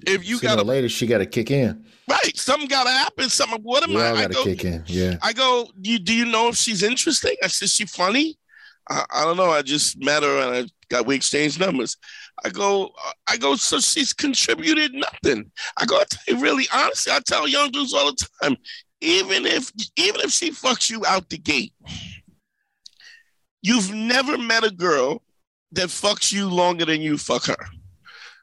if 0.06 0.28
you 0.28 0.39
got 0.39 0.60
a 0.60 0.63
lady, 0.63 0.89
she 0.89 1.08
got 1.08 1.17
to 1.19 1.25
kick 1.25 1.49
in. 1.49 1.86
Right. 2.08 2.38
Something 2.38 2.67
got 2.67 2.84
to 2.84 2.91
happen. 2.91 3.30
Something. 3.30 3.62
What 3.63 3.84
am 3.84 3.95
we 3.95 4.02
I? 4.02 4.13
I 4.13 4.28
go, 4.28 4.43
kick 4.43 4.63
in. 4.63 4.84
Yeah. 4.86 5.17
I 5.21 5.34
go. 5.34 5.67
You 5.82 5.97
do 5.97 6.13
you 6.13 6.25
know 6.25 6.49
if 6.49 6.56
she's 6.56 6.84
interesting? 6.84 7.36
I 7.43 7.47
said, 7.47 7.69
she 7.69 7.86
funny. 7.86 8.38
I, 8.89 9.06
I 9.12 9.25
don't 9.25 9.38
know. 9.38 9.49
I 9.49 9.62
just 9.62 9.99
met 10.04 10.23
her 10.23 10.39
and 10.39 10.56
I 10.56 10.69
got 10.89 11.06
we 11.06 11.15
exchanged 11.15 11.60
numbers. 11.60 11.97
I 12.43 12.49
go. 12.49 12.91
I 13.28 13.38
go. 13.38 13.56
So 13.56 13.80
she's 13.80 14.13
contributed 14.13 14.93
nothing. 14.93 15.52
I 15.78 15.86
go. 15.86 15.97
I 15.97 16.04
tell 16.10 16.36
you, 16.36 16.41
really 16.41 16.65
honestly, 16.73 17.13
I 17.13 17.19
tell 17.25 17.47
young 17.47 17.71
dudes 17.71 17.93
all 17.93 18.12
the 18.12 18.28
time. 18.41 18.58
Even 19.02 19.45
if 19.45 19.71
even 19.95 20.21
if 20.21 20.32
she 20.32 20.52
fucks 20.52 20.89
you 20.89 21.06
out 21.06 21.30
the 21.30 21.38
gate, 21.38 21.73
you've 23.62 23.93
never 23.93 24.38
met 24.38 24.63
a 24.63 24.71
girl 24.71 25.21
that 25.71 25.88
fucks 25.88 26.32
you 26.32 26.49
longer 26.49 26.86
than 26.86 27.02
you 27.02 27.17
fuck 27.17 27.45
her. 27.45 27.65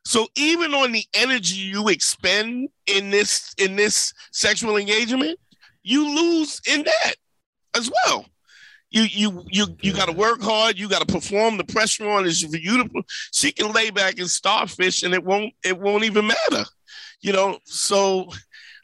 So 0.05 0.29
even 0.37 0.73
on 0.73 0.93
the 0.93 1.05
energy 1.15 1.57
you 1.57 1.89
expend 1.89 2.69
in 2.87 3.11
this 3.11 3.55
in 3.59 3.77
this 3.77 4.13
sexual 4.33 4.77
engagement, 4.77 5.39
you 5.83 6.09
lose 6.15 6.61
in 6.67 6.85
that 6.85 7.15
as 7.77 7.91
well. 8.07 8.25
You 8.97 9.03
you 9.03 9.45
you 9.51 9.67
you 9.83 9.93
got 9.93 10.09
to 10.09 10.17
work 10.17 10.41
hard. 10.41 10.79
You 10.79 10.89
got 10.89 11.07
to 11.07 11.13
perform. 11.13 11.59
The 11.59 11.65
pressure 11.65 12.09
on 12.09 12.25
is 12.25 12.43
for 12.43 12.57
you 12.57 12.83
to. 12.83 13.03
She 13.31 13.53
can 13.53 13.71
lay 13.73 13.91
back 13.91 14.19
and 14.19 14.31
starfish, 14.31 15.03
and 15.03 15.13
it 15.13 15.23
won't 15.23 15.53
it 15.63 15.79
won't 15.79 16.05
even 16.05 16.27
matter. 16.27 16.65
You 17.21 17.35
know. 17.35 17.59
So 17.65 18.31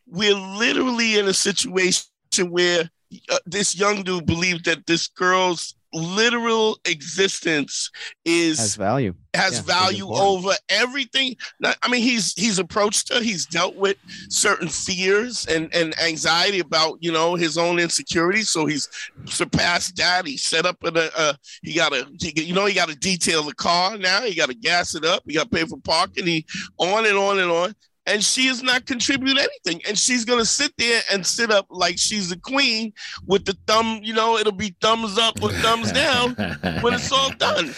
we're 0.07 0.35
literally 0.35 1.19
in 1.19 1.29
a 1.29 1.33
situation 1.33 2.05
where 2.51 2.91
uh, 3.31 3.39
this 3.47 3.75
young 3.75 4.03
dude 4.03 4.27
believes 4.27 4.65
that 4.65 4.87
this 4.87 5.09
girl's 5.09 5.75
literal 5.93 6.79
existence 6.85 7.91
is 8.25 8.59
Has 8.59 8.77
value. 8.77 9.15
has 9.35 9.55
Yeah, 9.55 9.63
value 9.63 10.09
over 10.09 10.53
everything. 10.69 11.37
I 11.65 11.89
mean, 11.89 12.03
he's 12.03 12.33
he's 12.35 12.59
approached 12.59 13.13
her. 13.13 13.21
He's 13.21 13.47
dealt 13.47 13.77
with 13.77 13.97
certain 14.29 14.69
fears 14.69 15.47
and 15.47 15.75
and 15.75 15.99
anxiety 16.01 16.61
about 16.61 16.99
you 17.01 17.13
know 17.13 17.35
his 17.35 17.59
own 17.59 17.79
insecurities. 17.79 18.49
So 18.49 18.67
he's 18.67 18.89
surpassed 19.27 19.97
that. 19.97 20.27
He 20.27 20.37
set 20.37 20.67
up 20.67 20.77
a, 20.85 21.11
a 21.17 21.37
he 21.63 21.75
got 21.75 21.93
to 21.93 22.07
you 22.21 22.55
know 22.55 22.67
he 22.67 22.75
got 22.75 22.89
to 22.89 22.97
detail 22.97 23.43
the 23.43 23.55
car 23.55 23.99
now. 23.99 24.23
He 24.23 24.35
got 24.35 24.49
to 24.49 24.55
gas 24.55 24.95
it 24.95 25.05
up. 25.05 25.23
He 25.27 25.35
got 25.35 25.51
to 25.51 25.57
pay 25.57 25.65
for 25.65 25.79
parking. 25.79 26.27
He 26.27 26.47
on 26.79 27.07
and 27.07 27.17
on 27.17 27.39
and 27.39 27.51
on. 27.51 27.75
And 28.07 28.23
she 28.23 28.49
is 28.49 28.63
not 28.63 28.87
contributed 28.87 29.39
anything. 29.39 29.81
And 29.87 29.97
she's 29.97 30.25
gonna 30.25 30.45
sit 30.45 30.73
there 30.77 31.03
and 31.13 31.25
sit 31.27 31.51
up 31.53 31.67
like 31.71 31.99
she's 31.99 32.33
a 32.33 32.37
queen 32.39 32.93
with 33.27 33.45
the 33.45 33.57
thumb. 33.67 34.01
You 34.03 34.15
know, 34.15 34.37
it'll 34.39 34.53
be 34.53 34.75
thumbs 34.81 35.19
up 35.19 35.41
or 35.43 35.51
thumbs 35.51 35.93
down 35.93 36.35
when 36.81 36.95
it's 36.95 37.13
all 37.13 37.31
done. 37.35 37.75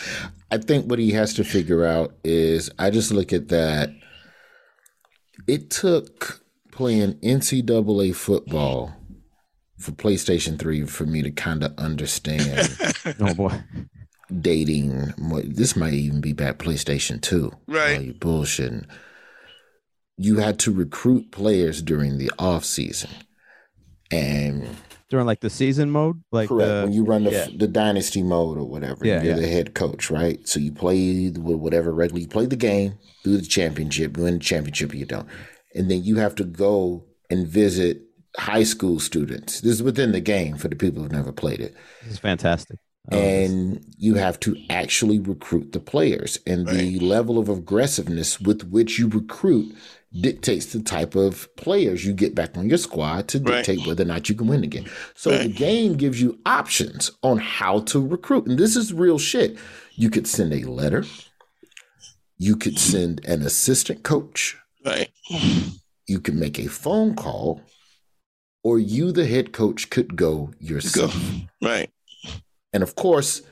I 0.51 0.59
think 0.59 0.87
what 0.89 0.99
he 0.99 1.11
has 1.13 1.35
to 1.35 1.45
figure 1.45 1.85
out 1.85 2.15
is 2.25 2.71
I 2.79 2.91
just 2.91 3.11
look 3.11 3.33
at 3.33 3.49
that. 3.49 3.91
It 5.47 5.69
took 5.71 6.43
playing 6.73 7.15
NCAA 7.15 8.15
football 8.15 8.95
for 9.79 9.93
PlayStation 9.93 10.59
3 10.59 10.87
for 10.87 11.05
me 11.05 11.21
to 11.23 11.31
kind 11.31 11.63
of 11.63 11.75
understand 11.79 12.75
Oh 13.21 13.35
boy. 13.35 13.53
dating. 14.41 15.13
This 15.45 15.77
might 15.77 15.93
even 15.93 16.21
be 16.21 16.33
back 16.33 16.59
PlayStation 16.59 17.21
2. 17.21 17.53
Right. 17.67 18.01
You 18.01 18.15
bullshitting. 18.15 18.87
You 20.17 20.37
had 20.39 20.59
to 20.61 20.73
recruit 20.73 21.31
players 21.33 21.83
during 21.83 22.19
the 22.19 22.31
off 22.39 22.65
season. 22.65 23.11
And 24.11 24.69
During 25.09 25.27
like 25.27 25.41
the 25.41 25.51
season 25.51 25.91
mode, 25.91 26.23
like 26.31 26.49
Correct. 26.49 26.69
the, 26.69 26.83
when 26.85 26.93
you 26.93 27.05
run 27.05 27.25
the, 27.25 27.33
yeah. 27.33 27.47
the 27.57 27.67
dynasty 27.67 28.23
mode 28.23 28.59
or 28.59 28.65
whatever, 28.65 29.05
Yeah, 29.07 29.23
you're 29.23 29.35
yeah. 29.35 29.41
the 29.41 29.49
head 29.49 29.75
coach, 29.75 30.11
right? 30.11 30.47
So 30.47 30.61
you 30.61 30.73
play 30.73 31.31
with 31.31 31.57
whatever 31.57 31.93
regularly, 31.93 32.23
you 32.23 32.29
play 32.29 32.47
the 32.47 32.57
game, 32.57 32.95
do 33.25 33.37
the 33.37 33.47
championship, 33.47 34.17
you 34.17 34.23
win 34.25 34.35
the 34.35 34.41
championship, 34.41 34.93
or 34.93 34.97
you 34.97 35.07
don't. 35.07 35.29
And 35.75 35.91
then 35.91 36.05
you 36.05 36.17
have 36.17 36.35
to 36.37 36.45
go 36.45 37.05
and 37.31 37.47
visit 37.49 38.03
high 38.37 38.63
school 38.65 39.01
students. 39.01 39.61
This 39.61 39.73
is 39.73 39.83
within 39.83 40.13
the 40.13 40.21
game 40.21 40.57
for 40.57 40.69
the 40.69 40.77
people 40.77 41.03
who've 41.03 41.13
never 41.13 41.33
played 41.33 41.61
it. 41.61 41.75
this 42.05 42.15
is 42.15 42.19
fantastic. 42.19 42.79
I 43.11 43.17
love 43.17 43.25
this. 43.25 43.51
and 43.51 43.85
you 43.99 44.15
have 44.15 44.41
to 44.41 44.57
actually 44.71 45.19
recruit 45.19 45.73
the 45.73 45.81
players. 45.81 46.39
And 46.47 46.67
the 46.67 46.99
level 47.01 47.39
of 47.39 47.49
aggressiveness 47.49 48.41
with 48.41 48.63
which 48.71 48.99
you 48.99 49.09
recruit 49.09 49.75
dictates 50.21 50.67
the 50.67 50.81
type 50.81 51.15
of 51.17 51.49
players 51.57 52.05
you 52.05 52.13
get 52.13 52.35
back 52.35 52.57
on 52.57 52.69
your 52.69 52.79
squad 52.79 53.27
to 53.29 53.39
Right. 53.41 53.65
dictate 53.65 53.87
whether 53.87 54.03
or 54.05 54.07
not 54.07 54.29
you 54.29 54.35
can 54.35 54.47
win 54.47 54.61
the 54.61 54.67
game. 54.69 54.87
So 55.15 55.37
the 55.37 55.49
game 55.49 55.97
gives 55.97 56.21
you 56.21 56.39
options 56.47 57.11
on 57.23 57.39
how 57.39 57.81
to 57.81 58.05
recruit. 58.07 58.47
And 58.47 58.59
this 58.59 58.77
is 58.77 58.93
real 58.93 59.19
shit. 59.19 59.59
You 59.97 60.11
could 60.11 60.27
send 60.27 60.53
a 60.53 60.63
letter. 60.71 61.05
You 62.39 62.57
could 62.57 62.79
send 62.79 63.25
an 63.27 63.43
assistant 63.43 64.03
coach. 64.05 64.57
Right. 64.85 65.11
You 66.07 66.21
could 66.21 66.35
make 66.35 66.59
a 66.59 66.69
phone 66.69 67.15
call. 67.15 67.63
Or 68.63 68.79
you, 68.79 69.13
the 69.13 69.27
head 69.27 69.53
coach, 69.53 69.91
could 69.91 70.17
go 70.17 70.47
Go. 70.47 70.55
yourself. 70.59 71.15
Right. 71.61 71.91
And 72.73 72.83
of 72.83 72.95
course, 72.95 73.43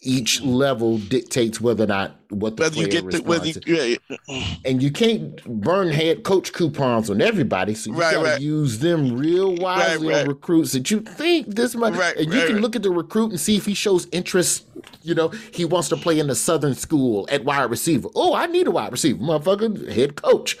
each 0.00 0.40
level 0.42 0.98
dictates 0.98 1.60
whether 1.60 1.84
or 1.84 1.88
not 1.88 2.16
what 2.30 2.56
the 2.56 2.62
Whether 2.64 2.80
you 2.80 2.86
player 2.88 3.02
get 3.02 3.10
the 3.12 3.22
whether 3.22 3.46
you, 3.46 3.60
yeah, 3.66 4.44
and 4.64 4.82
you 4.82 4.90
can't 4.90 5.42
burn 5.44 5.88
head 5.90 6.24
coach 6.24 6.52
coupons 6.52 7.10
on 7.10 7.20
everybody, 7.20 7.74
so 7.74 7.90
you 7.90 7.96
Right, 7.96 8.14
gotta 8.14 8.28
right. 8.30 8.40
use 8.40 8.78
them 8.78 9.16
real 9.16 9.54
wisely 9.56 10.08
right. 10.08 10.22
on 10.22 10.28
recruits 10.28 10.72
that 10.72 10.90
you 10.90 11.00
think 11.00 11.54
this 11.54 11.74
might. 11.74 11.94
Right, 11.94 12.16
and 12.16 12.32
you 12.32 12.46
can 12.46 12.58
look 12.60 12.74
at 12.76 12.82
the 12.82 12.90
recruit 12.90 13.30
and 13.30 13.40
see 13.40 13.56
if 13.56 13.66
he 13.66 13.74
shows 13.74 14.06
interest. 14.12 14.66
You 15.02 15.14
know, 15.14 15.28
he 15.52 15.64
wants 15.64 15.88
to 15.90 15.96
play 15.96 16.18
in 16.18 16.26
the 16.26 16.34
Southern 16.34 16.74
school 16.74 17.26
at 17.30 17.44
wide 17.44 17.70
receiver. 17.70 18.08
Oh, 18.14 18.34
I 18.34 18.46
need 18.46 18.66
a 18.66 18.70
wide 18.70 18.92
receiver, 18.92 19.18
motherfucker, 19.18 19.92
head 19.92 20.16
coach. 20.16 20.56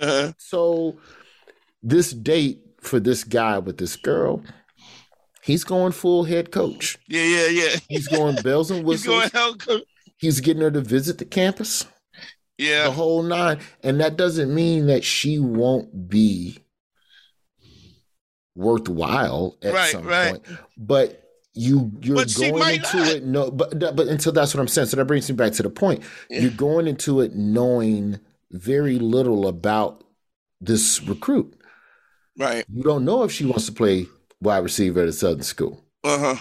uh-huh. 0.00 0.32
So 0.38 0.98
this 1.82 2.12
date 2.12 2.60
for 2.80 3.00
this 3.00 3.24
guy 3.24 3.58
with 3.58 3.78
this 3.78 3.96
girl, 3.96 4.42
he's 5.44 5.64
going 5.64 5.92
full 5.92 6.24
head 6.24 6.50
coach. 6.50 6.98
yeah, 7.08 7.22
yeah, 7.22 7.46
yeah. 7.48 7.76
He's 7.88 8.08
going 8.08 8.36
bells 8.42 8.70
and 8.70 8.78
He's 8.88 9.06
whistles. 9.06 9.16
going 9.16 9.30
hell. 9.32 9.54
co- 9.56 9.80
He's 10.16 10.40
getting 10.40 10.62
her 10.62 10.70
to 10.70 10.80
visit 10.80 11.18
the 11.18 11.24
campus, 11.24 11.84
Yeah. 12.58 12.84
the 12.84 12.88
Yeah, 12.88 12.90
whole 12.94 13.22
nine. 13.22 13.58
And 13.82 14.00
that 14.00 14.16
doesn't 14.16 14.54
mean 14.54 14.86
that 14.86 15.04
she 15.04 15.38
won't 15.38 16.08
be 16.08 16.58
worthwhile 18.54 19.56
at 19.62 19.74
Right, 19.74 19.90
some 19.92 20.04
right. 20.06 20.30
point. 20.44 20.58
But 20.76 21.20
you 21.54 21.92
you're 22.02 22.16
But 22.16 22.34
going 22.36 22.74
into 22.76 22.96
not. 22.96 23.08
it 23.08 23.24
no 23.24 23.50
but 23.50 23.78
but 23.78 24.08
until 24.08 24.32
that's 24.32 24.54
what 24.54 24.60
I'm 24.60 24.68
saying. 24.68 24.88
So 24.88 24.96
that 24.96 25.04
brings 25.04 25.28
me 25.28 25.36
back 25.36 25.52
to 25.52 25.62
the 25.62 25.70
point. 25.70 26.02
You're 26.30 26.50
going 26.50 26.86
into 26.88 27.20
it 27.20 27.34
knowing 27.34 28.18
very 28.50 28.98
little 28.98 29.46
about 29.48 30.04
this 30.60 31.02
recruit. 31.02 31.54
right. 32.38 32.64
You 32.72 32.82
don't 32.82 33.04
know 33.04 33.22
if 33.24 33.32
she 33.32 33.44
wants 33.44 33.66
to 33.66 33.72
play 33.72 34.06
wide 34.44 34.58
receiver 34.62 35.02
at 35.02 35.08
a 35.08 35.12
southern 35.12 35.42
school. 35.42 35.82
Uh 36.04 36.18
huh. 36.18 36.36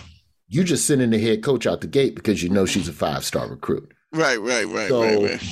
You 0.47 0.63
just 0.63 0.85
sending 0.85 1.09
the 1.09 1.19
head 1.19 1.41
coach 1.41 1.65
out 1.65 1.81
the 1.81 1.87
gate 1.87 2.15
because 2.15 2.43
you 2.43 2.49
know 2.49 2.65
she's 2.65 2.87
a 2.87 2.93
five 2.93 3.23
star 3.25 3.47
recruit. 3.47 3.91
Right, 4.11 4.39
right, 4.39 4.67
right, 4.67 4.89
So- 4.89 5.01
right, 5.01 5.31
right. 5.31 5.43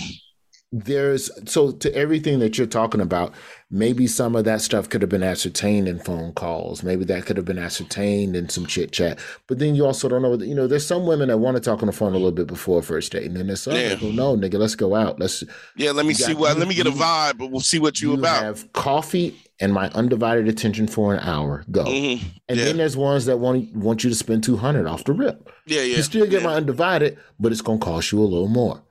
there's 0.73 1.29
so 1.51 1.71
to 1.71 1.93
everything 1.93 2.39
that 2.39 2.57
you're 2.57 2.65
talking 2.67 3.01
about 3.01 3.33
maybe 3.69 4.07
some 4.07 4.35
of 4.37 4.45
that 4.45 4.61
stuff 4.61 4.87
could 4.87 5.01
have 5.01 5.09
been 5.09 5.23
ascertained 5.23 5.85
in 5.85 5.99
phone 5.99 6.31
calls 6.33 6.81
maybe 6.81 7.03
that 7.03 7.25
could 7.25 7.35
have 7.35 7.45
been 7.45 7.57
ascertained 7.59 8.37
in 8.37 8.47
some 8.47 8.65
chit 8.65 8.93
chat 8.93 9.19
but 9.47 9.59
then 9.59 9.75
you 9.75 9.85
also 9.85 10.07
don't 10.07 10.21
know 10.21 10.33
you 10.37 10.55
know 10.55 10.67
there's 10.67 10.85
some 10.85 11.05
women 11.05 11.27
that 11.27 11.39
want 11.39 11.57
to 11.57 11.61
talk 11.61 11.81
on 11.83 11.87
the 11.87 11.91
phone 11.91 12.11
a 12.13 12.17
little 12.17 12.31
bit 12.31 12.47
before 12.47 12.81
first 12.81 13.11
date 13.11 13.25
and 13.25 13.35
then 13.35 13.47
there's 13.47 13.61
some 13.63 13.73
Yeah. 13.73 13.95
that 13.95 14.01
no 14.01 14.37
nigga 14.37 14.53
let's 14.57 14.75
go 14.75 14.95
out 14.95 15.19
let's 15.19 15.43
Yeah, 15.75 15.91
let 15.91 16.05
me 16.05 16.13
see 16.13 16.31
got- 16.31 16.39
what. 16.39 16.53
you- 16.53 16.59
Let 16.59 16.67
me 16.69 16.75
get 16.75 16.87
a 16.87 16.91
vibe, 16.91 17.37
but 17.37 17.51
we'll 17.51 17.59
see 17.59 17.79
what 17.79 18.01
you, 18.01 18.11
you 18.13 18.19
about. 18.19 18.41
have 18.43 18.71
coffee 18.71 19.35
and 19.61 19.71
my 19.73 19.89
undivided 19.91 20.47
attention 20.47 20.87
for 20.87 21.13
an 21.13 21.19
hour 21.21 21.63
go 21.71 21.85
Mhm. 21.85 22.21
and 22.49 22.57
Yeah. 22.57 22.65
then 22.65 22.77
there's 22.77 22.97
ones 22.97 23.25
that 23.25 23.37
want 23.37 23.73
want 23.75 24.03
you 24.03 24.09
to 24.09 24.15
spend 24.15 24.43
200 24.43 24.87
off 24.87 25.03
the 25.05 25.13
rip 25.13 25.49
Yeah, 25.67 25.81
yeah. 25.81 25.97
you 25.97 26.03
still 26.03 26.25
get 26.25 26.41
yeah. 26.41 26.47
my 26.47 26.55
undivided 26.55 27.17
but 27.39 27.51
it's 27.51 27.61
going 27.61 27.79
to 27.79 27.85
cost 27.85 28.11
you 28.11 28.19
a 28.21 28.25
little 28.25 28.47
more 28.49 28.81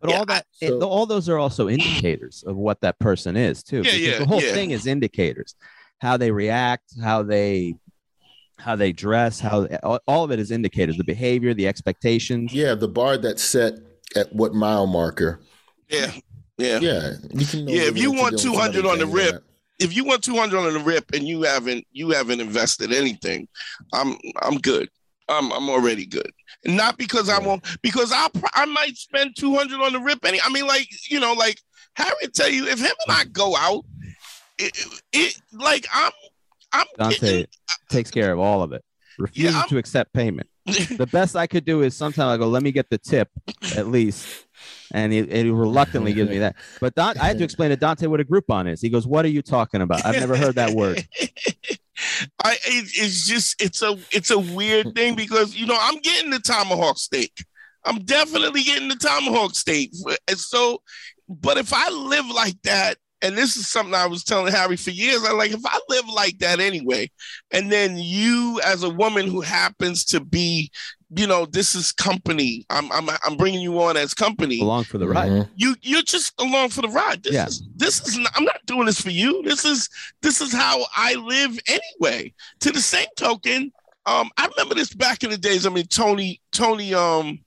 But 0.00 0.10
Yeah, 0.10 0.18
all 0.18 0.26
that, 0.26 0.44
I- 0.62 0.66
it- 0.66 0.72
all 0.82 1.06
those 1.06 1.28
are 1.30 1.38
also 1.38 1.68
indicators 1.68 2.42
of 2.46 2.56
what 2.56 2.80
that 2.82 2.98
person 2.98 3.36
is 3.38 3.62
too. 3.62 3.76
Yeah, 3.76 3.82
because 3.84 4.00
yeah, 4.00 4.18
The 4.18 4.26
whole 4.26 4.42
yeah. 4.42 4.52
thing 4.52 4.70
is 4.72 4.86
indicators, 4.86 5.54
how 5.98 6.18
they 6.18 6.30
react, 6.30 6.84
how 7.02 7.22
they, 7.22 7.76
how 8.58 8.76
they 8.76 8.92
dress, 8.92 9.40
how 9.40 9.66
all, 9.82 10.00
all 10.06 10.22
of 10.24 10.30
it 10.30 10.38
is 10.40 10.50
indicators. 10.50 10.98
The 10.98 11.04
behavior, 11.04 11.54
the 11.54 11.66
expectations. 11.66 12.52
yeah 12.52 12.74
the 12.74 12.88
bar 12.88 13.16
that's 13.16 13.42
set 13.42 13.74
at 14.14 14.30
what 14.34 14.52
mile 14.52 14.86
marker 14.86 15.40
Yeah, 15.88 16.12
yeah. 16.58 16.78
Yeah, 16.80 17.12
you 17.32 17.46
can. 17.46 17.64
know 17.64 17.72
Yeah, 17.72 17.82
if 17.88 17.96
you 17.96 18.12
want 18.12 18.38
200 18.38 18.84
on 18.84 18.98
the 18.98 19.06
somebody 19.06 19.30
rip, 19.32 19.44
If 19.78 19.94
you 19.94 20.04
want 20.04 20.22
200 20.22 20.56
on 20.56 20.72
the 20.72 20.80
rip 20.80 21.12
and 21.14 21.26
you 21.26 21.42
haven't 21.42 21.84
you 21.92 22.10
haven't 22.10 22.40
invested 22.40 22.92
anything, 22.92 23.48
I'm 23.92 24.16
I'm 24.42 24.58
good. 24.58 24.88
I'm 25.28 25.50
I'm 25.52 25.68
already 25.68 26.06
good. 26.06 26.30
Not 26.64 26.96
because 26.98 27.28
I 27.28 27.40
Yeah. 27.40 27.46
won't 27.46 27.64
because 27.82 28.12
I 28.12 28.28
I 28.54 28.64
might 28.66 28.96
spend 28.96 29.34
200 29.36 29.80
on 29.80 29.92
the 29.92 30.00
rip 30.00 30.24
any. 30.24 30.40
I 30.40 30.48
mean, 30.50 30.66
like 30.66 30.88
you 31.10 31.18
know, 31.20 31.32
like 31.32 31.60
Harry 31.94 32.14
tell 32.32 32.48
you 32.50 32.66
if 32.66 32.78
him 32.78 32.94
and 33.06 33.16
I 33.16 33.24
go 33.24 33.56
out, 33.56 33.84
it, 34.58 34.72
it 35.12 35.40
like 35.52 35.86
I'm 35.92 36.12
I'm 36.72 36.86
Dante 36.98 37.42
uh, 37.42 37.46
takes 37.88 38.10
care 38.10 38.32
of 38.32 38.38
all 38.38 38.62
of 38.62 38.72
it. 38.72 38.82
Refuses 39.18 39.54
I'm- 39.56 39.68
to 39.68 39.78
accept 39.78 40.12
payment. 40.12 40.48
The 40.96 41.06
best 41.10 41.36
I 41.36 41.46
could 41.46 41.64
do 41.64 41.82
is 41.82 41.94
sometimes 41.96 42.28
I 42.32 42.36
go, 42.38 42.48
let 42.48 42.62
me 42.62 42.72
get 42.72 42.88
the 42.90 42.98
tip 42.98 43.28
at 43.76 43.88
least. 43.88 44.43
And 44.92 45.12
he, 45.12 45.18
and 45.18 45.30
he 45.30 45.50
reluctantly 45.50 46.12
gives 46.12 46.30
me 46.30 46.38
that. 46.38 46.56
But 46.80 46.94
Don, 46.94 47.18
I 47.18 47.26
had 47.26 47.38
to 47.38 47.44
explain 47.44 47.70
to 47.70 47.76
Dante 47.76 48.06
what 48.06 48.20
a 48.20 48.24
Groupon 48.24 48.70
is. 48.70 48.80
He 48.80 48.90
goes, 48.90 49.06
What 49.06 49.24
are 49.24 49.28
you 49.28 49.42
talking 49.42 49.80
about? 49.80 50.04
I've 50.04 50.20
never 50.20 50.36
heard 50.36 50.56
that 50.56 50.70
word. 50.70 51.06
I 52.42 52.54
it, 52.54 52.90
it's 52.94 53.26
just 53.26 53.60
it's 53.62 53.82
a 53.82 53.96
it's 54.10 54.30
a 54.30 54.38
weird 54.38 54.94
thing 54.94 55.14
because 55.14 55.54
you 55.54 55.66
know 55.66 55.76
I'm 55.80 55.98
getting 56.00 56.30
the 56.30 56.40
tomahawk 56.40 56.98
steak. 56.98 57.44
I'm 57.84 58.00
definitely 58.00 58.62
getting 58.62 58.88
the 58.88 58.96
tomahawk 58.96 59.54
steak. 59.54 59.92
And 60.26 60.38
so, 60.38 60.80
but 61.28 61.58
if 61.58 61.72
I 61.72 61.90
live 61.90 62.26
like 62.26 62.60
that, 62.62 62.96
and 63.24 63.36
this 63.36 63.56
is 63.56 63.66
something 63.66 63.94
I 63.94 64.06
was 64.06 64.22
telling 64.22 64.52
Harry 64.52 64.76
for 64.76 64.90
years, 64.90 65.24
I 65.24 65.32
like 65.32 65.50
if 65.52 65.64
I 65.64 65.80
live 65.88 66.06
like 66.08 66.38
that 66.38 66.60
anyway, 66.60 67.10
and 67.50 67.72
then 67.72 67.96
you 67.96 68.60
as 68.64 68.82
a 68.82 68.90
woman 68.90 69.26
who 69.26 69.40
happens 69.40 70.04
to 70.06 70.20
be, 70.20 70.70
you 71.16 71.26
know, 71.26 71.46
this 71.46 71.74
is 71.74 71.90
company. 71.92 72.66
I'm 72.70 72.90
I'm 72.92 73.08
I'm 73.24 73.36
bringing 73.36 73.60
you 73.60 73.80
on 73.82 73.96
as 73.96 74.14
company 74.14 74.60
Along 74.60 74.84
for 74.84 74.98
the 74.98 75.08
ride. 75.08 75.30
Mhm. 75.30 75.48
you 75.56 75.74
you're 75.82 76.02
just 76.02 76.32
along 76.40 76.68
for 76.70 76.82
the 76.82 76.88
ride. 76.88 77.22
This 77.22 77.32
Yeah. 77.32 77.46
is 77.46 77.62
this 77.76 78.06
is 78.06 78.18
not, 78.18 78.32
I'm 78.36 78.44
not 78.44 78.60
doing 78.66 78.86
this 78.86 79.00
for 79.00 79.10
you. 79.10 79.42
This 79.44 79.64
is 79.64 79.88
this 80.22 80.40
is 80.40 80.52
how 80.52 80.84
I 80.96 81.14
live 81.14 81.58
anyway. 81.66 82.32
To 82.60 82.72
the 82.72 82.80
same 82.80 83.06
token, 83.16 83.72
um, 84.06 84.30
I 84.36 84.46
remember 84.48 84.74
this 84.74 84.92
back 84.92 85.24
in 85.24 85.30
the 85.30 85.38
days. 85.38 85.66
I 85.66 85.70
mean, 85.70 85.86
Tony 85.86 86.40
Tony 86.52 86.92
um 86.94 87.38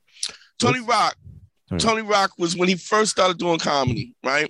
Tony 0.60 0.80
Rock 0.80 1.16
Tony- 1.70 1.82
Tony 1.82 2.02
Rock 2.02 2.32
was 2.38 2.56
when 2.56 2.70
he 2.70 2.76
first 2.76 3.12
started 3.12 3.38
doing 3.38 3.60
comedy, 3.60 4.16
right? 4.24 4.50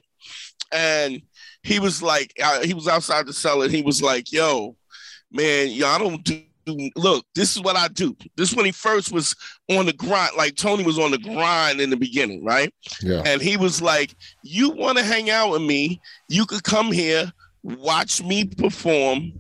And 0.72 1.22
he 1.64 1.80
was 1.80 2.02
like, 2.02 2.34
uh, 2.42 2.62
he 2.64 2.74
was 2.74 2.88
outside 2.88 3.26
the 3.26 3.34
cellar. 3.34 3.66
And 3.66 3.74
he 3.74 3.82
was 3.82 4.02
like, 4.02 4.32
"Yo, 4.32 4.76
man, 5.32 5.70
y'all 5.70 6.00
don't 6.00 6.24
do. 6.24 6.42
Look, 6.98 7.26
this 7.34 7.56
is 7.56 7.62
what 7.62 7.78
I 7.78 7.88
do. 7.88 8.16
This 8.36 8.52
is 8.52 8.56
when 8.56 8.66
he 8.66 8.74
first 8.74 9.14
was 9.14 9.34
on 9.70 9.86
the 9.86 9.94
grind. 9.94 10.32
Like 10.36 10.56
Tony 10.56 10.84
was 10.84 11.00
on 11.00 11.12
the 11.12 11.18
grind 11.18 11.80
in 11.80 11.90
the 11.90 11.96
beginning, 11.96 12.44
right? 12.44 12.74
Yeah. 13.02 13.24
And 13.26 13.42
he 13.42 13.56
was 13.56 13.82
like, 13.82 14.16
"You 14.44 14.72
want 14.72 14.98
to 14.98 15.04
hang 15.04 15.30
out 15.30 15.52
with 15.52 15.62
me? 15.62 16.02
You 16.28 16.46
could 16.46 16.64
come 16.64 16.92
here, 16.92 17.32
watch 17.64 18.22
me 18.22 18.46
perform. 18.46 19.32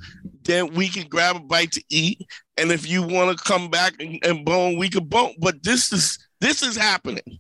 Then 0.44 0.74
we 0.74 0.88
can 0.88 1.10
grab 1.10 1.36
a 1.36 1.40
bite 1.42 1.74
to 1.74 1.84
eat. 1.90 2.26
And 2.56 2.72
if 2.72 2.88
you 2.88 3.04
want 3.04 3.38
to 3.38 3.44
come 3.44 3.70
back 3.70 3.96
and, 4.00 4.20
and 4.24 4.46
bone, 4.46 4.78
we 4.78 4.90
could 4.90 5.10
bone. 5.10 5.36
But 5.40 5.64
this 5.64 5.92
is 5.92 6.18
this 6.40 6.64
is 6.64 6.78
happening." 6.78 7.40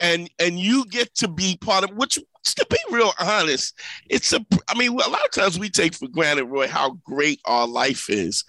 And 0.00 0.30
and 0.38 0.58
you 0.58 0.84
get 0.86 1.14
to 1.14 1.28
be 1.28 1.56
part 1.60 1.84
of 1.84 1.90
which 1.96 2.18
to 2.44 2.66
be 2.70 2.78
real 2.90 3.12
honest 3.20 3.74
it's 4.08 4.32
a 4.32 4.44
i 4.68 4.76
mean 4.76 4.90
a 4.90 4.94
lot 4.94 5.24
of 5.24 5.30
times 5.32 5.58
we 5.58 5.68
take 5.68 5.94
for 5.94 6.08
granted 6.08 6.44
roy 6.44 6.66
how 6.66 6.90
great 7.04 7.40
our 7.44 7.66
life 7.66 8.08
is 8.08 8.44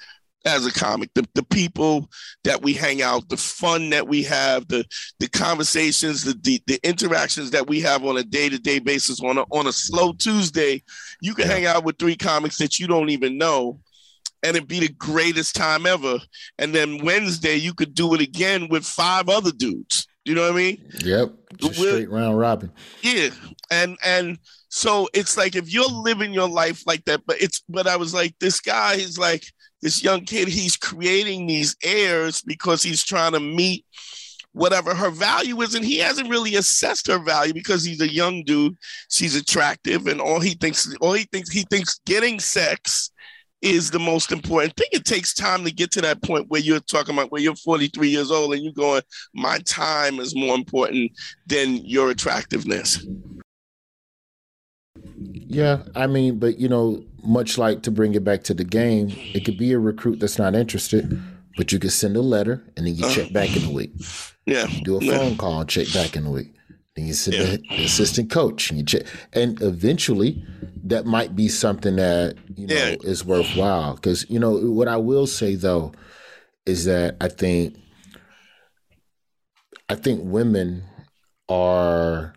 as 0.45 0.65
a 0.65 0.71
comic. 0.71 1.09
The, 1.13 1.27
the 1.35 1.43
people 1.43 2.09
that 2.43 2.61
we 2.61 2.73
hang 2.73 3.01
out 3.01 3.29
the 3.29 3.37
fun 3.37 3.89
that 3.89 4.07
we 4.07 4.23
have 4.23 4.67
the 4.67 4.85
the 5.19 5.27
conversations 5.27 6.23
the 6.23 6.37
the, 6.41 6.61
the 6.67 6.79
interactions 6.87 7.51
that 7.51 7.67
we 7.67 7.81
have 7.81 8.05
on 8.05 8.17
a 8.17 8.23
day-to-day 8.23 8.79
basis 8.79 9.21
on 9.21 9.37
a, 9.37 9.41
on 9.51 9.67
a 9.67 9.73
slow 9.73 10.13
tuesday 10.13 10.81
you 11.21 11.33
can 11.33 11.47
hang 11.47 11.65
out 11.65 11.83
with 11.83 11.97
three 11.97 12.15
comics 12.15 12.57
that 12.57 12.79
you 12.79 12.87
don't 12.87 13.09
even 13.09 13.37
know 13.37 13.79
and 14.41 14.55
it'd 14.55 14.69
be 14.69 14.79
the 14.79 14.93
greatest 14.93 15.53
time 15.53 15.85
ever. 15.85 16.17
And 16.57 16.73
then 16.73 17.03
wednesday 17.03 17.55
you 17.55 17.73
could 17.73 17.93
do 17.93 18.13
it 18.13 18.21
again 18.21 18.67
with 18.69 18.85
five 18.85 19.29
other 19.29 19.51
dudes 19.51 20.07
you 20.29 20.35
know 20.35 20.43
what 20.43 20.51
I 20.51 20.55
mean? 20.55 20.85
Yep. 21.03 21.33
Straight 21.71 22.09
round 22.11 22.37
robin. 22.37 22.71
Yeah. 23.01 23.29
And 23.71 23.97
and 24.05 24.37
so 24.69 25.09
it's 25.11 25.35
like 25.35 25.55
if 25.55 25.73
you're 25.73 25.89
living 25.89 26.33
your 26.33 26.47
life 26.47 26.83
like 26.85 27.03
that, 27.05 27.25
but 27.25 27.41
it's 27.41 27.63
but 27.67 27.87
I 27.87 27.95
was 27.95 28.13
like, 28.13 28.37
this 28.39 28.61
guy 28.61 28.93
is 28.93 29.17
like 29.17 29.43
this 29.81 30.03
young 30.03 30.25
kid, 30.25 30.47
he's 30.47 30.77
creating 30.77 31.47
these 31.47 31.75
heirs 31.83 32.43
because 32.43 32.83
he's 32.83 33.03
trying 33.03 33.31
to 33.31 33.39
meet 33.39 33.85
whatever 34.51 34.93
her 34.93 35.09
value 35.09 35.59
is, 35.61 35.73
and 35.73 35.83
he 35.83 35.97
hasn't 35.97 36.29
really 36.29 36.55
assessed 36.55 37.07
her 37.07 37.17
value 37.17 37.53
because 37.53 37.83
he's 37.83 38.01
a 38.01 38.13
young 38.13 38.43
dude. 38.43 38.77
She's 39.09 39.35
attractive, 39.35 40.05
and 40.05 40.21
all 40.21 40.39
he 40.39 40.53
thinks, 40.53 40.95
all 41.01 41.13
he 41.13 41.23
thinks, 41.31 41.49
he 41.49 41.63
thinks 41.71 42.01
getting 42.05 42.39
sex 42.39 43.09
is 43.61 43.91
the 43.91 43.99
most 43.99 44.31
important. 44.31 44.73
I 44.73 44.81
think 44.81 44.93
it 44.93 45.05
takes 45.05 45.33
time 45.33 45.63
to 45.65 45.71
get 45.71 45.91
to 45.91 46.01
that 46.01 46.21
point 46.21 46.49
where 46.49 46.61
you're 46.61 46.79
talking 46.79 47.15
about 47.15 47.31
where 47.31 47.41
you're 47.41 47.55
43 47.55 48.07
years 48.07 48.31
old 48.31 48.53
and 48.53 48.63
you're 48.63 48.73
going, 48.73 49.01
my 49.33 49.59
time 49.59 50.19
is 50.19 50.35
more 50.35 50.55
important 50.55 51.11
than 51.45 51.77
your 51.77 52.09
attractiveness. 52.09 53.05
Yeah, 55.17 55.83
I 55.95 56.07
mean, 56.07 56.39
but 56.39 56.57
you 56.57 56.69
know, 56.69 57.03
much 57.23 57.57
like 57.57 57.81
to 57.83 57.91
bring 57.91 58.13
it 58.15 58.23
back 58.23 58.43
to 58.43 58.53
the 58.53 58.63
game, 58.63 59.09
it 59.33 59.43
could 59.43 59.57
be 59.57 59.73
a 59.73 59.79
recruit 59.79 60.19
that's 60.19 60.37
not 60.37 60.55
interested, 60.55 61.21
but 61.57 61.71
you 61.71 61.79
could 61.79 61.91
send 61.91 62.15
a 62.15 62.21
letter 62.21 62.63
and 62.77 62.87
then 62.87 62.95
you 62.95 63.05
uh-huh. 63.05 63.15
check 63.15 63.33
back 63.33 63.55
in 63.55 63.65
a 63.65 63.71
week. 63.71 63.91
Yeah. 64.45 64.67
do 64.83 64.97
a 64.97 65.03
Yeah. 65.03 65.17
phone 65.17 65.37
call 65.37 65.61
and 65.61 65.69
check 65.69 65.91
back 65.93 66.15
in 66.15 66.25
a 66.25 66.31
week. 66.31 66.53
Then 66.99 67.07
you 67.07 67.13
send 67.13 67.37
Yeah. 67.37 67.43
the, 67.45 67.57
the 67.77 67.85
assistant 67.85 68.29
coach 68.29 68.69
and 68.69 68.79
you 68.79 68.85
check, 68.85 69.03
and 69.33 69.61
eventually 69.61 70.45
that 70.83 71.05
might 71.05 71.33
be 71.35 71.47
something 71.47 71.95
that 71.95 72.35
you 72.55 72.67
know 72.67 72.75
Yeah. 72.75 72.95
is 73.03 73.23
worthwhile. 73.23 73.95
Because 73.95 74.29
you 74.29 74.37
know 74.39 74.51
what 74.57 74.87
I 74.89 74.97
will 74.97 75.25
say 75.27 75.55
though 75.55 75.93
is 76.65 76.85
that 76.85 77.15
I 77.21 77.29
think 77.29 77.77
I 79.87 79.95
think 79.95 80.21
women 80.23 80.83
are. 81.47 82.33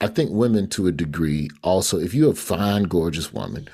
I 0.00 0.06
think 0.06 0.30
women 0.30 0.68
to 0.70 0.86
a 0.86 0.92
degree 0.92 1.48
also, 1.62 1.98
if 1.98 2.12
you're 2.14 2.32
a 2.32 2.36
fine, 2.36 2.84
gorgeous 2.84 3.32
woman, 3.32 3.68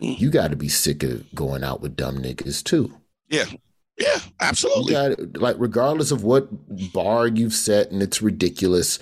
Mm. 0.00 0.18
you 0.18 0.30
got 0.30 0.50
to 0.50 0.56
be 0.56 0.68
sick 0.68 1.02
of 1.02 1.24
going 1.34 1.62
out 1.62 1.80
with 1.82 1.94
dumb 1.96 2.18
niggas 2.18 2.64
too. 2.64 2.94
Yeah. 3.28 3.44
Yeah. 3.98 4.18
Absolutely. 4.40 4.92
got 4.92 5.40
like 5.40 5.56
regardless 5.58 6.10
of 6.10 6.22
what 6.22 6.48
bar 6.92 7.26
you've 7.26 7.52
set 7.54 7.90
and 7.90 8.02
it's 8.02 8.22
ridiculous, 8.22 8.98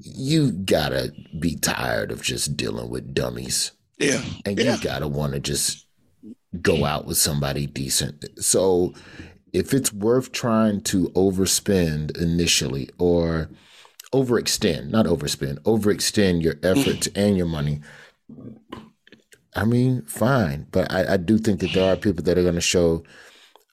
you 0.00 0.50
gotta 0.52 1.12
be 1.38 1.56
tired 1.56 2.10
of 2.10 2.22
just 2.22 2.56
dealing 2.56 2.88
with 2.90 3.12
dummies. 3.14 3.72
Yeah. 3.98 4.22
And 4.46 4.58
Yeah. 4.58 4.76
you 4.76 4.82
gotta 4.82 5.08
wanna 5.08 5.40
just 5.40 5.86
go 6.60 6.84
out 6.84 7.06
with 7.06 7.18
somebody 7.18 7.66
decent. 7.66 8.24
So 8.42 8.94
if 9.52 9.74
it's 9.74 9.92
worth 9.92 10.32
trying 10.32 10.80
to 10.82 11.08
overspend 11.10 12.16
initially 12.18 12.88
or 12.98 13.50
overextend, 14.12 14.88
not 14.90 15.06
overspend, 15.06 15.58
overextend 15.60 16.42
your 16.42 16.54
efforts 16.62 17.08
and 17.14 17.36
your 17.36 17.46
money. 17.46 17.80
I 19.54 19.64
mean, 19.66 20.02
fine. 20.06 20.66
But 20.70 20.90
I, 20.90 21.14
I 21.14 21.16
do 21.18 21.36
think 21.38 21.60
that 21.60 21.72
there 21.74 21.92
are 21.92 21.96
people 21.96 22.24
that 22.24 22.38
are 22.38 22.42
gonna 22.44 22.60
show 22.62 23.02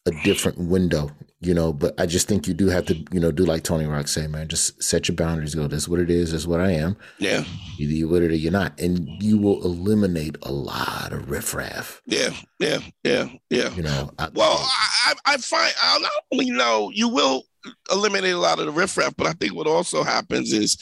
a 0.06 0.12
different 0.24 0.58
window, 0.58 1.12
you 1.42 1.54
know. 1.54 1.74
But 1.74 2.00
I 2.00 2.06
just 2.06 2.28
think 2.28 2.48
you 2.48 2.54
do 2.54 2.68
have 2.68 2.86
to, 2.88 2.96
you 3.12 3.20
know, 3.20 3.32
do 3.32 3.46
like 3.46 3.64
Tony 3.64 3.86
Rock 3.86 4.08
say, 4.08 4.28
man, 4.28 4.48
just 4.48 4.82
set 4.82 5.08
your 5.08 5.16
boundaries. 5.16 5.56
Go, 5.56 5.68
this 5.68 5.84
is 5.84 5.90
what 5.90 6.00
it 6.00 6.10
is. 6.10 6.32
This 6.32 6.42
is 6.42 6.48
what 6.48 6.62
I 6.62 6.72
am. 6.72 6.98
Yeah. 7.18 7.44
Either 7.78 7.94
you 7.94 8.08
with 8.08 8.24
it 8.24 8.32
or 8.32 8.36
you're 8.36 8.52
not, 8.52 8.80
and 8.80 9.08
you 9.22 9.38
will 9.38 9.64
eliminate 9.64 10.38
a 10.44 10.52
lot 10.52 11.12
of 11.12 11.30
riffraff. 11.30 12.02
Yeah. 12.06 12.32
Yeah. 12.60 12.80
Yeah. 13.04 13.28
Yeah. 13.50 13.74
You 13.74 13.84
know. 13.84 14.12
I, 14.18 14.30
Well, 14.34 14.58
I, 14.58 15.14
I 15.26 15.38
find 15.38 15.74
I 15.82 16.00
not 16.00 16.12
only 16.32 16.50
know 16.52 16.92
you 16.94 17.10
will 17.10 17.44
eliminate 17.92 18.34
a 18.34 18.38
lot 18.38 18.60
of 18.60 18.66
the 18.66 18.72
riffraff, 18.72 19.16
but 19.18 19.28
I 19.28 19.34
think 19.34 19.54
what 19.54 19.68
also 19.68 20.04
happens 20.04 20.54
is 20.54 20.78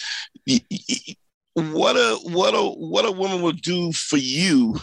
what 1.53 1.95
a 1.95 2.20
what 2.24 2.53
a 2.53 2.61
what 2.61 3.05
a 3.05 3.11
woman 3.11 3.41
will 3.41 3.51
do 3.51 3.91
for 3.91 4.18
you 4.18 4.80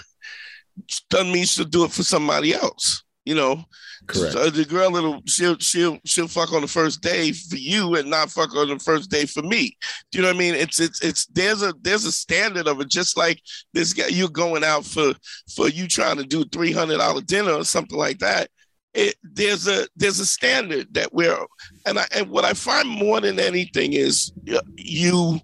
doesn't 1.08 1.32
mean 1.32 1.44
she'll 1.44 1.64
do 1.64 1.84
it 1.84 1.92
for 1.92 2.02
somebody 2.02 2.52
else. 2.52 3.03
You 3.24 3.34
know, 3.34 3.64
correct. 4.06 4.34
The 4.34 4.66
girl 4.68 4.90
that'll 4.90 5.22
she'll 5.26 5.56
she'll 5.58 5.98
she'll 6.04 6.28
fuck 6.28 6.52
on 6.52 6.60
the 6.60 6.68
first 6.68 7.00
day 7.00 7.32
for 7.32 7.56
you 7.56 7.94
and 7.94 8.10
not 8.10 8.30
fuck 8.30 8.54
on 8.54 8.68
the 8.68 8.78
first 8.78 9.10
day 9.10 9.24
for 9.24 9.42
me. 9.42 9.76
Do 10.12 10.18
you 10.18 10.22
know 10.22 10.28
what 10.28 10.36
I 10.36 10.38
mean? 10.38 10.54
It's 10.54 10.78
it's 10.78 11.02
it's 11.02 11.24
there's 11.26 11.62
a 11.62 11.72
there's 11.80 12.04
a 12.04 12.12
standard 12.12 12.68
of 12.68 12.80
it. 12.82 12.90
Just 12.90 13.16
like 13.16 13.40
this 13.72 13.94
guy, 13.94 14.08
you're 14.08 14.28
going 14.28 14.62
out 14.62 14.84
for 14.84 15.14
for 15.54 15.70
you 15.70 15.88
trying 15.88 16.18
to 16.18 16.24
do 16.24 16.44
three 16.44 16.72
hundred 16.72 16.98
dollar 16.98 17.22
dinner 17.22 17.52
or 17.52 17.64
something 17.64 17.98
like 17.98 18.18
that. 18.18 18.50
It 18.92 19.14
there's 19.22 19.66
a 19.68 19.88
there's 19.96 20.20
a 20.20 20.26
standard 20.26 20.92
that 20.92 21.14
we're 21.14 21.38
and 21.86 21.98
I 21.98 22.06
and 22.14 22.28
what 22.28 22.44
I 22.44 22.52
find 22.52 22.88
more 22.88 23.22
than 23.22 23.40
anything 23.40 23.94
is 23.94 24.32
you. 24.76 25.40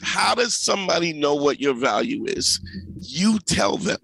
How 0.00 0.34
does 0.34 0.54
somebody 0.54 1.12
know 1.12 1.34
what 1.34 1.60
your 1.60 1.74
value 1.74 2.24
is? 2.24 2.60
You 3.00 3.38
tell 3.40 3.76
them 3.76 3.98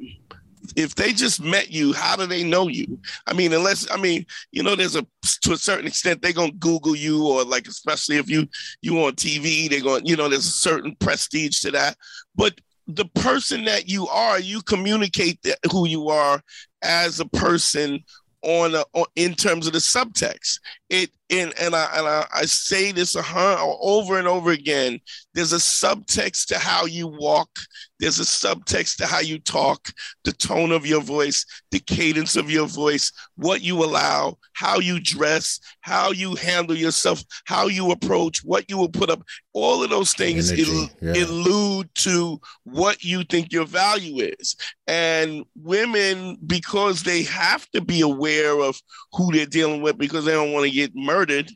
if 0.77 0.95
they 0.95 1.12
just 1.12 1.43
met 1.43 1.70
you, 1.70 1.93
how 1.93 2.16
do 2.16 2.27
they 2.27 2.45
know 2.45 2.68
you? 2.68 2.99
I 3.27 3.33
mean, 3.33 3.53
unless 3.53 3.91
I 3.91 3.97
mean, 3.97 4.27
you 4.53 4.62
know, 4.62 4.75
there's 4.77 4.97
a 4.97 5.07
to 5.43 5.53
a 5.53 5.57
certain 5.57 5.87
extent 5.87 6.22
they're 6.22 6.33
gonna 6.33 6.53
Google 6.53 6.97
you, 6.97 7.27
or 7.27 7.45
like 7.45 7.66
especially 7.66 8.16
if 8.16 8.29
you 8.29 8.49
you 8.83 9.03
on 9.05 9.12
TV, 9.12 9.68
they're 9.68 9.81
going, 9.81 10.07
you 10.07 10.16
know, 10.16 10.29
there's 10.29 10.47
a 10.47 10.51
certain 10.51 10.97
prestige 10.97 11.61
to 11.61 11.70
that. 11.72 11.97
But 12.35 12.61
the 12.87 13.07
person 13.07 13.64
that 13.64 13.89
you 13.89 14.07
are, 14.09 14.39
you 14.39 14.61
communicate 14.62 15.43
that, 15.43 15.59
who 15.70 15.89
you 15.89 16.09
are 16.09 16.43
as 16.83 17.20
a 17.20 17.27
person 17.27 18.05
on, 18.43 18.75
a, 18.75 18.85
on 18.93 19.07
in 19.16 19.35
terms 19.35 19.66
of 19.66 19.72
the 19.72 19.79
subtext. 19.79 20.61
It 20.95 21.11
in 21.28 21.53
and 21.61 21.74
I 21.74 21.88
and 21.97 22.07
I, 22.07 22.26
I 22.32 22.45
say 22.45 22.92
this 22.92 23.16
over 23.16 24.18
and 24.18 24.28
over 24.28 24.51
again. 24.51 25.01
There's 25.32 25.53
a 25.53 25.57
subtext 25.57 26.47
to 26.47 26.59
how 26.59 26.84
you 26.84 27.09
walk. 27.09 27.49
There's 27.99 28.20
a 28.20 28.24
subtext 28.24 28.97
to 28.97 29.07
how 29.07 29.20
you 29.20 29.38
talk, 29.38 29.88
the 30.24 30.32
tone 30.32 30.72
of 30.72 30.84
your 30.84 31.01
voice, 31.01 31.47
the 31.70 31.78
cadence 31.80 32.36
of 32.36 32.51
your 32.51 32.66
voice, 32.66 33.11
what 33.36 33.62
you 33.62 33.82
allow, 33.82 34.36
how 34.53 34.78
you 34.78 35.01
dress, 35.01 35.59
how 35.80 36.11
you 36.11 36.34
handle 36.34 36.76
yourself, 36.76 37.24
how 37.45 37.66
you 37.66 37.90
approach, 37.90 38.45
what 38.45 38.68
you 38.68 38.76
will 38.76 38.90
put 38.90 39.11
up. 39.11 39.22
All 39.55 39.84
of 39.84 39.90
those 39.90 40.12
things 40.12 40.51
il- 40.51 40.90
yeah. 41.01 41.24
allude 41.24 41.88
to 41.95 42.40
what 42.64 43.05
you 43.05 43.22
think 43.22 43.53
your 43.53 43.66
value 43.66 44.32
is. 44.38 44.57
And 44.88 45.45
women, 45.57 46.36
because 46.47 47.05
they 47.05 47.22
have 47.22 47.70
to 47.70 47.80
be 47.80 48.01
aware 48.01 48.59
of 48.61 48.80
who 49.12 49.32
they're 49.32 49.47
dealing 49.47 49.80
with 49.80 49.97
because 49.97 50.24
they 50.24 50.32
don't 50.32 50.53
want 50.53 50.64
to 50.64 50.72
get 50.72 50.84
murdered, 50.95 51.51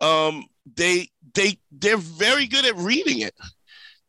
um, 0.00 0.44
they 0.76 1.08
they 1.34 1.58
they're 1.70 1.96
very 1.96 2.46
good 2.46 2.64
at 2.64 2.76
reading 2.76 3.20
it 3.20 3.34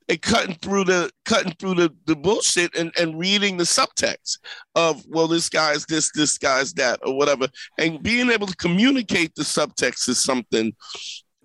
and 0.07 0.21
cutting 0.21 0.55
through 0.55 0.85
the 0.85 1.11
cutting 1.25 1.53
through 1.53 1.75
the, 1.75 1.93
the 2.05 2.15
bullshit 2.15 2.75
and, 2.75 2.91
and 2.99 3.17
reading 3.17 3.57
the 3.57 3.63
subtext 3.63 4.39
of 4.75 5.03
well 5.07 5.27
this 5.27 5.49
guy's 5.49 5.85
this 5.85 6.11
this 6.13 6.37
guy's 6.37 6.73
that 6.73 6.99
or 7.03 7.17
whatever. 7.17 7.47
And 7.77 8.01
being 8.01 8.29
able 8.29 8.47
to 8.47 8.55
communicate 8.55 9.33
the 9.35 9.43
subtext 9.43 10.09
is 10.09 10.19
something 10.19 10.73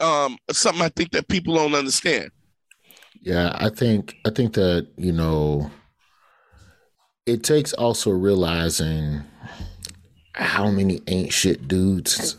um 0.01 0.39
something 0.51 0.83
i 0.83 0.89
think 0.89 1.11
that 1.12 1.28
people 1.28 1.55
don't 1.55 1.74
understand. 1.74 2.31
Yeah, 3.22 3.55
I 3.55 3.68
think 3.68 4.16
I 4.26 4.31
think 4.31 4.55
that 4.55 4.89
you 4.97 5.12
know 5.12 5.70
it 7.26 7.45
takes 7.45 7.72
also 7.74 8.11
realizing 8.11 9.22
how 10.33 10.70
many 10.70 11.03
ain't 11.07 11.33
shit 11.33 11.68
dudes 11.68 12.39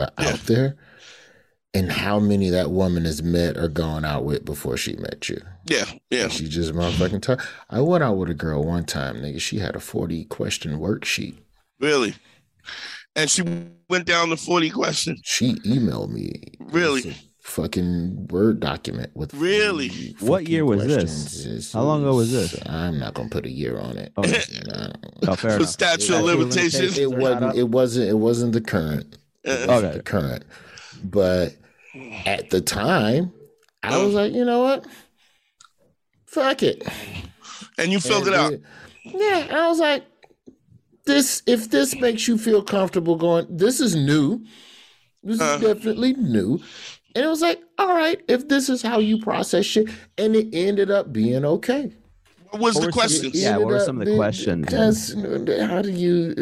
Uh, 0.00 0.06
are 0.18 0.24
out 0.26 0.40
there, 0.46 0.76
and 1.72 1.90
how 1.92 2.18
many 2.18 2.50
that 2.50 2.70
woman 2.70 3.04
has 3.04 3.22
met 3.22 3.56
or 3.56 3.68
gone 3.68 4.04
out 4.04 4.24
with 4.24 4.44
before 4.44 4.76
she 4.76 4.96
met 4.96 5.28
you. 5.28 5.40
yeah 5.68 5.84
yeah 6.10 6.28
She 6.28 6.48
just 6.48 6.72
motherfucking 6.72 7.22
talk. 7.22 7.46
I 7.70 7.80
went 7.80 8.02
out 8.04 8.14
with 8.16 8.30
a 8.30 8.34
girl 8.34 8.64
one 8.64 8.84
time, 8.84 9.16
nigga. 9.16 9.40
She 9.40 9.58
had 9.58 9.76
a 9.76 9.80
forty 9.80 10.24
question 10.24 10.78
worksheet. 10.78 11.36
really 11.80 12.14
And 13.16 13.30
she 13.30 13.42
went 13.88 14.06
down 14.06 14.30
to 14.30 14.36
40 14.36 14.70
questions. 14.70 15.20
She 15.22 15.54
emailed 15.66 16.10
me. 16.10 16.42
Really? 16.58 17.14
Fucking 17.42 18.26
Word 18.28 18.58
document 18.58 19.10
with 19.14 19.32
Really? 19.34 20.16
What 20.20 20.48
year 20.48 20.64
was 20.64 20.84
this? 20.84 20.94
questions. 21.04 21.46
It's- 21.46 21.72
How 21.72 21.82
long 21.82 22.02
ago 22.02 22.16
was 22.16 22.32
this? 22.32 22.58
I'm 22.66 22.98
not 22.98 23.14
gonna 23.14 23.28
put 23.28 23.46
a 23.46 23.50
year 23.50 23.78
on 23.78 23.96
it. 23.98 24.12
Okay. 24.18 24.42
No. 24.66 24.90
Oh, 25.28 25.36
fair 25.36 25.56
enough. 25.56 25.68
statute 25.68 26.14
of 26.16 26.22
limitations. 26.24 26.98
It 26.98 27.10
wasn't. 27.12 27.54
It 27.56 27.68
wasn't. 27.68 28.08
It 28.08 28.14
wasn't 28.18 28.52
the 28.54 28.60
current. 28.60 29.18
It 29.44 29.68
Uh, 29.68 29.72
wasn't 29.72 29.84
Okay. 29.90 29.96
The 29.98 30.02
current. 30.02 30.44
But 31.04 31.56
at 32.26 32.50
the 32.50 32.60
time, 32.60 33.32
I 33.82 34.02
was 34.02 34.14
like, 34.14 34.32
you 34.32 34.44
know 34.44 34.62
what? 34.62 34.86
Fuck 36.26 36.62
it. 36.62 36.86
And 37.78 37.92
you 37.92 38.00
filled 38.00 38.26
it 38.28 38.34
out. 38.34 38.52
we- 38.52 38.60
Yeah, 39.20 39.46
I 39.50 39.68
was 39.68 39.78
like, 39.78 40.04
this. 41.06 41.42
If 41.46 41.70
this 41.70 41.94
makes 41.96 42.26
you 42.26 42.38
feel 42.38 42.62
comfortable, 42.62 43.16
going, 43.16 43.46
this 43.50 43.80
is 43.80 43.94
new. 43.94 44.42
This 45.22 45.40
Uh. 45.40 45.58
is 45.60 45.60
definitely 45.60 46.14
new. 46.14 46.60
And 47.14 47.24
it 47.24 47.28
was 47.28 47.40
like, 47.42 47.60
all 47.78 47.94
right, 47.94 48.20
if 48.28 48.48
this 48.48 48.68
is 48.68 48.82
how 48.82 48.98
you 48.98 49.18
process 49.20 49.64
shit, 49.66 49.88
and 50.18 50.34
it 50.34 50.48
ended 50.52 50.90
up 50.90 51.12
being 51.12 51.44
okay. 51.44 51.92
What 52.50 52.60
was 52.60 52.74
What 52.74 52.80
the 52.80 52.86
were 52.86 52.92
some- 52.92 52.92
questions? 52.92 53.34
Yeah, 53.42 53.56
what 53.58 53.66
were 53.68 53.80
some 53.80 53.96
of 53.96 54.00
the 54.00 54.06
being- 54.06 54.16
questions? 54.18 54.66
Just, 54.68 55.14
how 55.14 55.82
do 55.82 55.90
you 55.90 56.34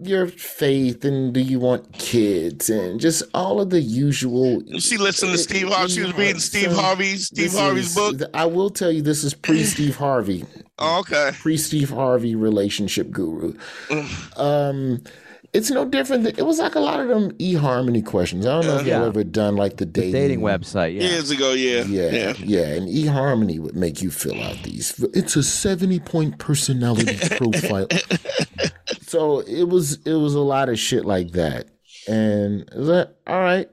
your 0.00 0.28
faith 0.28 1.04
and 1.04 1.34
do 1.34 1.40
you 1.40 1.58
want 1.58 1.92
kids 1.92 2.70
and 2.70 3.00
just 3.00 3.22
all 3.34 3.60
of 3.60 3.70
the 3.70 3.80
usual. 3.80 4.62
She 4.78 4.96
listened 4.96 5.32
to 5.32 5.38
Steve 5.38 5.68
Harvey. 5.68 5.92
She 5.92 6.00
was 6.02 6.14
reading 6.16 6.38
Steve 6.38 6.70
So, 6.72 6.80
Harvey's 6.80 7.26
Steve 7.26 7.52
Harvey's 7.52 7.88
is- 7.88 7.94
book. 7.94 8.30
I 8.32 8.46
will 8.46 8.70
tell 8.70 8.92
you, 8.92 9.02
this 9.02 9.24
is 9.24 9.34
pre 9.46 9.64
Steve 9.64 9.96
Harvey, 9.96 10.44
Oh, 10.78 11.00
okay. 11.00 11.30
pre 11.40 11.56
Steve 11.56 11.90
Harvey 11.90 12.34
relationship 12.36 13.10
guru. 13.10 13.54
Um, 14.36 15.02
it's 15.52 15.70
no 15.70 15.84
different. 15.84 16.24
Than, 16.24 16.36
it 16.38 16.44
was 16.46 16.58
like 16.58 16.74
a 16.74 16.80
lot 16.80 17.00
of 17.00 17.08
them 17.08 17.32
eHarmony 17.38 18.04
questions. 18.04 18.44
I 18.46 18.50
don't 18.60 18.66
know 18.66 18.78
if 18.78 18.86
Yeah. 18.86 18.98
y'all 18.98 19.06
ever 19.06 19.24
done 19.24 19.56
like 19.56 19.76
the 19.78 19.84
The 19.86 19.90
dating, 19.92 20.12
dating 20.12 20.40
website. 20.40 20.94
Yeah. 20.94 21.08
Years 21.08 21.30
ago, 21.30 21.52
yeah. 21.52 21.84
Yeah, 21.84 22.10
Yeah. 22.10 22.34
yeah, 22.38 22.66
and 22.74 22.88
eHarmony 22.88 23.58
would 23.58 23.74
make 23.76 24.02
you 24.02 24.10
fill 24.10 24.40
out 24.42 24.56
these. 24.62 25.02
It's 25.14 25.36
a 25.36 25.42
seventy-point 25.42 26.38
personality 26.38 27.16
profile. 27.36 27.86
so 29.02 29.40
it 29.40 29.68
was 29.68 29.98
it 30.04 30.14
was 30.14 30.34
a 30.34 30.40
lot 30.40 30.68
of 30.68 30.78
shit 30.78 31.04
like 31.04 31.32
that, 31.32 31.68
and 32.06 32.60
it 32.62 32.74
was 32.76 32.88
like, 32.88 33.08
all 33.26 33.40
right, 33.40 33.68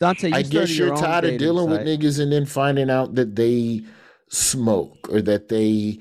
Dante, 0.00 0.28
you 0.28 0.34
I 0.34 0.42
guess 0.42 0.76
you're 0.76 0.92
own 0.94 1.00
tired 1.00 1.24
of 1.24 1.38
dealing 1.38 1.68
site. 1.68 1.84
with 1.84 2.00
niggas 2.00 2.20
and 2.20 2.32
then 2.32 2.46
finding 2.46 2.90
out 2.90 3.14
that 3.14 3.36
they 3.36 3.82
smoke 4.30 5.08
or 5.10 5.22
that 5.22 5.48
they 5.48 5.98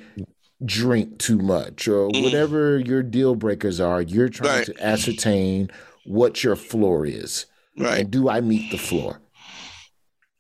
drink 0.66 1.20
too 1.20 1.38
much 1.38 1.88
or 1.88 2.08
whatever 2.08 2.80
your 2.80 3.04
deal 3.04 3.36
breakers 3.36 3.80
are. 3.80 4.02
You're 4.02 4.30
trying 4.30 4.50
Mm. 4.50 4.56
Right. 4.58 4.66
to 4.78 4.84
ascertain 4.86 5.70
what 6.06 6.44
your 6.44 6.56
floor 6.56 7.06
is, 7.06 7.46
Right. 7.78 8.02
and 8.02 8.12
do 8.12 8.30
I 8.30 8.42
meet 8.42 8.72
the 8.72 8.78
floor? 8.78 9.22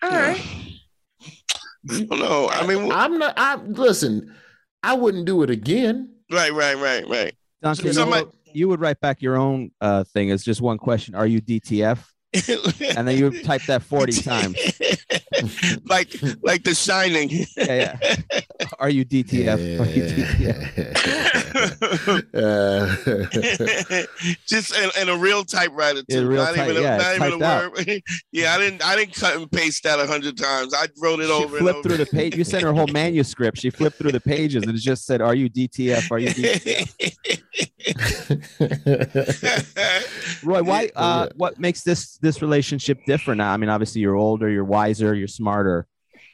All 0.01 0.09
right. 0.09 0.41
No, 1.84 2.49
I 2.49 2.65
mean, 2.68 2.91
I'm 2.91 3.18
not. 3.18 3.34
I 3.38 3.55
listen. 3.55 4.36
I 4.84 4.93
wouldn't 4.93 5.26
do 5.26 5.41
it 5.43 5.49
again. 5.49 6.09
right, 6.32 6.53
right, 6.53 6.78
right, 6.78 7.07
right. 7.07 7.34
Dante, 7.61 7.84
you, 7.88 7.93
Somebody- 7.93 8.26
would- 8.26 8.34
you 8.53 8.68
would 8.70 8.80
write 8.82 8.99
back 8.99 9.22
your 9.22 9.36
own 9.38 9.72
uh, 9.82 10.03
thing 10.03 10.32
as 10.32 10.43
just 10.43 10.61
one 10.61 10.78
question. 10.78 11.15
Are 11.15 11.28
you 11.28 11.41
DTF? 11.41 11.99
And 12.97 13.07
then 13.07 13.18
you 13.18 13.41
type 13.43 13.63
that 13.68 13.84
40 13.84 14.22
times. 14.22 14.57
like, 15.86 16.14
like 16.43 16.64
The 16.64 16.76
Shining. 16.76 17.30
Yeah, 17.58 17.98
yeah. 18.02 18.22
Are 18.80 18.89
you 18.89 19.06
DTF? 19.06 19.80
Are 19.80 19.86
you 19.86 20.04
DTF? 20.04 21.68
Uh, 22.34 22.95
Just 24.48 24.76
in, 24.76 24.89
in 25.02 25.10
a 25.10 25.18
real 25.18 25.43
typewriter 25.43 26.02
Yeah, 26.08 26.20
too. 26.22 26.28
real 26.28 26.43
not 26.43 26.56
type- 26.56 26.70
even, 26.70 26.78
a, 26.78 26.82
yeah, 26.82 26.98
not 26.98 27.16
even 27.16 27.34
a 27.34 27.38
word. 27.38 28.02
yeah, 28.32 28.54
I 28.54 28.58
didn't. 28.60 28.84
I 28.86 28.95
didn't 28.95 29.14
cut 29.16 29.36
and 29.36 29.52
paste 29.52 29.84
that 29.84 30.00
a 30.00 30.08
hundred 30.08 30.38
times. 30.38 30.74
I 30.74 30.88
wrote 31.02 31.20
it 31.20 31.28
She 31.28 31.32
over 31.32 31.58
and 31.58 31.64
flipped 31.64 31.80
over. 31.80 31.89
through 31.89 31.98
the 31.98 32.06
page. 32.06 32.36
You 32.36 32.43
sent 32.43 32.64
her 32.64 32.74
whole 32.74 32.88
manuscript. 32.88 33.58
She 33.60 33.70
flipped 33.70 33.98
through 33.98 34.12
the 34.12 34.20
pages 34.22 34.64
and 34.64 34.72
it 34.76 34.80
just 34.80 35.06
said, 35.06 35.22
"Are 35.22 35.36
you 35.36 35.50
DTF? 35.50 36.12
Are 36.12 36.20
you 36.20 36.30
DTF?" 36.30 37.88
Roy, 40.43 40.64
why? 40.64 40.89
Uh, 40.95 41.28
what 41.36 41.60
makes 41.60 41.84
this 41.84 42.18
this 42.18 42.41
relationship 42.41 43.00
different 43.06 43.38
now? 43.39 43.52
I 43.52 43.58
mean, 43.58 43.70
obviously 43.70 44.02
you're 44.02 44.16
older, 44.16 44.50
you're 44.50 44.64
wiser, 44.64 45.14
you're 45.16 45.28
smarter, 45.38 45.88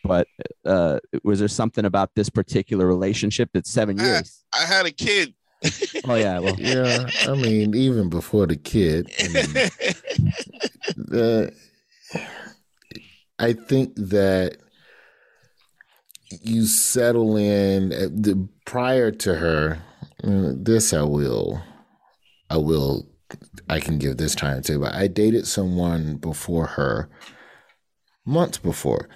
but 0.03 0.27
uh, 0.65 0.99
was 1.23 1.39
there 1.39 1.47
something 1.47 1.85
about 1.85 2.09
this 2.15 2.29
particular 2.29 2.85
relationship 2.87 3.49
that's 3.53 3.69
seven 3.69 3.97
years? 3.99 4.43
I 4.53 4.65
had 4.65 4.85
a 4.85 4.91
kid. 4.91 5.33
Oh 6.05 6.15
yeah, 6.15 6.39
well, 6.39 6.57
yeah, 6.59 7.09
I 7.25 7.35
mean, 7.35 7.73
even 7.73 8.09
before 8.09 8.45
the 8.45 8.57
kid, 8.57 9.09
I 9.23 9.27
mean, 9.29 11.17
uh, 11.21 11.47
I 13.39 13.53
think 13.53 13.95
that 13.95 14.57
you 16.41 16.65
settle 16.65 17.37
in 17.37 17.93
uh, 17.93 18.09
the, 18.11 18.49
prior 18.65 19.11
to 19.11 19.35
her. 19.35 19.79
uh, 20.25 20.51
This 20.57 20.91
I 20.91 21.03
will, 21.03 21.61
I 22.49 22.57
will, 22.57 23.07
I 23.69 23.79
can 23.79 23.97
give 23.99 24.17
this 24.17 24.35
time 24.35 24.61
to. 24.63 24.79
But 24.79 24.93
I 24.93 25.07
dated 25.07 25.47
someone 25.47 26.17
before 26.17 26.67
her, 26.67 27.09
months 28.25 28.57
before, 28.57 29.09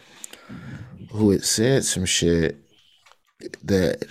who 1.11 1.31
had 1.31 1.43
said 1.43 1.83
some 1.85 2.05
shit 2.05 2.57
that 3.63 4.03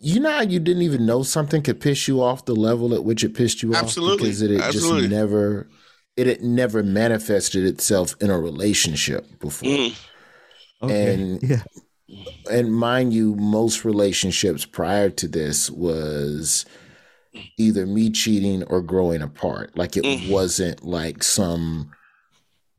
you 0.00 0.20
know 0.20 0.30
how 0.30 0.42
you 0.42 0.60
didn't 0.60 0.82
even 0.82 1.04
know 1.06 1.22
something 1.22 1.62
could 1.62 1.80
piss 1.80 2.06
you 2.08 2.22
off 2.22 2.44
the 2.44 2.54
level 2.54 2.94
at 2.94 3.04
which 3.04 3.24
it 3.24 3.34
pissed 3.34 3.62
you 3.62 3.74
Absolutely. 3.74 4.12
off 4.14 4.20
because 4.20 4.42
it 4.42 4.50
had 4.50 4.60
Absolutely. 4.60 5.00
just 5.02 5.10
never 5.10 5.68
it 6.16 6.26
had 6.26 6.42
never 6.42 6.82
manifested 6.82 7.64
itself 7.64 8.16
in 8.20 8.30
a 8.30 8.38
relationship 8.38 9.38
before. 9.40 9.68
Mm. 9.68 9.96
okay. 10.82 11.14
And 11.14 11.42
yeah, 11.42 11.62
and 12.50 12.72
mind 12.74 13.12
you, 13.12 13.34
most 13.36 13.84
relationships 13.84 14.64
prior 14.64 15.10
to 15.10 15.28
this 15.28 15.70
was 15.70 16.64
either 17.56 17.86
me 17.86 18.10
cheating 18.10 18.64
or 18.64 18.80
growing 18.82 19.22
apart. 19.22 19.76
Like 19.76 19.96
it 19.96 20.04
Mm. 20.04 20.30
wasn't 20.30 20.84
like 20.84 21.22
some 21.22 21.90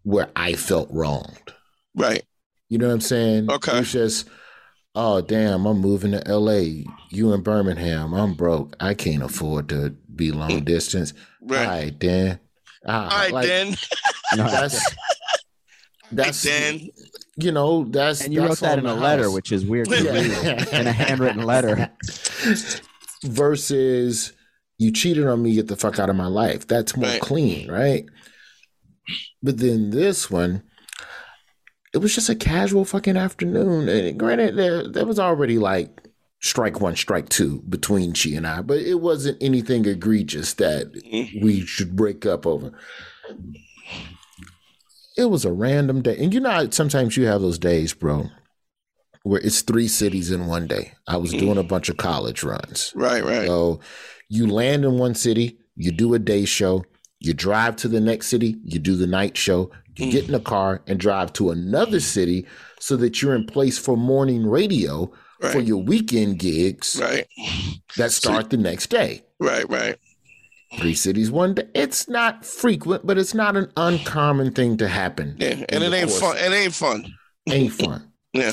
where 0.03 0.29
I 0.35 0.53
felt 0.53 0.89
wronged. 0.91 1.53
Right. 1.95 2.23
You 2.69 2.77
know 2.77 2.87
what 2.87 2.93
I'm 2.93 3.01
saying? 3.01 3.51
Okay. 3.51 3.79
It's 3.79 3.91
just, 3.91 4.27
oh 4.95 5.21
damn, 5.21 5.65
I'm 5.65 5.79
moving 5.79 6.11
to 6.11 6.23
LA. 6.37 6.83
You 7.09 7.33
in 7.33 7.41
Birmingham. 7.41 8.13
I'm 8.13 8.33
broke. 8.35 8.75
I 8.79 8.93
can't 8.93 9.23
afford 9.23 9.69
to 9.69 9.95
be 10.15 10.31
long 10.31 10.63
distance. 10.63 11.13
Right. 11.41 11.59
All 11.65 11.67
right, 11.67 11.99
Dan. 11.99 12.39
Ah, 12.85 13.03
All 13.03 13.09
right, 13.19 13.31
like, 13.33 13.47
then. 13.47 13.75
That's 14.35 14.95
that's 16.11 16.41
Dan. 16.43 16.89
you 17.37 17.51
know 17.51 17.83
that's 17.83 18.21
and 18.21 18.33
you 18.33 18.41
wrote 18.43 18.59
that 18.61 18.79
in 18.79 18.85
a 18.85 18.93
the 18.95 18.99
letter, 18.99 19.29
which 19.29 19.51
is 19.51 19.65
weird 19.65 19.87
Yeah. 19.89 20.11
read 20.11 20.67
in 20.73 20.87
a 20.87 20.91
handwritten 20.91 21.43
letter. 21.43 21.89
versus 23.23 24.33
you 24.77 24.91
cheated 24.91 25.27
on 25.27 25.41
me, 25.43 25.53
get 25.55 25.67
the 25.67 25.75
fuck 25.75 25.99
out 25.99 26.09
of 26.09 26.15
my 26.15 26.27
life. 26.27 26.67
That's 26.67 26.95
more 26.95 27.09
Right. 27.09 27.21
clean, 27.21 27.69
right? 27.69 28.05
But 29.41 29.57
then 29.57 29.91
this 29.91 30.29
one, 30.29 30.63
it 31.93 31.99
was 31.99 32.13
just 32.13 32.29
a 32.29 32.35
casual 32.35 32.85
fucking 32.85 33.17
afternoon. 33.17 33.89
And 33.89 34.19
granted, 34.19 34.55
there, 34.55 34.87
there 34.87 35.05
was 35.05 35.19
already 35.19 35.57
like 35.57 36.07
strike 36.41 36.79
one, 36.79 36.95
strike 36.95 37.29
two 37.29 37.61
between 37.69 38.13
she 38.13 38.35
and 38.35 38.47
I, 38.47 38.61
but 38.61 38.79
it 38.79 39.01
wasn't 39.01 39.41
anything 39.41 39.85
egregious 39.85 40.53
that 40.55 40.93
mm-hmm. 40.93 41.43
we 41.43 41.65
should 41.65 41.95
break 41.95 42.25
up 42.25 42.45
over. 42.45 42.71
It 45.17 45.25
was 45.25 45.45
a 45.45 45.51
random 45.51 46.01
day. 46.01 46.17
And 46.17 46.33
you 46.33 46.39
know, 46.39 46.69
sometimes 46.69 47.17
you 47.17 47.25
have 47.25 47.41
those 47.41 47.59
days, 47.59 47.93
bro, 47.93 48.29
where 49.23 49.41
it's 49.41 49.61
three 49.61 49.87
cities 49.87 50.31
in 50.31 50.47
one 50.47 50.67
day. 50.67 50.93
I 51.07 51.17
was 51.17 51.31
doing 51.31 51.57
a 51.57 51.63
bunch 51.63 51.89
of 51.89 51.97
college 51.97 52.43
runs. 52.43 52.93
Right, 52.95 53.23
right. 53.23 53.45
So 53.45 53.81
you 54.29 54.47
land 54.47 54.85
in 54.85 54.97
one 54.97 55.15
city, 55.15 55.57
you 55.75 55.91
do 55.91 56.13
a 56.13 56.19
day 56.19 56.45
show, 56.45 56.85
you 57.19 57.33
drive 57.33 57.75
to 57.77 57.87
the 57.87 57.99
next 57.99 58.27
city, 58.27 58.55
you 58.63 58.79
do 58.79 58.95
the 58.95 59.07
night 59.07 59.37
show, 59.37 59.71
you 59.95 60.07
mm. 60.07 60.11
get 60.11 60.27
in 60.27 60.35
a 60.35 60.39
car 60.39 60.81
and 60.87 60.99
drive 60.99 61.33
to 61.33 61.51
another 61.51 61.97
mm. 61.97 62.01
city 62.01 62.45
so 62.79 62.95
that 62.97 63.21
you're 63.21 63.35
in 63.35 63.45
place 63.45 63.77
for 63.77 63.97
morning 63.97 64.47
radio 64.47 65.11
for 65.51 65.59
your 65.59 65.81
weekend 65.81 66.37
gigs 66.37 66.99
Right. 67.01 67.25
that 67.97 68.11
start 68.11 68.49
the 68.49 68.57
next 68.57 68.87
day. 68.87 69.23
Right, 69.39 69.67
right. 69.69 69.95
Three 70.77 70.93
cities 70.93 71.31
one 71.31 71.55
day. 71.55 71.67
It's 71.73 72.07
not 72.07 72.45
frequent, 72.45 73.07
but 73.07 73.17
it's 73.17 73.33
not 73.33 73.55
an 73.57 73.71
uncommon 73.77 74.51
thing 74.53 74.77
to 74.77 74.87
happen. 74.87 75.35
Yeah. 75.39 75.65
And 75.69 75.83
it 75.83 75.93
ain't 75.93 76.09
course- 76.09 76.19
fun. 76.19 76.37
It 76.37 76.51
ain't 76.51 76.73
fun. 76.73 77.13
Ain't 77.49 77.73
fun. 77.73 78.05
Yeah. 78.31 78.51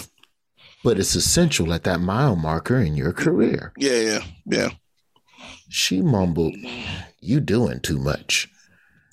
But 0.82 0.98
it's 0.98 1.14
essential 1.14 1.70
at 1.74 1.84
that 1.84 2.00
mile 2.00 2.34
marker 2.34 2.78
in 2.78 2.96
your 2.96 3.12
career. 3.12 3.74
Yeah, 3.76 4.00
yeah, 4.00 4.20
yeah. 4.46 4.68
She 5.68 6.00
mumbled, 6.00 6.56
You 7.20 7.40
doing 7.40 7.80
too 7.80 7.98
much. 7.98 8.48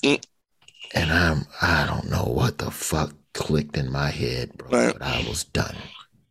And 0.03 1.11
I'm 1.11 1.45
I 1.61 1.85
don't 1.87 2.09
know 2.09 2.23
what 2.25 2.57
the 2.59 2.71
fuck 2.71 3.13
clicked 3.33 3.77
in 3.77 3.91
my 3.91 4.09
head, 4.09 4.57
bro. 4.57 4.69
Right. 4.69 4.93
But 4.97 5.01
I 5.01 5.25
was 5.27 5.43
done. 5.45 5.75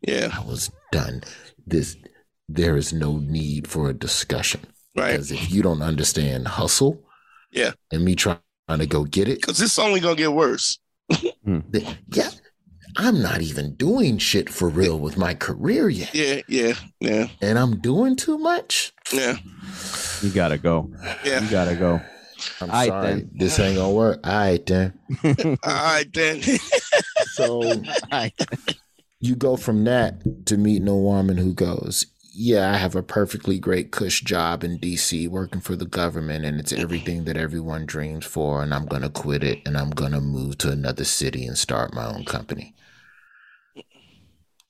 Yeah. 0.03 0.29
I 0.33 0.45
was 0.45 0.71
done. 0.93 1.23
This 1.67 1.97
there 2.49 2.77
is 2.77 2.93
no 2.93 3.19
need 3.19 3.67
for 3.67 3.89
a 3.89 3.95
discussion. 3.95 4.61
Right. 4.97 5.13
Because 5.13 5.33
if 5.33 5.51
you 5.51 5.63
don't 5.63 5.83
understand 5.83 6.47
hustle, 6.49 7.03
Yeah. 7.51 7.73
and 7.91 8.05
me 8.05 8.15
trying 8.15 8.39
to 8.69 8.87
go 8.87 9.05
get 9.05 9.27
it, 9.29 9.41
Because 9.41 9.61
it's 9.61 9.79
only 9.79 10.01
gonna 10.01 10.17
get 10.17 10.33
worse. 10.33 10.79
Hmm. 11.45 11.61
yeah, 12.09 12.31
I'm 12.97 13.23
not 13.23 13.41
even 13.43 13.75
doing 13.75 14.19
shit 14.19 14.49
for 14.51 14.69
real 14.69 14.99
with 14.99 15.17
my 15.17 15.35
career 15.35 15.89
yet, 15.89 16.15
Yeah, 16.15 16.41
yeah, 16.47 16.75
yeah, 17.01 17.29
and 17.41 17.59
I'm 17.59 17.81
doing 17.81 18.17
too 18.17 18.37
much. 18.39 18.93
yeah, 19.13 19.39
You 20.23 20.31
gotta 20.31 20.59
go. 20.59 20.91
yeah. 21.25 21.43
You 21.43 21.51
gotta 21.51 21.75
go. 21.75 22.01
I'm 22.61 22.69
Aight 22.71 22.87
sorry, 22.87 23.07
then. 23.15 23.31
this 23.35 23.59
ain't 23.59 23.77
gonna 23.77 23.93
work. 23.93 24.21
All 24.27 24.33
right 24.33 24.65
then. 24.67 24.99
All 25.25 25.57
right 25.65 26.09
then. 26.13 26.41
So 27.35 27.63
you 29.21 29.37
go 29.37 29.57
from 29.57 29.85
that 29.85 30.47
to 30.47 30.57
meeting 30.59 30.89
a 30.89 30.97
woman 30.97 31.39
who 31.39 31.55
goes, 31.55 32.07
Yeah, 32.35 32.73
I 32.73 32.77
have 32.77 32.95
a 32.95 33.03
perfectly 33.03 33.59
great 33.59 33.91
cush 33.91 34.21
job 34.23 34.63
in 34.65 34.79
DC 34.79 35.29
working 35.29 35.61
for 35.63 35.75
the 35.77 35.87
government, 35.87 36.45
and 36.45 36.61
it's 36.61 36.73
everything 36.73 37.25
that 37.25 37.37
everyone 37.39 37.87
dreams 37.87 38.27
for, 38.27 38.63
and 38.63 38.75
I'm 38.75 38.85
gonna 38.87 39.09
quit 39.09 39.43
it 39.45 39.61
and 39.65 39.79
I'm 39.79 39.91
gonna 39.91 40.21
move 40.21 40.59
to 40.59 40.71
another 40.71 41.05
city 41.05 41.47
and 41.47 41.57
start 41.57 41.95
my 41.95 42.05
own 42.07 42.25
company. 42.25 42.75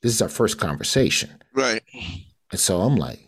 This 0.03 0.12
is 0.12 0.23
our 0.23 0.29
first 0.29 0.59
conversation. 0.59 1.31
right. 1.55 1.83
And 2.51 2.61
so 2.61 2.83
I'm 2.83 2.97
like, 2.97 3.27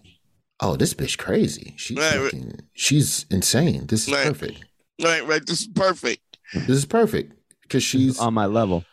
Oh, 0.60 0.76
this 0.76 0.94
bitch 0.94 1.18
crazy. 1.18 1.74
She's 1.76 1.98
Right, 1.98 2.32
right. 2.32 2.60
she's 2.74 3.26
insane. 3.30 3.86
This 3.86 4.06
is 4.08 4.14
Right. 4.14 4.26
perfect. 4.26 4.64
Right, 5.02 5.26
right. 5.26 5.44
This 5.44 5.62
is 5.62 5.66
perfect. 5.68 6.38
This 6.54 6.76
is 6.78 6.84
perfect. 6.86 7.32
Because 7.62 7.82
she's 7.82 8.18
on 8.18 8.34
my 8.34 8.46
level. 8.46 8.84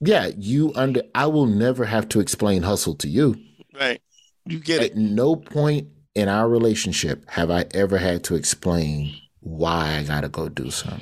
yeah, 0.00 0.30
you 0.36 0.72
under 0.74 1.02
I 1.14 1.26
will 1.26 1.46
never 1.46 1.84
have 1.86 2.08
to 2.10 2.20
explain 2.20 2.62
hustle 2.62 2.94
to 2.96 3.08
you. 3.08 3.40
Right. 3.72 4.00
You 4.44 4.58
get 4.60 4.80
At 4.82 4.90
it. 4.92 4.96
no 4.96 5.36
point 5.36 5.88
in 6.14 6.28
our 6.28 6.48
relationship 6.48 7.24
have 7.30 7.50
I 7.50 7.64
ever 7.72 7.96
had 7.98 8.22
to 8.24 8.34
explain 8.34 9.14
why 9.40 9.96
I 9.96 10.02
gotta 10.02 10.28
go 10.28 10.48
do 10.50 10.70
something. 10.70 11.00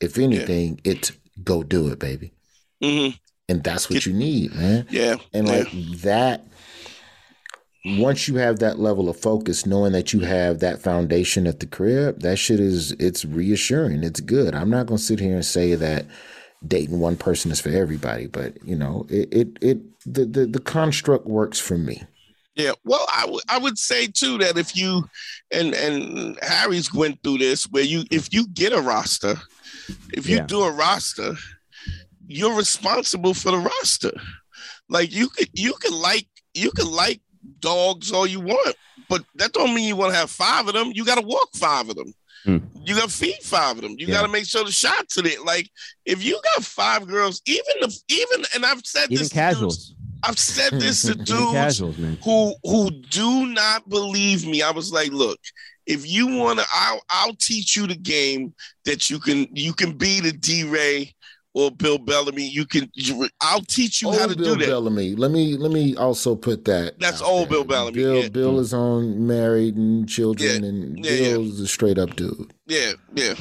If 0.00 0.18
anything, 0.18 0.80
it's 0.84 1.12
go 1.42 1.62
do 1.62 1.88
it, 1.88 1.98
baby. 1.98 2.32
hmm 2.82 3.08
And 3.48 3.64
that's 3.64 3.88
what 3.88 4.04
you 4.04 4.12
need, 4.12 4.54
man. 4.54 4.86
Yeah. 4.90 5.16
And 5.32 5.46
yeah. 5.46 5.52
like 5.54 5.68
that, 6.02 6.44
once 7.84 8.28
you 8.28 8.36
have 8.36 8.58
that 8.58 8.78
level 8.78 9.08
of 9.08 9.16
focus, 9.18 9.64
knowing 9.66 9.92
that 9.92 10.12
you 10.12 10.20
have 10.20 10.60
that 10.60 10.82
foundation 10.82 11.46
at 11.46 11.60
the 11.60 11.66
crib, 11.66 12.20
that 12.20 12.36
shit 12.38 12.60
is 12.60 12.92
it's 12.92 13.24
reassuring. 13.24 14.04
It's 14.04 14.20
good. 14.20 14.54
I'm 14.54 14.70
not 14.70 14.86
gonna 14.86 14.98
sit 14.98 15.20
here 15.20 15.34
and 15.34 15.44
say 15.44 15.74
that 15.74 16.06
dating 16.66 16.98
one 17.00 17.16
person 17.16 17.50
is 17.50 17.60
for 17.60 17.70
everybody, 17.70 18.26
but 18.26 18.62
you 18.64 18.76
know, 18.76 19.06
it 19.08 19.32
it, 19.32 19.48
it 19.62 19.78
the, 20.04 20.26
the 20.26 20.46
the 20.46 20.60
construct 20.60 21.26
works 21.26 21.58
for 21.58 21.78
me. 21.78 22.02
Yeah, 22.56 22.72
well, 22.84 23.06
I 23.14 23.24
would 23.26 23.42
I 23.48 23.58
would 23.58 23.78
say 23.78 24.08
too 24.08 24.36
that 24.38 24.58
if 24.58 24.76
you 24.76 25.08
and 25.50 25.74
and 25.74 26.38
Harry's 26.42 26.92
went 26.92 27.22
through 27.22 27.38
this 27.38 27.64
where 27.70 27.84
you 27.84 28.04
if 28.10 28.32
you 28.34 28.46
get 28.48 28.72
a 28.74 28.80
roster, 28.82 29.36
if 30.12 30.28
you 30.28 30.36
Yeah. 30.36 30.46
do 30.46 30.62
a 30.62 30.70
roster, 30.70 31.34
you're 32.26 32.54
responsible 32.56 33.32
for 33.32 33.52
the 33.52 33.58
roster. 33.58 34.12
Like 34.90 35.12
you 35.14 35.28
could 35.30 35.48
you 35.54 35.72
could 35.80 35.94
like 35.94 36.26
you 36.52 36.70
could 36.72 36.88
like 36.88 37.22
dogs 37.60 38.12
all 38.12 38.26
you 38.26 38.40
want, 38.40 38.76
but 39.08 39.24
that 39.36 39.52
don't 39.52 39.74
mean 39.74 39.86
you 39.88 39.96
want 39.96 40.12
to 40.12 40.18
have 40.18 40.30
five 40.30 40.66
of 40.68 40.74
them. 40.74 40.90
You 40.94 41.04
got 41.04 41.18
to 41.18 41.26
walk 41.26 41.48
five 41.54 41.88
of 41.88 41.96
them. 41.96 42.12
Hmm. 42.44 42.58
You 42.84 42.94
got 42.94 43.10
to 43.10 43.14
feed 43.14 43.36
five 43.42 43.76
of 43.76 43.82
them. 43.82 43.96
You 43.98 44.06
Yeah. 44.06 44.14
got 44.14 44.22
to 44.22 44.28
make 44.28 44.46
sure 44.46 44.64
the 44.64 44.72
shots 44.72 45.18
are 45.18 45.22
there. 45.22 45.42
Like 45.44 45.68
if 46.06 46.24
you 46.24 46.40
got 46.54 46.64
five 46.64 47.06
girls, 47.06 47.42
even 47.46 47.64
the 47.80 48.02
even 48.08 48.44
and 48.54 48.64
I've 48.64 48.84
said 48.84 49.10
Even 49.10 49.18
this 49.24 49.32
casuals. 49.32 49.94
I've 50.22 50.38
said 50.38 50.72
this 50.80 51.02
to 51.02 51.14
dudes 51.14 51.52
casuals, 51.52 51.98
man. 51.98 52.18
who 52.24 52.54
who 52.64 52.90
do 52.90 53.46
not 53.46 53.88
believe 53.88 54.46
me. 54.46 54.62
I 54.62 54.70
was 54.70 54.92
like, 54.92 55.10
look, 55.12 55.38
if 55.86 56.06
you 56.08 56.26
want 56.36 56.58
to, 56.60 56.66
I'll 56.74 57.00
I'll 57.10 57.34
teach 57.34 57.76
you 57.76 57.86
the 57.86 57.96
game 57.96 58.54
that 58.84 59.10
you 59.10 59.18
can 59.18 59.46
you 59.52 59.72
can 59.74 59.92
be 59.92 60.20
the 60.20 60.32
DeRay 60.32 61.12
or 61.52 61.70
Bill 61.70 61.98
Bellamy. 61.98 62.46
You 62.48 62.64
can 62.64 62.90
I'll 63.40 63.60
teach 63.62 64.02
you 64.02 64.12
how 64.12 64.26
to 64.28 64.36
Bill 64.36 64.54
do 64.54 64.60
that. 64.60 64.66
Bill 64.66 64.80
Bellamy. 64.82 65.16
Let 65.16 65.30
me 65.30 65.56
let 65.56 65.72
me 65.72 65.96
also 65.96 66.36
put 66.36 66.64
that. 66.66 66.98
That's 67.00 67.20
out 67.22 67.28
old 67.28 67.48
there. 67.48 67.58
Bill 67.58 67.64
Bellamy, 67.64 67.92
Bill 67.96 68.22
yeah. 68.22 68.28
Bill 68.28 68.60
is 68.60 68.72
on 68.72 69.26
married 69.26 69.76
and 69.76 70.08
children, 70.08 70.62
Yeah. 70.62 70.68
and 70.68 71.04
Yeah, 71.04 71.12
yeah. 71.12 71.62
A 71.62 71.66
straight 71.66 71.98
up 71.98 72.14
dude. 72.16 72.52
Yeah, 72.66 72.92
yeah. 73.14 73.34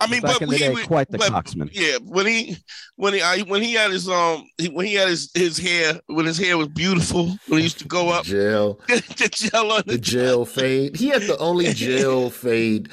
I 0.00 0.08
mean, 0.08 0.22
Back 0.22 0.32
but 0.40 0.42
in 0.42 0.48
the 0.48 0.56
he 0.56 0.62
day, 0.64 0.70
was- 0.74 0.84
quite 0.86 1.08
the 1.10 1.18
but- 1.18 1.30
coxman. 1.32 1.70
Yeah, 1.72 1.98
when 2.02 2.26
he 2.26 2.56
when 2.96 3.14
he 3.14 3.22
I, 3.22 3.40
when 3.42 3.62
he 3.62 3.74
had 3.74 3.92
his 3.92 4.08
um 4.08 4.44
when 4.72 4.86
he 4.86 4.94
had 4.94 5.08
his 5.08 5.30
his 5.34 5.56
hair 5.56 6.00
when 6.06 6.26
his 6.26 6.38
hair 6.38 6.58
was 6.58 6.68
beautiful 6.68 7.36
when 7.46 7.58
he 7.58 7.64
used 7.64 7.78
to 7.78 7.84
go 7.86 8.08
up 8.08 8.24
Jail. 8.36 8.80
the 8.88 9.28
gel 9.32 9.70
on 9.70 9.82
the 9.86 9.92
the 9.92 9.98
jail 9.98 10.44
fade. 10.56 10.96
He 10.96 11.08
had 11.08 11.22
the 11.22 11.38
only 11.38 11.72
jail 11.74 12.28
fade, 12.44 12.88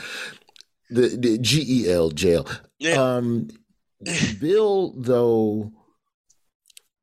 the, 0.91 1.07
the 1.17 1.37
G 1.39 1.63
E 1.85 1.91
L 1.91 2.11
jail. 2.11 2.47
Yeah. 2.77 2.93
Um, 3.01 3.47
Bill 4.39 4.93
though, 4.97 5.71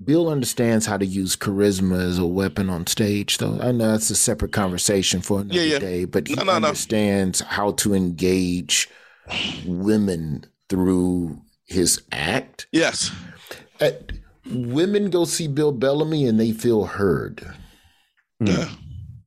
Bill 0.02 0.28
understands 0.28 0.86
how 0.86 0.96
to 0.96 1.04
use 1.06 1.36
charisma 1.36 2.00
as 2.02 2.18
a 2.18 2.26
weapon 2.26 2.70
on 2.70 2.86
stage. 2.86 3.38
Though 3.38 3.58
I 3.60 3.72
know 3.72 3.88
that's 3.92 4.10
a 4.10 4.16
separate 4.16 4.52
conversation 4.52 5.20
for 5.20 5.40
another 5.40 5.58
Yeah, 5.60 5.72
yeah. 5.74 5.78
day, 5.78 6.04
but 6.06 6.28
he 6.28 6.34
No, 6.34 6.42
no, 6.44 6.58
no. 6.58 6.66
understands 6.68 7.40
how 7.40 7.72
to 7.72 7.94
engage 7.94 8.88
women 9.66 10.44
through 10.68 11.40
his 11.64 12.02
act. 12.12 12.66
yes 12.72 13.10
Uh, 13.80 13.90
women 14.50 15.10
go 15.10 15.24
see 15.24 15.48
Bill 15.48 15.72
Bellamy 15.72 16.26
and 16.26 16.38
they 16.40 16.52
feel 16.52 16.84
heard. 16.84 17.54
yeah. 18.40 18.68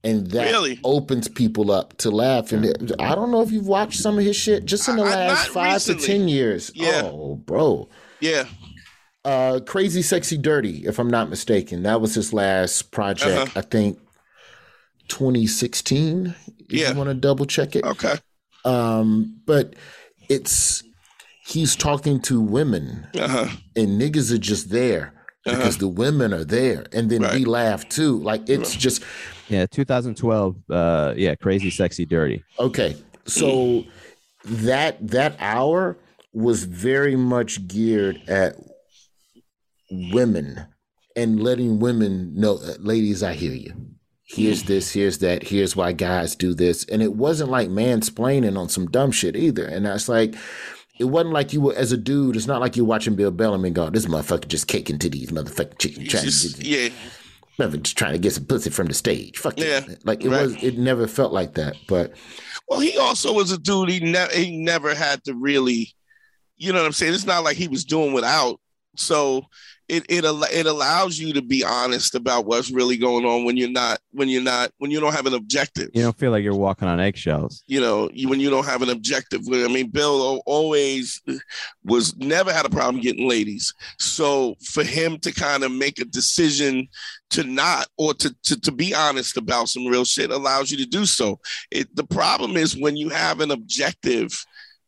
And 0.04 0.28
that 0.32 0.52
Really? 0.52 0.80
opens 0.84 1.28
people 1.28 1.72
up 1.72 1.98
to 2.00 2.12
laugh. 2.12 2.52
And 2.52 2.94
I 3.00 3.16
don't 3.16 3.32
know 3.32 3.42
if 3.42 3.52
you've 3.52 3.68
watched 3.68 4.00
some 4.00 4.18
of 4.18 4.24
his 4.26 4.36
shit 4.36 4.66
just 4.66 4.88
in 4.90 4.98
the 4.98 5.04
I- 5.04 5.10
last 5.28 5.48
five 5.50 5.74
recently. 5.74 6.02
to 6.02 6.08
ten 6.08 6.28
years. 6.28 6.72
Yeah. 6.76 7.02
Oh, 7.06 7.36
bro. 7.36 7.88
yeah 8.20 8.46
Uh, 9.26 9.62
Crazy 9.66 10.02
Sexy 10.02 10.38
Dirty, 10.38 10.84
if 10.86 11.00
I'm 11.00 11.10
not 11.10 11.30
mistaken. 11.30 11.84
That 11.84 12.02
was 12.02 12.14
his 12.16 12.34
last 12.34 12.92
project, 12.92 13.38
Uh-huh. 13.50 13.60
I 13.60 13.62
think 13.62 13.98
2016. 15.08 16.36
If 16.60 16.66
Yeah. 16.80 16.92
you 16.92 16.96
want 16.98 17.10
to 17.10 17.14
double 17.14 17.46
check 17.46 17.76
it. 17.76 17.84
okay 17.86 18.16
Um, 18.66 19.40
but 19.46 19.76
it's 20.30 20.84
he's 21.46 21.76
talking 21.76 22.22
to 22.22 22.40
women 22.40 23.06
uh 23.20 23.28
huh 23.28 23.48
and 23.76 24.02
niggas 24.02 24.32
are 24.34 24.38
just 24.38 24.70
there 24.70 25.14
because 25.46 25.78
the 25.80 25.90
women 25.90 26.34
are 26.34 26.46
there. 26.46 26.86
And 26.94 27.10
then 27.10 27.22
we 27.22 27.28
Uh-huh. 27.44 27.50
Laugh 27.52 27.90
too. 27.90 28.18
Like 28.24 28.48
it's 28.50 28.74
just 28.76 29.02
Yeah, 29.50 29.66
2012. 29.66 30.56
Uh, 30.70 31.14
yeah, 31.18 31.36
crazy, 31.36 31.70
sexy, 31.70 32.06
dirty. 32.06 32.44
Okay. 32.60 32.96
So 33.26 33.86
that 34.46 35.06
that 35.08 35.36
hour 35.40 35.98
was 36.34 36.64
very 36.64 37.16
much 37.16 37.68
geared 37.68 38.22
at 38.28 38.56
women 39.92 40.66
and 41.16 41.42
letting 41.42 41.80
women 41.80 42.34
know 42.36 42.56
uh, 42.56 42.74
ladies 42.80 43.22
I 43.24 43.34
hear 43.34 43.54
you. 43.54 43.74
Here's 44.26 44.64
this, 44.64 44.92
here's 44.92 45.20
that, 45.20 45.44
here's 45.44 45.76
why 45.76 45.92
guys 45.92 46.36
do 46.36 46.56
this. 46.56 46.86
And 46.86 47.04
it 47.04 47.14
wasn't 47.14 47.52
like 47.52 47.70
mansplaining 47.70 48.58
on 48.58 48.68
some 48.68 48.88
dumb 48.88 49.12
shit 49.12 49.36
either. 49.36 49.66
And 49.66 49.86
that's 49.86 50.10
like 50.10 50.36
it 51.00 51.06
wasn't 51.06 51.34
like 51.34 51.54
you 51.54 51.62
were 51.62 51.76
as 51.76 51.92
a 51.92 51.98
dude, 51.98 52.36
it's 52.36 52.48
not 52.48 52.62
like 52.62 52.76
you're 52.76 52.86
watching 52.86 53.16
Bill 53.16 53.32
Bellamy 53.32 53.70
and 53.70 53.76
going, 53.76 53.92
this 53.92 54.08
motherfucker 54.08 54.48
just 54.48 54.68
kicking 54.68 54.98
to 55.00 55.10
these 55.10 55.30
motherfucking 55.30 55.78
chickens 55.78 56.10
trying 56.10 56.24
Just- 56.24 56.64
yeah 56.64 56.90
mother 57.60 57.78
just 57.78 57.98
trying 57.98 58.14
to 58.14 58.20
get 58.20 58.34
some 58.34 58.46
pussy 58.46 58.70
from 58.70 58.88
the 58.88 58.94
stage. 58.94 59.38
Fuck 59.38 59.60
Yeah, 59.60 59.82
yeah. 59.88 59.96
Like 60.04 60.24
it 60.24 60.30
right. 60.30 60.44
was 60.44 60.64
it 60.64 60.78
never 60.78 61.08
felt 61.08 61.34
like 61.34 61.54
that. 61.56 61.76
But 61.88 62.14
Well, 62.68 62.80
he 62.80 62.98
also 62.98 63.34
was 63.34 63.52
a 63.52 63.58
dude. 63.58 63.90
He 63.90 64.00
never 64.00 64.34
he 64.34 64.58
never 64.58 64.94
had 64.96 65.24
to 65.26 65.34
really, 65.34 65.94
you 66.58 66.72
know 66.74 66.80
what 66.80 66.88
I'm 66.88 66.94
saying. 66.94 67.14
It's 67.14 67.26
not 67.26 67.44
like 67.44 67.58
he 67.58 67.68
was 67.68 67.86
doing 67.86 68.14
without. 68.14 68.60
So 68.96 69.46
it 69.94 70.06
it 70.10 70.26
it 70.52 70.66
allows 70.66 71.20
you 71.20 71.34
to 71.34 71.42
be 71.42 71.64
honest 71.64 72.16
about 72.16 72.46
what's 72.46 72.72
really 72.72 72.98
going 72.98 73.26
on 73.26 73.46
when 73.46 73.58
you're 73.58 73.70
not 73.70 74.00
when 74.12 74.30
you're 74.30 74.42
not 74.42 74.72
when 74.78 74.92
you 74.92 75.00
don't 75.00 75.14
have 75.14 75.26
an 75.26 75.34
objective. 75.34 75.90
You 75.94 76.04
don't 76.04 76.18
feel 76.18 76.32
like 76.32 76.44
you're 76.44 76.56
walking 76.56 76.88
on 76.88 77.00
eggshells. 77.00 77.64
You 77.68 77.82
know, 77.82 78.10
you, 78.14 78.30
when 78.30 78.40
you 78.40 78.50
don't 78.50 78.66
have 78.66 78.82
an 78.82 78.90
objective. 78.90 79.42
I 79.52 79.68
mean, 79.68 79.90
Bill 79.90 80.42
always 80.46 81.22
was 81.84 82.16
never 82.18 82.52
had 82.52 82.66
a 82.66 82.70
problem 82.70 83.02
getting 83.02 83.28
ladies. 83.28 83.74
So 84.00 84.56
for 84.64 84.84
him 84.84 85.20
to 85.20 85.32
kind 85.32 85.64
of 85.64 85.72
make 85.72 86.00
a 86.00 86.06
decision 86.06 86.88
to 87.32 87.44
not 87.44 87.88
or 87.98 88.14
to, 88.16 88.36
to 88.44 88.60
to 88.62 88.72
be 88.72 88.94
honest 88.94 89.38
about 89.38 89.70
some 89.70 89.88
real 89.88 90.06
shit 90.06 90.32
allows 90.32 90.72
you 90.72 90.78
to 90.78 90.86
do 90.86 91.06
so. 91.06 91.40
It 91.72 91.96
the 91.96 92.06
problem 92.06 92.58
is 92.58 92.78
when 92.78 92.98
you 92.98 93.10
have 93.10 93.40
an 93.40 93.52
objective. 93.52 94.32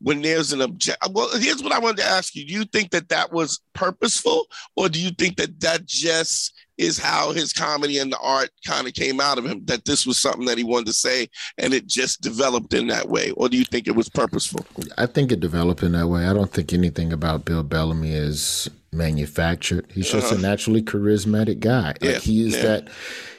When 0.06 0.22
there's 0.22 0.54
an 0.54 0.62
object, 0.62 1.00
well, 1.14 1.36
here's 1.40 1.64
what 1.64 1.72
I 1.72 1.80
wanted 1.80 2.04
to 2.04 2.08
ask 2.08 2.36
you: 2.36 2.46
Do 2.46 2.54
you 2.54 2.64
think 2.66 2.92
that 2.92 3.10
that 3.10 3.32
was 3.34 3.60
purposeful, 3.74 4.46
or 4.76 4.88
do 4.88 5.02
you 5.02 5.10
think 5.10 5.38
that 5.38 5.60
that 5.62 5.88
just 5.88 6.54
is 6.78 7.00
how 7.00 7.32
his 7.32 7.52
comedy 7.52 7.98
and 7.98 8.12
the 8.12 8.20
art 8.20 8.52
kind 8.68 8.86
of 8.86 8.94
came 8.94 9.20
out 9.20 9.40
of 9.40 9.48
him? 9.48 9.66
That 9.66 9.86
this 9.86 10.06
was 10.06 10.20
something 10.20 10.46
that 10.46 10.60
he 10.60 10.64
wanted 10.64 10.86
to 10.86 10.94
say, 10.94 11.28
and 11.58 11.74
it 11.74 11.88
just 11.88 12.22
developed 12.22 12.76
in 12.76 12.86
that 12.90 13.10
way, 13.10 13.32
or 13.32 13.50
do 13.50 13.58
you 13.58 13.66
think 13.66 13.88
it 13.88 13.96
was 13.96 14.08
purposeful? 14.08 14.64
I 14.96 15.08
think 15.08 15.32
it 15.32 15.40
developed 15.40 15.82
in 15.82 15.94
that 15.94 16.08
way. 16.08 16.28
I 16.28 16.34
don't 16.34 16.52
think 16.52 16.72
anything 16.72 17.12
about 17.12 17.44
Bill 17.44 17.64
Bellamy 17.64 18.14
is 18.14 18.70
manufactured. 18.94 19.92
He's 19.92 20.12
just 20.12 20.32
a 20.32 20.36
uh-huh. 20.36 20.42
naturally 20.48 20.84
charismatic 20.84 21.62
guy. 21.62 21.96
Yeah, 22.00 22.12
Like 22.12 22.22
he 22.22 22.46
is 22.46 22.54
yeah. 22.54 22.62
that 22.62 22.90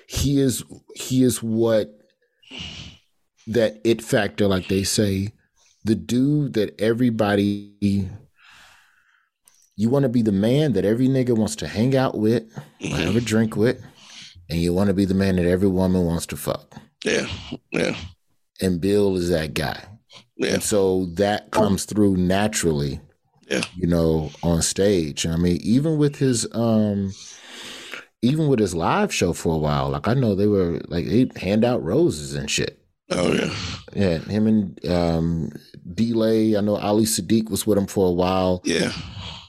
he 0.08 0.40
is 0.40 0.64
he 0.96 1.22
is 1.22 1.40
what 1.40 1.96
that 3.46 3.80
it 3.84 4.02
factor, 4.02 4.48
like 4.48 4.66
they 4.66 4.82
say, 4.82 5.32
the 5.87 5.95
dude 5.95 6.55
that 6.55 6.78
everybody 6.80 7.72
you 9.78 9.91
want 9.91 10.05
to 10.05 10.09
be 10.09 10.22
the 10.22 10.32
man 10.32 10.72
that 10.72 10.84
every 10.84 11.07
nigga 11.09 11.37
wants 11.37 11.57
to 11.57 11.66
hang 11.68 11.95
out 11.97 12.16
with, 12.16 12.45
or 12.82 12.97
have 12.97 13.16
a 13.16 13.20
drink 13.20 13.57
with, 13.57 13.84
and 14.49 14.59
you 14.61 14.72
want 14.72 14.89
to 14.89 14.95
be 14.95 15.05
the 15.05 15.14
man 15.14 15.37
that 15.37 15.45
every 15.47 15.68
woman 15.68 16.05
wants 16.05 16.26
to 16.26 16.37
fuck. 16.37 16.74
Yeah, 17.05 17.26
yeah, 17.70 17.95
And 18.61 18.80
Bill 18.80 19.16
is 19.16 19.28
that 19.28 19.53
guy. 19.55 19.84
yeah. 20.37 20.55
And 20.55 20.62
so 20.62 21.07
that 21.14 21.51
comes 21.51 21.84
through 21.84 22.16
naturally, 22.16 23.01
Yeah. 23.51 23.62
you 23.76 23.87
know, 23.87 24.30
on 24.43 24.62
stage. 24.62 25.26
I 25.26 25.37
mean, 25.37 25.59
even 25.62 25.99
with 25.99 26.16
his 26.16 26.47
um 26.53 27.12
even 28.22 28.49
with 28.49 28.59
his 28.59 28.74
live 28.74 29.12
show 29.12 29.32
for 29.34 29.55
a 29.55 29.59
while, 29.59 29.91
like 29.91 30.09
I 30.09 30.14
know 30.14 30.34
they 30.34 30.47
were 30.49 30.80
like 30.89 31.05
they 31.07 31.28
hand 31.37 31.64
out 31.64 31.84
roses 31.84 32.34
and 32.34 32.51
shit. 32.51 32.82
Oh 33.11 33.32
yeah. 33.32 33.54
Yeah, 33.94 34.18
him 34.18 34.46
and 34.46 34.86
um 34.90 35.52
Delay, 35.94 36.57
I 36.57 36.61
know 36.61 36.76
Ali 36.76 37.04
Siddiq 37.04 37.50
was 37.50 37.66
with 37.66 37.78
him 37.78 37.86
for 37.86 38.09
a 38.09 38.12
while. 38.12 38.61
Yeah. 38.64 38.92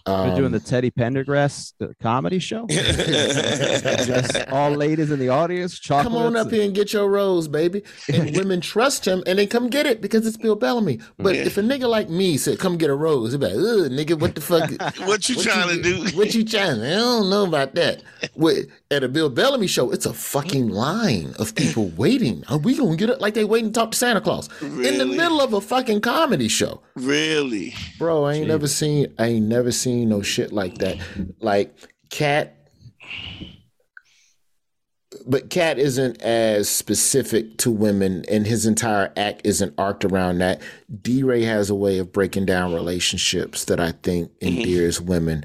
They're 0.07 0.35
doing 0.35 0.45
Um, 0.47 0.51
the 0.53 0.59
Teddy 0.59 0.89
Pendergrass 0.89 1.73
comedy 2.01 2.39
show. 2.39 2.65
Just 2.69 4.47
all 4.49 4.71
ladies 4.71 5.11
in 5.11 5.19
the 5.19 5.29
audience. 5.29 5.79
Come 5.79 6.15
on 6.15 6.33
chocolates 6.33 6.45
up 6.45 6.51
here 6.51 6.63
and 6.63 6.73
get 6.73 6.93
your 6.93 7.09
rose, 7.09 7.47
baby. 7.47 7.83
And 8.11 8.35
women 8.37 8.61
trust 8.61 9.05
him 9.05 9.23
and 9.27 9.37
they 9.37 9.45
come 9.45 9.69
get 9.69 9.85
it 9.85 10.01
because 10.01 10.25
it's 10.25 10.37
Bill 10.37 10.55
Bellamy. 10.55 10.99
But 11.17 11.35
Yeah. 11.35 11.41
if 11.43 11.57
a 11.57 11.61
nigga 11.61 11.89
like 11.89 12.09
me 12.09 12.37
said, 12.37 12.59
come 12.59 12.77
get 12.77 12.89
a 12.89 12.95
rose, 12.95 13.31
he'd 13.33 13.41
be 13.41 13.47
like, 13.47 13.55
ugh, 13.55 13.91
nigga, 13.91 14.19
what 14.19 14.35
the 14.35 14.41
fuck? 14.41 14.69
What 15.07 15.27
you 15.29 15.35
trying 15.41 15.75
to 15.75 15.81
do? 15.81 16.17
What 16.17 16.33
you 16.33 16.43
trying? 16.45 16.81
I 16.81 16.95
don't 16.95 17.29
know 17.29 17.45
about 17.45 17.75
that. 17.75 18.01
With, 18.35 18.67
at 18.91 19.03
a 19.03 19.09
Bill 19.09 19.29
Bellamy 19.29 19.67
show, 19.67 19.91
it's 19.91 20.05
a 20.05 20.13
fucking 20.13 20.69
line 20.69 21.33
of 21.39 21.53
people 21.55 21.91
waiting. 21.97 22.43
Are 22.49 22.57
we 22.57 22.75
gonna 22.77 22.95
get 22.95 23.09
it? 23.09 23.19
Like 23.21 23.33
they 23.33 23.43
waiting 23.43 23.71
to 23.73 23.79
talk 23.79 23.91
to 23.91 23.97
Santa 23.97 24.21
Claus 24.21 24.49
in 24.61 24.97
the 24.97 25.05
middle 25.05 25.41
of 25.41 25.53
a 25.53 25.61
fucking 25.61 26.01
comedy 26.01 26.47
show, 26.47 26.81
Really? 26.95 27.73
bro. 27.99 28.23
I 28.25 28.33
ain't 28.35 28.47
never 28.47 28.67
seen. 28.67 29.07
I 29.19 29.27
ain't 29.27 29.47
never 29.47 29.71
seen 29.71 29.96
no 30.05 30.21
shit 30.21 30.51
like 30.51 30.77
that. 30.79 30.97
Like 31.39 31.75
Katt. 32.09 32.53
But 35.25 35.49
Katt 35.49 35.77
isn't 35.77 36.21
as 36.21 36.69
specific 36.69 37.57
to 37.59 37.71
women, 37.71 38.23
and 38.29 38.45
his 38.45 38.65
entire 38.65 39.11
act 39.17 39.41
isn't 39.43 39.73
arced 39.77 40.05
around 40.05 40.37
that. 40.39 40.61
DeRay 41.01 41.43
has 41.43 41.69
a 41.69 41.75
way 41.75 41.97
of 41.97 42.13
breaking 42.13 42.45
down 42.45 42.73
relationships 42.73 43.65
that 43.65 43.79
I 43.79 43.91
think 43.91 44.31
endears 44.41 45.01
women. 45.01 45.43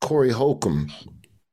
Corey 0.00 0.30
Holcomb, 0.30 0.92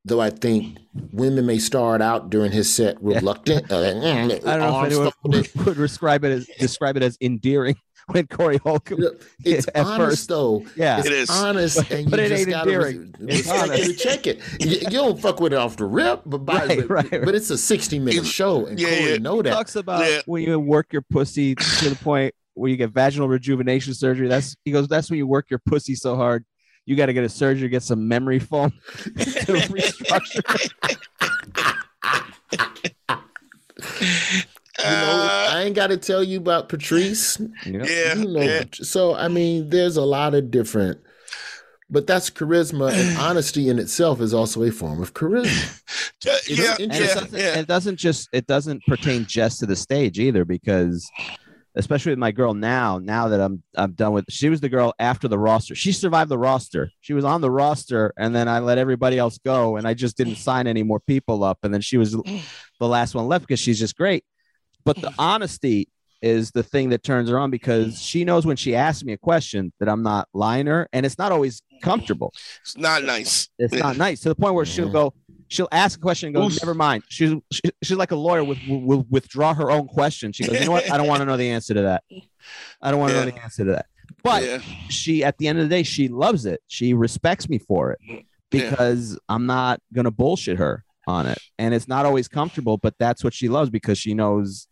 though 0.06 0.22
I 0.22 0.30
think 0.30 0.78
women 1.12 1.46
may 1.46 1.60
start 1.60 2.02
out 2.02 2.30
during 2.30 2.52
his 2.52 2.74
set 2.74 3.02
reluctant. 3.02 3.72
uh, 3.72 3.78
I 3.80 3.82
don't 3.90 4.60
know 4.60 4.84
if 4.84 4.86
anyone 4.92 5.12
would, 5.24 5.66
would 5.66 5.78
describe 5.78 6.24
it 6.24 6.32
as 6.32 6.50
describe 6.60 6.98
it 6.98 7.04
as 7.04 7.18
endearing 7.22 7.76
when 8.12 8.28
Corey 8.28 8.58
Holcomb. 8.58 9.04
It's 9.44 9.68
at 9.76 9.86
honest 9.86 9.98
first. 9.98 10.30
though. 10.30 10.66
Yeah. 10.76 10.98
it's 11.00 11.08
It 11.08 11.14
is. 11.14 11.30
honest, 11.30 11.78
and 11.92 12.10
but 12.12 12.20
you 12.20 12.26
it 12.26 12.30
just 12.30 12.42
ain't 12.42 12.50
gotta 12.50 12.70
endearing. 12.72 13.16
It's 13.22 13.50
honest. 13.50 13.84
and 13.90 13.98
check 13.98 14.28
it. 14.28 14.42
You, 14.60 14.70
you 14.72 14.90
don't 14.90 15.20
fuck 15.20 15.40
with 15.40 15.54
it 15.54 15.58
off 15.58 15.78
the 15.78 15.86
rip, 15.86 16.22
but 16.26 16.40
by, 16.40 16.66
Right, 16.66 16.80
but, 16.80 16.90
right, 16.90 17.12
right. 17.12 17.26
but 17.26 17.36
it's 17.36 17.50
a 17.50 17.58
sixty 17.58 18.00
minute 18.00 18.26
show, 18.26 18.66
and 18.66 18.80
Yeah, 18.80 18.90
Corey 18.98 19.12
yeah. 19.12 19.18
know 19.18 19.42
that. 19.42 19.50
talks 19.52 19.76
about 19.76 20.06
Yeah. 20.10 20.22
when 20.26 20.44
you 20.44 20.60
work 20.60 20.92
your 20.94 21.02
pussy 21.04 21.56
to 21.56 21.90
the 21.90 21.96
point 21.96 22.34
where 22.56 22.70
you 22.70 22.78
get 22.78 22.92
vaginal 22.92 23.28
rejuvenation 23.28 23.94
surgery. 23.94 24.28
That's 24.28 24.56
he 24.66 24.72
goes. 24.72 24.88
That's 24.88 25.10
when 25.10 25.18
you 25.18 25.26
work 25.28 25.50
your 25.50 25.60
pussy 25.66 25.96
so 25.96 26.16
hard. 26.16 26.46
You 26.86 26.96
got 26.98 27.06
to 27.06 27.14
get 27.14 27.24
a 27.24 27.30
surgery, 27.30 27.70
get 27.70 27.82
some 27.82 28.10
memory 28.10 28.40
foam 28.40 28.72
to 29.06 29.12
restructure. 29.70 30.70
You 34.84 34.90
know, 34.92 35.28
Uh, 35.30 35.50
I 35.52 35.64
ain't 35.64 35.76
got 35.76 35.88
to 35.88 35.98
tell 35.98 36.24
you 36.24 36.38
about 36.40 36.70
Patrice. 36.70 37.40
yeah. 37.66 38.16
you 38.16 38.28
know, 38.28 38.42
yeah. 38.42 38.64
so 38.74 39.16
I 39.16 39.28
mean, 39.28 39.70
there's 39.70 39.98
a 39.98 40.04
lot 40.06 40.34
of 40.34 40.52
different. 40.52 41.00
But 41.90 42.08
that's 42.08 42.30
charisma, 42.30 42.92
and 42.92 43.18
honesty 43.20 43.70
in 43.70 43.78
itself 43.78 44.20
is 44.20 44.34
also 44.34 44.64
a 44.64 44.72
form 44.72 45.02
of 45.02 45.14
charisma. 45.14 45.80
Yeah, 46.26 46.38
You 46.48 46.56
yeah, 46.56 46.76
and 46.80 46.94
it, 46.94 47.14
doesn't, 47.14 47.34
yeah. 47.34 47.60
it 47.60 47.68
doesn't 47.68 47.98
just 47.98 48.30
it 48.32 48.48
doesn't 48.48 48.82
pertain 48.88 49.26
just 49.26 49.60
to 49.60 49.66
the 49.66 49.76
stage 49.76 50.20
either 50.20 50.46
because 50.46 51.10
especially 51.76 52.12
with 52.12 52.20
my 52.20 52.32
girl 52.32 52.54
now 52.54 52.98
now 52.98 53.28
that 53.28 53.42
i'm 53.42 53.62
i'm 53.76 53.92
done 53.92 54.14
with 54.14 54.24
she 54.30 54.48
was 54.48 54.62
the 54.62 54.70
girl 54.70 54.94
after 55.00 55.28
the 55.28 55.38
roster 55.38 55.76
she 55.76 55.92
survived 55.92 56.30
the 56.30 56.38
roster 56.38 56.90
she 57.02 57.14
was 57.14 57.26
on 57.26 57.42
the 57.42 57.52
roster 57.52 58.14
and 58.18 58.34
then 58.34 58.48
i 58.48 58.60
let 58.60 58.78
everybody 58.78 59.18
else 59.18 59.38
go 59.44 59.76
and 59.76 59.86
i 59.86 59.94
just 59.94 60.16
didn't 60.16 60.36
sign 60.36 60.66
any 60.66 60.84
more 60.84 61.00
people 61.02 61.44
up 61.44 61.58
and 61.64 61.74
then 61.74 61.82
she 61.82 61.98
was 61.98 62.12
the 62.80 62.88
last 62.88 63.16
one 63.16 63.28
left 63.28 63.46
because 63.46 63.60
she's 63.60 63.80
just 63.80 63.98
great 63.98 64.24
but 64.86 64.98
the 64.98 65.14
honesty 65.18 65.90
is 66.22 66.52
the 66.52 66.64
thing 66.64 66.90
that 66.90 67.04
turns 67.04 67.30
her 67.30 67.38
on 67.38 67.52
because 67.52 68.02
she 68.02 68.24
knows 68.24 68.46
when 68.46 68.56
she 68.56 68.76
asks 68.76 69.04
me 69.04 69.14
a 69.14 69.18
question 69.18 69.74
that 69.80 69.90
i'm 69.90 70.04
not 70.04 70.28
lying 70.34 70.68
her 70.68 70.88
and 70.94 71.06
it's 71.06 71.18
not 71.18 71.32
always 71.32 71.62
comfortable 71.82 72.32
It's 72.62 72.78
not 72.78 73.04
nice. 73.04 73.50
it's 73.60 73.74
not 73.74 73.98
nice 73.98 74.22
to 74.22 74.30
the 74.30 74.36
point 74.36 74.54
where 74.56 74.66
she'll 74.66 74.90
go, 74.90 75.14
she'll 75.50 75.68
ask 75.72 76.00
a 76.00 76.02
question 76.02 76.28
and 76.28 76.36
go, 76.36 76.46
Oof. 76.46 76.62
never 76.62 76.74
mind. 76.74 77.04
She's 77.10 77.34
she, 77.52 77.62
she's 77.84 77.98
like 77.98 78.12
a 78.12 78.16
lawyer 78.16 78.44
with 78.44 78.58
will 78.68 79.06
withdraw 79.10 79.54
her 79.54 79.70
own 79.70 79.88
question. 79.88 80.32
She 80.32 80.46
goes, 80.46 80.60
you 80.60 80.66
know 80.66 80.72
what? 80.72 80.90
I 80.90 80.98
don't 80.98 81.08
want 81.08 81.20
to 81.20 81.26
know 81.26 81.36
the 81.36 81.50
answer 81.50 81.74
to 81.74 81.82
that. 81.82 82.04
I 82.82 82.90
don't 82.90 83.02
want 83.02 83.12
to 83.12 83.20
know 83.20 83.32
the 83.32 83.42
answer 83.42 83.66
to 83.66 83.72
that. 83.72 83.88
But 84.24 84.44
yeah. 84.44 84.60
she, 84.88 85.24
at 85.24 85.38
the 85.38 85.50
end 85.50 85.60
of 85.60 85.66
the 85.68 85.76
day, 85.76 85.84
she 85.84 86.08
loves 86.08 86.46
it. 86.46 86.62
She 86.68 86.94
respects 86.94 87.50
me 87.50 87.58
for 87.58 87.92
it 87.92 88.26
because 88.50 89.20
I'm 89.28 89.46
not 89.46 89.82
gonna 89.92 90.12
bullshit 90.12 90.58
her 90.58 90.86
on 91.06 91.28
it, 91.28 91.38
and 91.60 91.74
it's 91.74 91.88
not 91.90 92.06
always 92.06 92.30
comfortable. 92.30 92.78
But 92.78 92.96
that's 92.98 93.24
what 93.24 93.34
she 93.34 93.50
loves 93.50 93.70
because 93.70 93.98
she 93.98 94.14
knows 94.14 94.68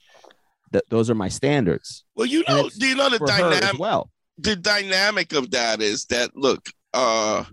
that 0.71 0.83
those 0.89 1.09
are 1.09 1.15
my 1.15 1.29
standards 1.29 2.03
Well, 2.15 2.27
you 2.27 2.43
know, 2.47 2.69
do 2.77 2.87
you 2.87 2.95
know 2.95 3.09
the 3.09 3.17
for 3.17 3.31
her 3.31 3.51
as 3.51 3.59
dynamic? 3.59 3.79
well. 3.81 4.09
the 4.37 4.55
dynamic 4.55 5.33
of 5.33 5.51
that 5.51 5.81
is 5.81 6.05
that 6.05 6.35
look 6.35 6.69
uh 6.93 7.43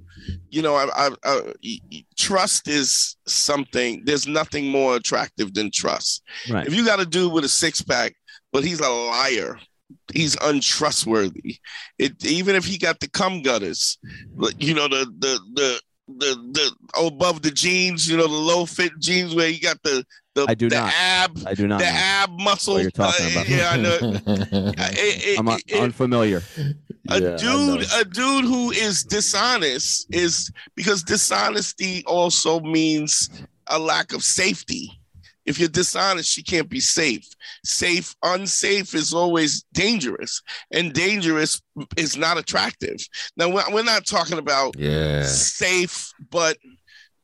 you 0.51 0.62
know 0.62 0.75
I, 0.75 0.89
I, 1.07 1.11
I 1.25 1.53
trust 2.16 2.66
is 2.69 3.16
something 3.27 4.03
there's 4.05 4.27
nothing 4.27 4.66
more 4.69 4.97
attractive 4.97 5.55
than 5.55 5.71
trust 5.71 6.23
Right. 6.51 6.66
if 6.66 6.75
you 6.75 6.85
got 6.85 6.99
a 7.01 7.07
dude 7.07 7.33
with 7.33 7.45
a 7.45 7.49
six-pack 7.49 8.14
but 8.53 8.64
he's 8.64 8.81
a 8.81 8.89
liar 8.89 9.59
he's 10.12 10.37
untrustworthy 10.43 11.59
it 11.99 12.25
even 12.25 12.57
if 12.57 12.64
he 12.64 12.79
got 12.79 12.99
the 13.01 13.09
cum 13.09 13.43
gutters 13.43 13.99
you 14.59 14.75
know 14.75 14.89
the 14.89 15.07
the 15.19 15.41
the 15.55 15.81
the, 16.11 16.35
the 16.53 16.75
above 17.07 17.43
the 17.43 17.51
jeans, 17.51 18.09
you 18.09 18.16
know, 18.16 18.27
the 18.27 18.33
low 18.33 18.64
fit 18.64 18.93
jeans 18.99 19.35
where 19.35 19.47
you 19.51 19.61
got 19.61 19.77
the 19.83 20.03
the, 20.45 20.51
I 20.51 20.55
do 20.55 20.68
the 20.68 20.76
not. 20.76 20.93
ab 20.97 21.39
I 21.47 21.55
do 21.55 21.66
not. 21.66 21.78
the 21.80 21.84
know 21.86 21.91
ab 21.95 22.30
muscle. 22.41 22.74
what 22.74 22.82
you're 22.82 22.91
talking 22.91 23.26
Uh, 23.26 23.30
about. 23.32 23.49
yeah, 23.49 23.70
I 23.70 23.76
know. 23.76 23.99
It- 24.76 25.24
it- 25.28 25.39
I'm 25.39 25.49
it- 25.49 25.72
unfamiliar. 25.80 26.43
a 27.09 27.20
Yeah, 27.20 27.36
dude 27.36 27.80
know. 27.80 28.01
a 28.01 28.05
dude 28.05 28.45
who 28.45 28.70
is 28.70 29.03
dishonest 29.05 30.07
is 30.11 30.51
because 30.76 31.03
dishonesty 31.03 32.05
also 32.07 32.61
means 32.61 33.30
a 33.68 33.78
lack 33.78 34.12
of 34.12 34.22
safety 34.22 34.91
if 35.47 35.59
you're 35.59 35.68
dishonest 35.82 36.36
you 36.36 36.45
can't 36.45 36.68
be 36.68 36.80
safe 36.80 37.26
safe 37.64 38.14
unsafe 38.22 38.95
is 38.95 39.14
always 39.14 39.64
dangerous 39.72 40.43
and 40.72 40.93
dangerous 40.93 41.61
is 41.97 42.16
not 42.18 42.36
attractive 42.36 42.99
now 43.39 43.49
we're 43.49 43.64
we're 43.72 43.82
not 43.95 44.05
talking 44.07 44.39
about 44.39 44.74
Yeah. 44.78 45.22
safe 45.24 46.12
but 46.30 46.59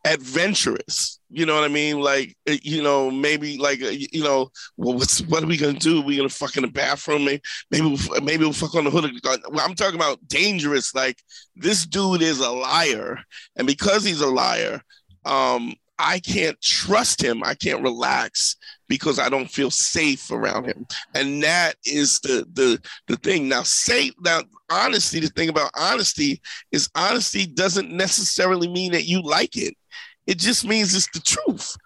adventurous. 0.05 1.19
You 1.31 1.47
know 1.47 1.55
what 1.55 1.65
i 1.65 1.69
mean? 1.69 2.01
Like 2.01 2.37
uh, 2.49 2.57
you 2.63 2.83
know 2.83 3.11
maybe 3.11 3.59
like 3.59 3.83
uh, 3.83 3.89
you 3.89 4.23
know 4.23 4.51
well 4.77 4.95
what's 4.95 5.21
what 5.23 5.43
are 5.43 5.47
we 5.47 5.57
gonna 5.57 5.79
do? 5.79 6.03
We 6.03 6.17
gonna 6.17 6.29
fuck 6.29 6.57
in 6.57 6.63
the 6.63 6.69
bathroom? 6.69 7.25
Maybe 7.25 7.43
maybe 7.71 7.87
we'll, 7.87 8.21
maybe 8.21 8.45
we'll 8.45 8.53
fuck 8.53 8.75
on 8.75 8.85
the 8.85 8.91
hood 8.91 9.11
well, 9.25 9.65
i'm 9.67 9.75
talking 9.75 9.97
about 9.97 10.27
dangerous. 10.29 10.95
Like 10.95 11.23
this 11.57 11.87
dude 11.87 12.23
is 12.23 12.41
a 12.41 12.51
liar. 12.51 13.19
And 13.57 13.67
because 13.67 14.05
he's 14.05 14.21
a 14.21 14.31
liar 14.31 14.83
um 15.25 15.73
i 15.99 16.19
can't 16.21 16.61
trust 16.61 17.23
him. 17.23 17.43
I 17.43 17.55
can't 17.55 17.83
relax 17.83 18.57
because 18.89 19.19
i 19.19 19.29
don't 19.29 19.51
feel 19.51 19.71
safe 19.71 20.31
around 20.31 20.67
him. 20.67 20.87
And 21.15 21.43
that 21.43 21.77
is 21.85 22.21
the 22.21 22.47
the 22.53 22.81
the 23.09 23.17
thing. 23.17 23.49
Now 23.49 23.63
safe 23.63 24.13
now 24.21 24.43
honesty 24.71 25.21
the 25.21 25.29
thing 25.29 25.49
about 25.49 25.71
honesty 25.75 26.41
is 26.73 26.89
honesty 26.95 27.47
doesn't 27.47 27.91
necessarily 27.91 28.69
mean 28.69 28.93
that 28.93 29.05
you 29.05 29.23
like 29.23 29.57
it. 29.57 29.75
It 30.27 30.39
just 30.39 30.67
means 30.67 30.95
it's 30.95 31.09
the 31.13 31.21
truth. 31.21 31.77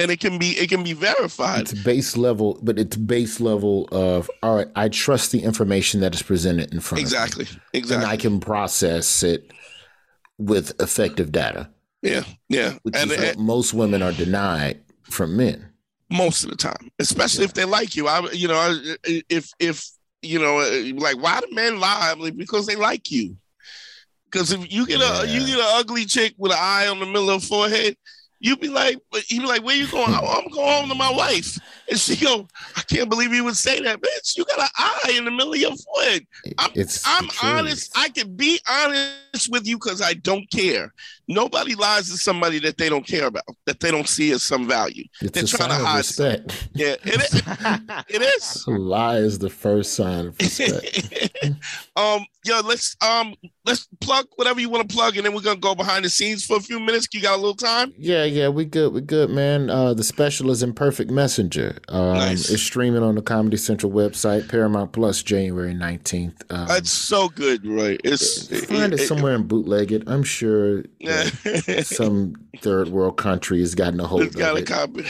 And 0.00 0.12
it 0.12 0.20
can 0.20 0.38
be 0.38 0.50
it 0.50 0.68
can 0.68 0.84
be 0.84 0.92
verified. 0.92 1.62
It's 1.62 1.72
base 1.82 2.16
level, 2.16 2.60
but 2.62 2.78
it's 2.78 2.96
base 2.96 3.40
level 3.40 3.88
of 3.90 4.30
all 4.44 4.54
right. 4.56 4.68
I 4.76 4.88
trust 4.88 5.32
the 5.32 5.42
information 5.42 6.00
that 6.02 6.14
is 6.14 6.22
presented 6.22 6.72
in 6.72 6.78
front 6.78 7.00
Exactly. 7.00 7.42
of 7.46 7.52
me, 7.54 7.60
and 7.74 7.82
Exactly. 7.82 8.06
I 8.06 8.16
can 8.16 8.38
process 8.38 9.24
it 9.24 9.50
with 10.38 10.80
effective 10.80 11.32
data, 11.32 11.68
yeah. 12.02 12.22
Yeah. 12.48 12.74
which 12.84 12.94
And, 12.96 13.10
is 13.10 13.18
and 13.30 13.38
most 13.40 13.74
women 13.74 14.00
are 14.02 14.12
denied 14.12 14.80
from 15.02 15.36
men. 15.36 15.68
most 16.10 16.44
of 16.44 16.50
the 16.50 16.56
time, 16.56 16.92
especially 17.00 17.44
if 17.44 17.54
they 17.54 17.64
like 17.64 17.96
you. 17.96 18.06
I 18.06 18.20
you 18.30 18.46
know, 18.46 18.80
if 19.28 19.50
if 19.58 19.84
you 20.22 20.38
know, 20.38 20.58
like 20.96 21.20
why 21.20 21.40
do 21.40 21.48
men 21.52 21.80
lie? 21.80 22.14
Like, 22.16 22.36
because 22.36 22.66
they 22.66 22.76
like 22.76 23.10
you. 23.10 23.36
Because 24.30 24.52
if 24.52 24.70
you 24.72 24.86
get 24.86 25.00
a 25.00 25.26
you 25.28 25.46
get 25.46 25.58
an 25.58 25.66
ugly 25.68 26.04
chick 26.04 26.34
with 26.36 26.52
an 26.52 26.58
eye 26.60 26.86
on 26.88 27.00
the 27.00 27.06
middle 27.06 27.30
of 27.30 27.40
the 27.40 27.46
forehead, 27.46 27.96
you'd 28.40 28.60
be 28.60 28.68
like, 28.68 28.98
he'd 29.26 29.40
be 29.40 29.46
like, 29.46 29.62
where 29.62 29.76
you 29.76 29.90
going? 29.90 30.08
Oh, 30.08 30.42
I'm 30.42 30.50
going 30.50 30.80
home 30.80 30.88
to 30.88 30.94
my 30.94 31.10
wife. 31.10 31.58
And 31.90 31.98
she 31.98 32.16
go, 32.16 32.46
I 32.76 32.82
can't 32.82 33.08
believe 33.08 33.32
you 33.32 33.44
would 33.44 33.56
say 33.56 33.80
that, 33.80 34.00
bitch. 34.00 34.36
You 34.36 34.44
got 34.44 34.60
an 34.60 34.68
eye 34.76 35.14
in 35.16 35.24
the 35.24 35.30
middle 35.30 35.54
of 35.54 35.58
your 35.58 35.74
forehead. 35.76 36.26
I'm, 36.58 36.70
It's 36.74 37.02
I'm 37.06 37.28
honest. 37.42 37.92
I 37.96 38.10
can 38.10 38.36
be 38.36 38.60
honest 38.68 39.50
with 39.50 39.66
you 39.66 39.78
because 39.78 40.02
I 40.02 40.14
don't 40.14 40.48
care. 40.50 40.92
Nobody 41.28 41.74
lies 41.74 42.10
to 42.10 42.16
somebody 42.16 42.58
that 42.60 42.78
they 42.78 42.88
don't 42.88 43.06
care 43.06 43.26
about, 43.26 43.44
that 43.66 43.80
they 43.80 43.90
don't 43.90 44.08
see 44.08 44.32
as 44.32 44.42
some 44.42 44.66
value. 44.66 45.04
It's 45.20 45.32
They're 45.32 45.44
a 45.44 45.46
trying 45.46 45.78
to 45.78 45.84
hide 45.84 45.98
respect. 45.98 46.68
Yeah, 46.74 46.96
it 47.04 47.20
is. 47.20 47.42
it 48.08 48.22
is. 48.22 48.64
A 48.66 48.70
lie 48.70 49.18
is 49.18 49.38
the 49.38 49.50
first 49.50 49.94
sign 49.94 50.26
of 50.26 50.38
respect. 50.38 51.12
um, 51.96 52.24
yo, 52.44 52.60
let's 52.60 52.96
um 53.02 53.34
let's 53.66 53.86
plug 54.00 54.26
whatever 54.36 54.60
you 54.60 54.70
want 54.70 54.88
to 54.88 54.94
plug, 54.94 55.16
and 55.16 55.26
then 55.26 55.34
we're 55.34 55.42
gonna 55.42 55.60
go 55.60 55.74
behind 55.74 56.04
the 56.04 56.08
scenes 56.08 56.44
for 56.44 56.56
a 56.56 56.60
few 56.60 56.80
minutes. 56.80 57.08
You 57.12 57.20
got 57.20 57.34
a 57.34 57.40
little 57.40 57.54
time? 57.54 57.92
Yeah, 57.98 58.24
yeah, 58.24 58.48
we 58.48 58.64
good, 58.64 58.92
we 58.94 59.02
good, 59.02 59.28
man. 59.28 59.68
Uh, 59.68 59.92
the 59.94 60.04
special 60.04 60.50
is 60.50 60.62
Imperfect 60.62 61.10
Messenger. 61.10 61.77
Um, 61.88 62.14
Nice. 62.14 62.50
It's 62.50 62.62
streaming 62.62 63.02
on 63.02 63.14
the 63.14 63.22
Comedy 63.22 63.56
Central 63.56 63.92
website, 63.92 64.48
Paramount 64.48 64.92
Plus, 64.92 65.22
January 65.22 65.74
nineteenth. 65.74 66.42
Um, 66.50 66.66
It's 66.70 66.90
so 66.90 67.28
good, 67.28 67.66
right? 67.66 68.00
It's 68.04 68.48
find 68.66 68.94
it, 68.94 68.98
somewhere 69.06 69.34
and 69.34 69.46
bootleg 69.48 69.92
it. 69.92 70.02
I'm 70.06 70.22
sure 70.24 70.84
some 71.82 72.34
third 72.60 72.88
world 72.88 73.16
country 73.16 73.60
has 73.60 73.74
gotten 73.74 74.00
a 74.00 74.06
hold 74.06 74.22
It's 74.22 74.36
got 74.36 74.52
of 74.52 74.58
a 74.58 74.60
it, 74.62 74.66
copy. 74.66 75.04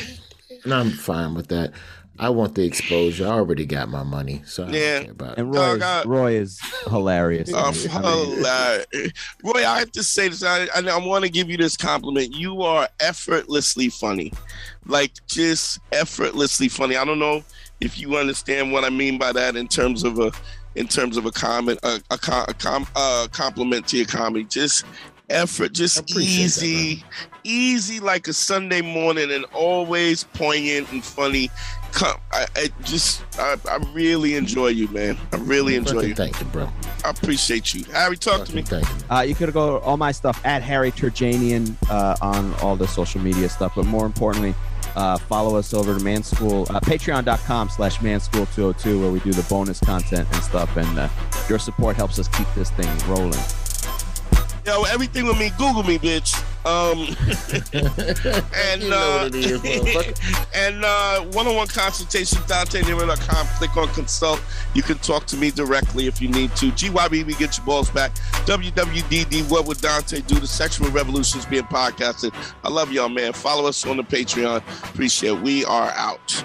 and 0.64 0.74
I'm 0.74 0.90
fine 0.90 1.34
with 1.34 1.48
that. 1.48 1.72
I 2.20 2.30
want 2.30 2.54
the 2.54 2.64
exposure. 2.64 3.26
I 3.26 3.30
already 3.30 3.64
got 3.64 3.88
my 3.88 4.02
money, 4.02 4.42
so 4.44 4.64
I 4.64 4.70
Yeah. 4.70 4.94
don't 4.94 5.02
care 5.04 5.12
about 5.12 5.32
it. 5.32 5.38
And 5.38 5.54
Roy, 5.54 5.60
Dog, 5.60 5.76
is, 5.78 5.82
I- 5.82 6.02
Roy 6.04 6.32
is 6.34 6.60
hilarious. 6.88 7.50
Oh, 7.54 7.72
I 7.92 8.84
mean. 8.92 9.12
Roy, 9.44 9.66
I 9.66 9.78
have 9.78 9.92
to 9.92 10.02
say 10.02 10.28
this. 10.28 10.42
I, 10.42 10.66
I, 10.74 10.80
I 10.88 10.96
want 11.06 11.24
to 11.24 11.30
give 11.30 11.48
you 11.48 11.56
this 11.56 11.76
compliment. 11.76 12.34
You 12.34 12.62
are 12.62 12.88
effortlessly 13.00 13.88
funny, 13.88 14.32
like 14.86 15.12
just 15.26 15.78
effortlessly 15.92 16.68
funny. 16.68 16.96
I 16.96 17.04
don't 17.04 17.18
know 17.20 17.44
if 17.80 17.98
you 17.98 18.16
understand 18.16 18.72
what 18.72 18.84
I 18.84 18.90
mean 18.90 19.18
by 19.18 19.32
that 19.32 19.54
in 19.56 19.68
terms 19.68 20.02
of 20.02 20.18
a, 20.18 20.32
in 20.74 20.88
terms 20.88 21.16
of 21.16 21.26
a 21.26 21.30
comment, 21.30 21.78
a, 21.84 22.00
a, 22.10 22.18
com, 22.18 22.44
a 22.48 22.54
com, 22.54 22.86
uh, 22.96 23.28
compliment 23.30 23.86
to 23.88 23.96
your 23.96 24.06
comedy. 24.06 24.44
Just 24.44 24.84
effort, 25.30 25.72
just 25.72 25.98
appreciate 25.98 26.48
that, 26.50 26.64
easy, 26.64 27.04
easy 27.44 28.00
like 28.00 28.26
a 28.28 28.32
Sunday 28.32 28.80
morning, 28.80 29.30
and 29.30 29.44
always 29.52 30.24
poignant 30.24 30.90
and 30.90 31.04
funny. 31.04 31.50
Com- 31.92 32.20
I, 32.32 32.46
I 32.54 32.70
just, 32.84 33.22
I, 33.38 33.56
I 33.68 33.76
really 33.92 34.34
enjoy 34.34 34.68
you, 34.68 34.88
man. 34.88 35.18
I 35.32 35.36
really 35.36 35.74
enjoy 35.76 36.02
you. 36.02 36.14
Thank 36.14 36.38
you, 36.38 36.46
bro. 36.46 36.70
I 37.04 37.10
appreciate 37.10 37.74
you. 37.74 37.84
Harry, 37.92 38.16
talk 38.16 38.44
to 38.46 38.54
me. 38.54 38.62
Thank 38.62 38.86
you. 38.88 38.94
Uh, 39.10 39.20
you 39.22 39.34
could 39.34 39.52
go 39.52 39.78
all 39.78 39.96
my 39.96 40.12
stuff 40.12 40.40
at 40.44 40.62
Harry 40.62 40.92
Terjanian 40.92 41.74
uh, 41.90 42.16
on 42.20 42.54
all 42.56 42.76
the 42.76 42.86
social 42.86 43.20
media 43.20 43.48
stuff, 43.48 43.72
but 43.74 43.86
more 43.86 44.06
importantly, 44.06 44.54
uh, 44.96 45.16
follow 45.16 45.56
us 45.56 45.72
over 45.74 45.96
to 45.96 46.04
Manschool, 46.04 46.68
uh, 46.70 46.80
patreon.com 46.80 47.68
slash 47.68 47.98
manschool202, 47.98 49.00
where 49.00 49.10
we 49.10 49.20
do 49.20 49.32
the 49.32 49.46
bonus 49.48 49.80
content 49.80 50.28
and 50.32 50.42
stuff. 50.42 50.76
And 50.76 50.98
uh, 50.98 51.08
your 51.48 51.58
support 51.58 51.96
helps 51.96 52.18
us 52.18 52.28
keep 52.28 52.46
this 52.54 52.70
thing 52.70 52.88
rolling. 53.08 53.38
Yo, 54.68 54.82
everything 54.82 55.24
with 55.24 55.38
me, 55.38 55.48
Google 55.56 55.82
me, 55.82 55.98
bitch. 55.98 56.36
Um, 56.66 56.98
and 58.54 58.82
You 58.82 58.90
know 58.90 58.96
uh, 58.98 59.22
what 59.22 59.34
it 59.34 59.64
is, 59.64 60.20
and 60.54 60.84
uh, 60.84 61.22
one-on-one 61.32 61.68
consultation, 61.68 62.36
DanteNero.com. 62.42 63.46
Click 63.56 63.74
on 63.78 63.88
consult. 63.94 64.42
You 64.74 64.82
can 64.82 64.98
talk 64.98 65.24
to 65.28 65.38
me 65.38 65.50
directly 65.50 66.06
if 66.06 66.20
you 66.20 66.28
need 66.28 66.54
to. 66.56 66.66
GYBB, 66.66 67.38
get 67.38 67.56
your 67.56 67.64
balls 67.64 67.90
back. 67.90 68.14
WWDD, 68.44 69.50
what 69.50 69.64
would 69.64 69.80
Dante 69.80 70.20
do? 70.20 70.38
The 70.38 70.46
sexual 70.46 70.90
revolution 70.90 71.40
is 71.40 71.46
being 71.46 71.62
podcasted. 71.62 72.34
I 72.62 72.68
love 72.68 72.92
y'all, 72.92 73.08
man. 73.08 73.32
Follow 73.32 73.66
us 73.66 73.86
on 73.86 73.96
the 73.96 74.02
Patreon. 74.02 74.58
Appreciate 74.90 75.30
it. 75.30 75.40
We 75.40 75.64
are 75.64 75.92
out. 75.92 76.44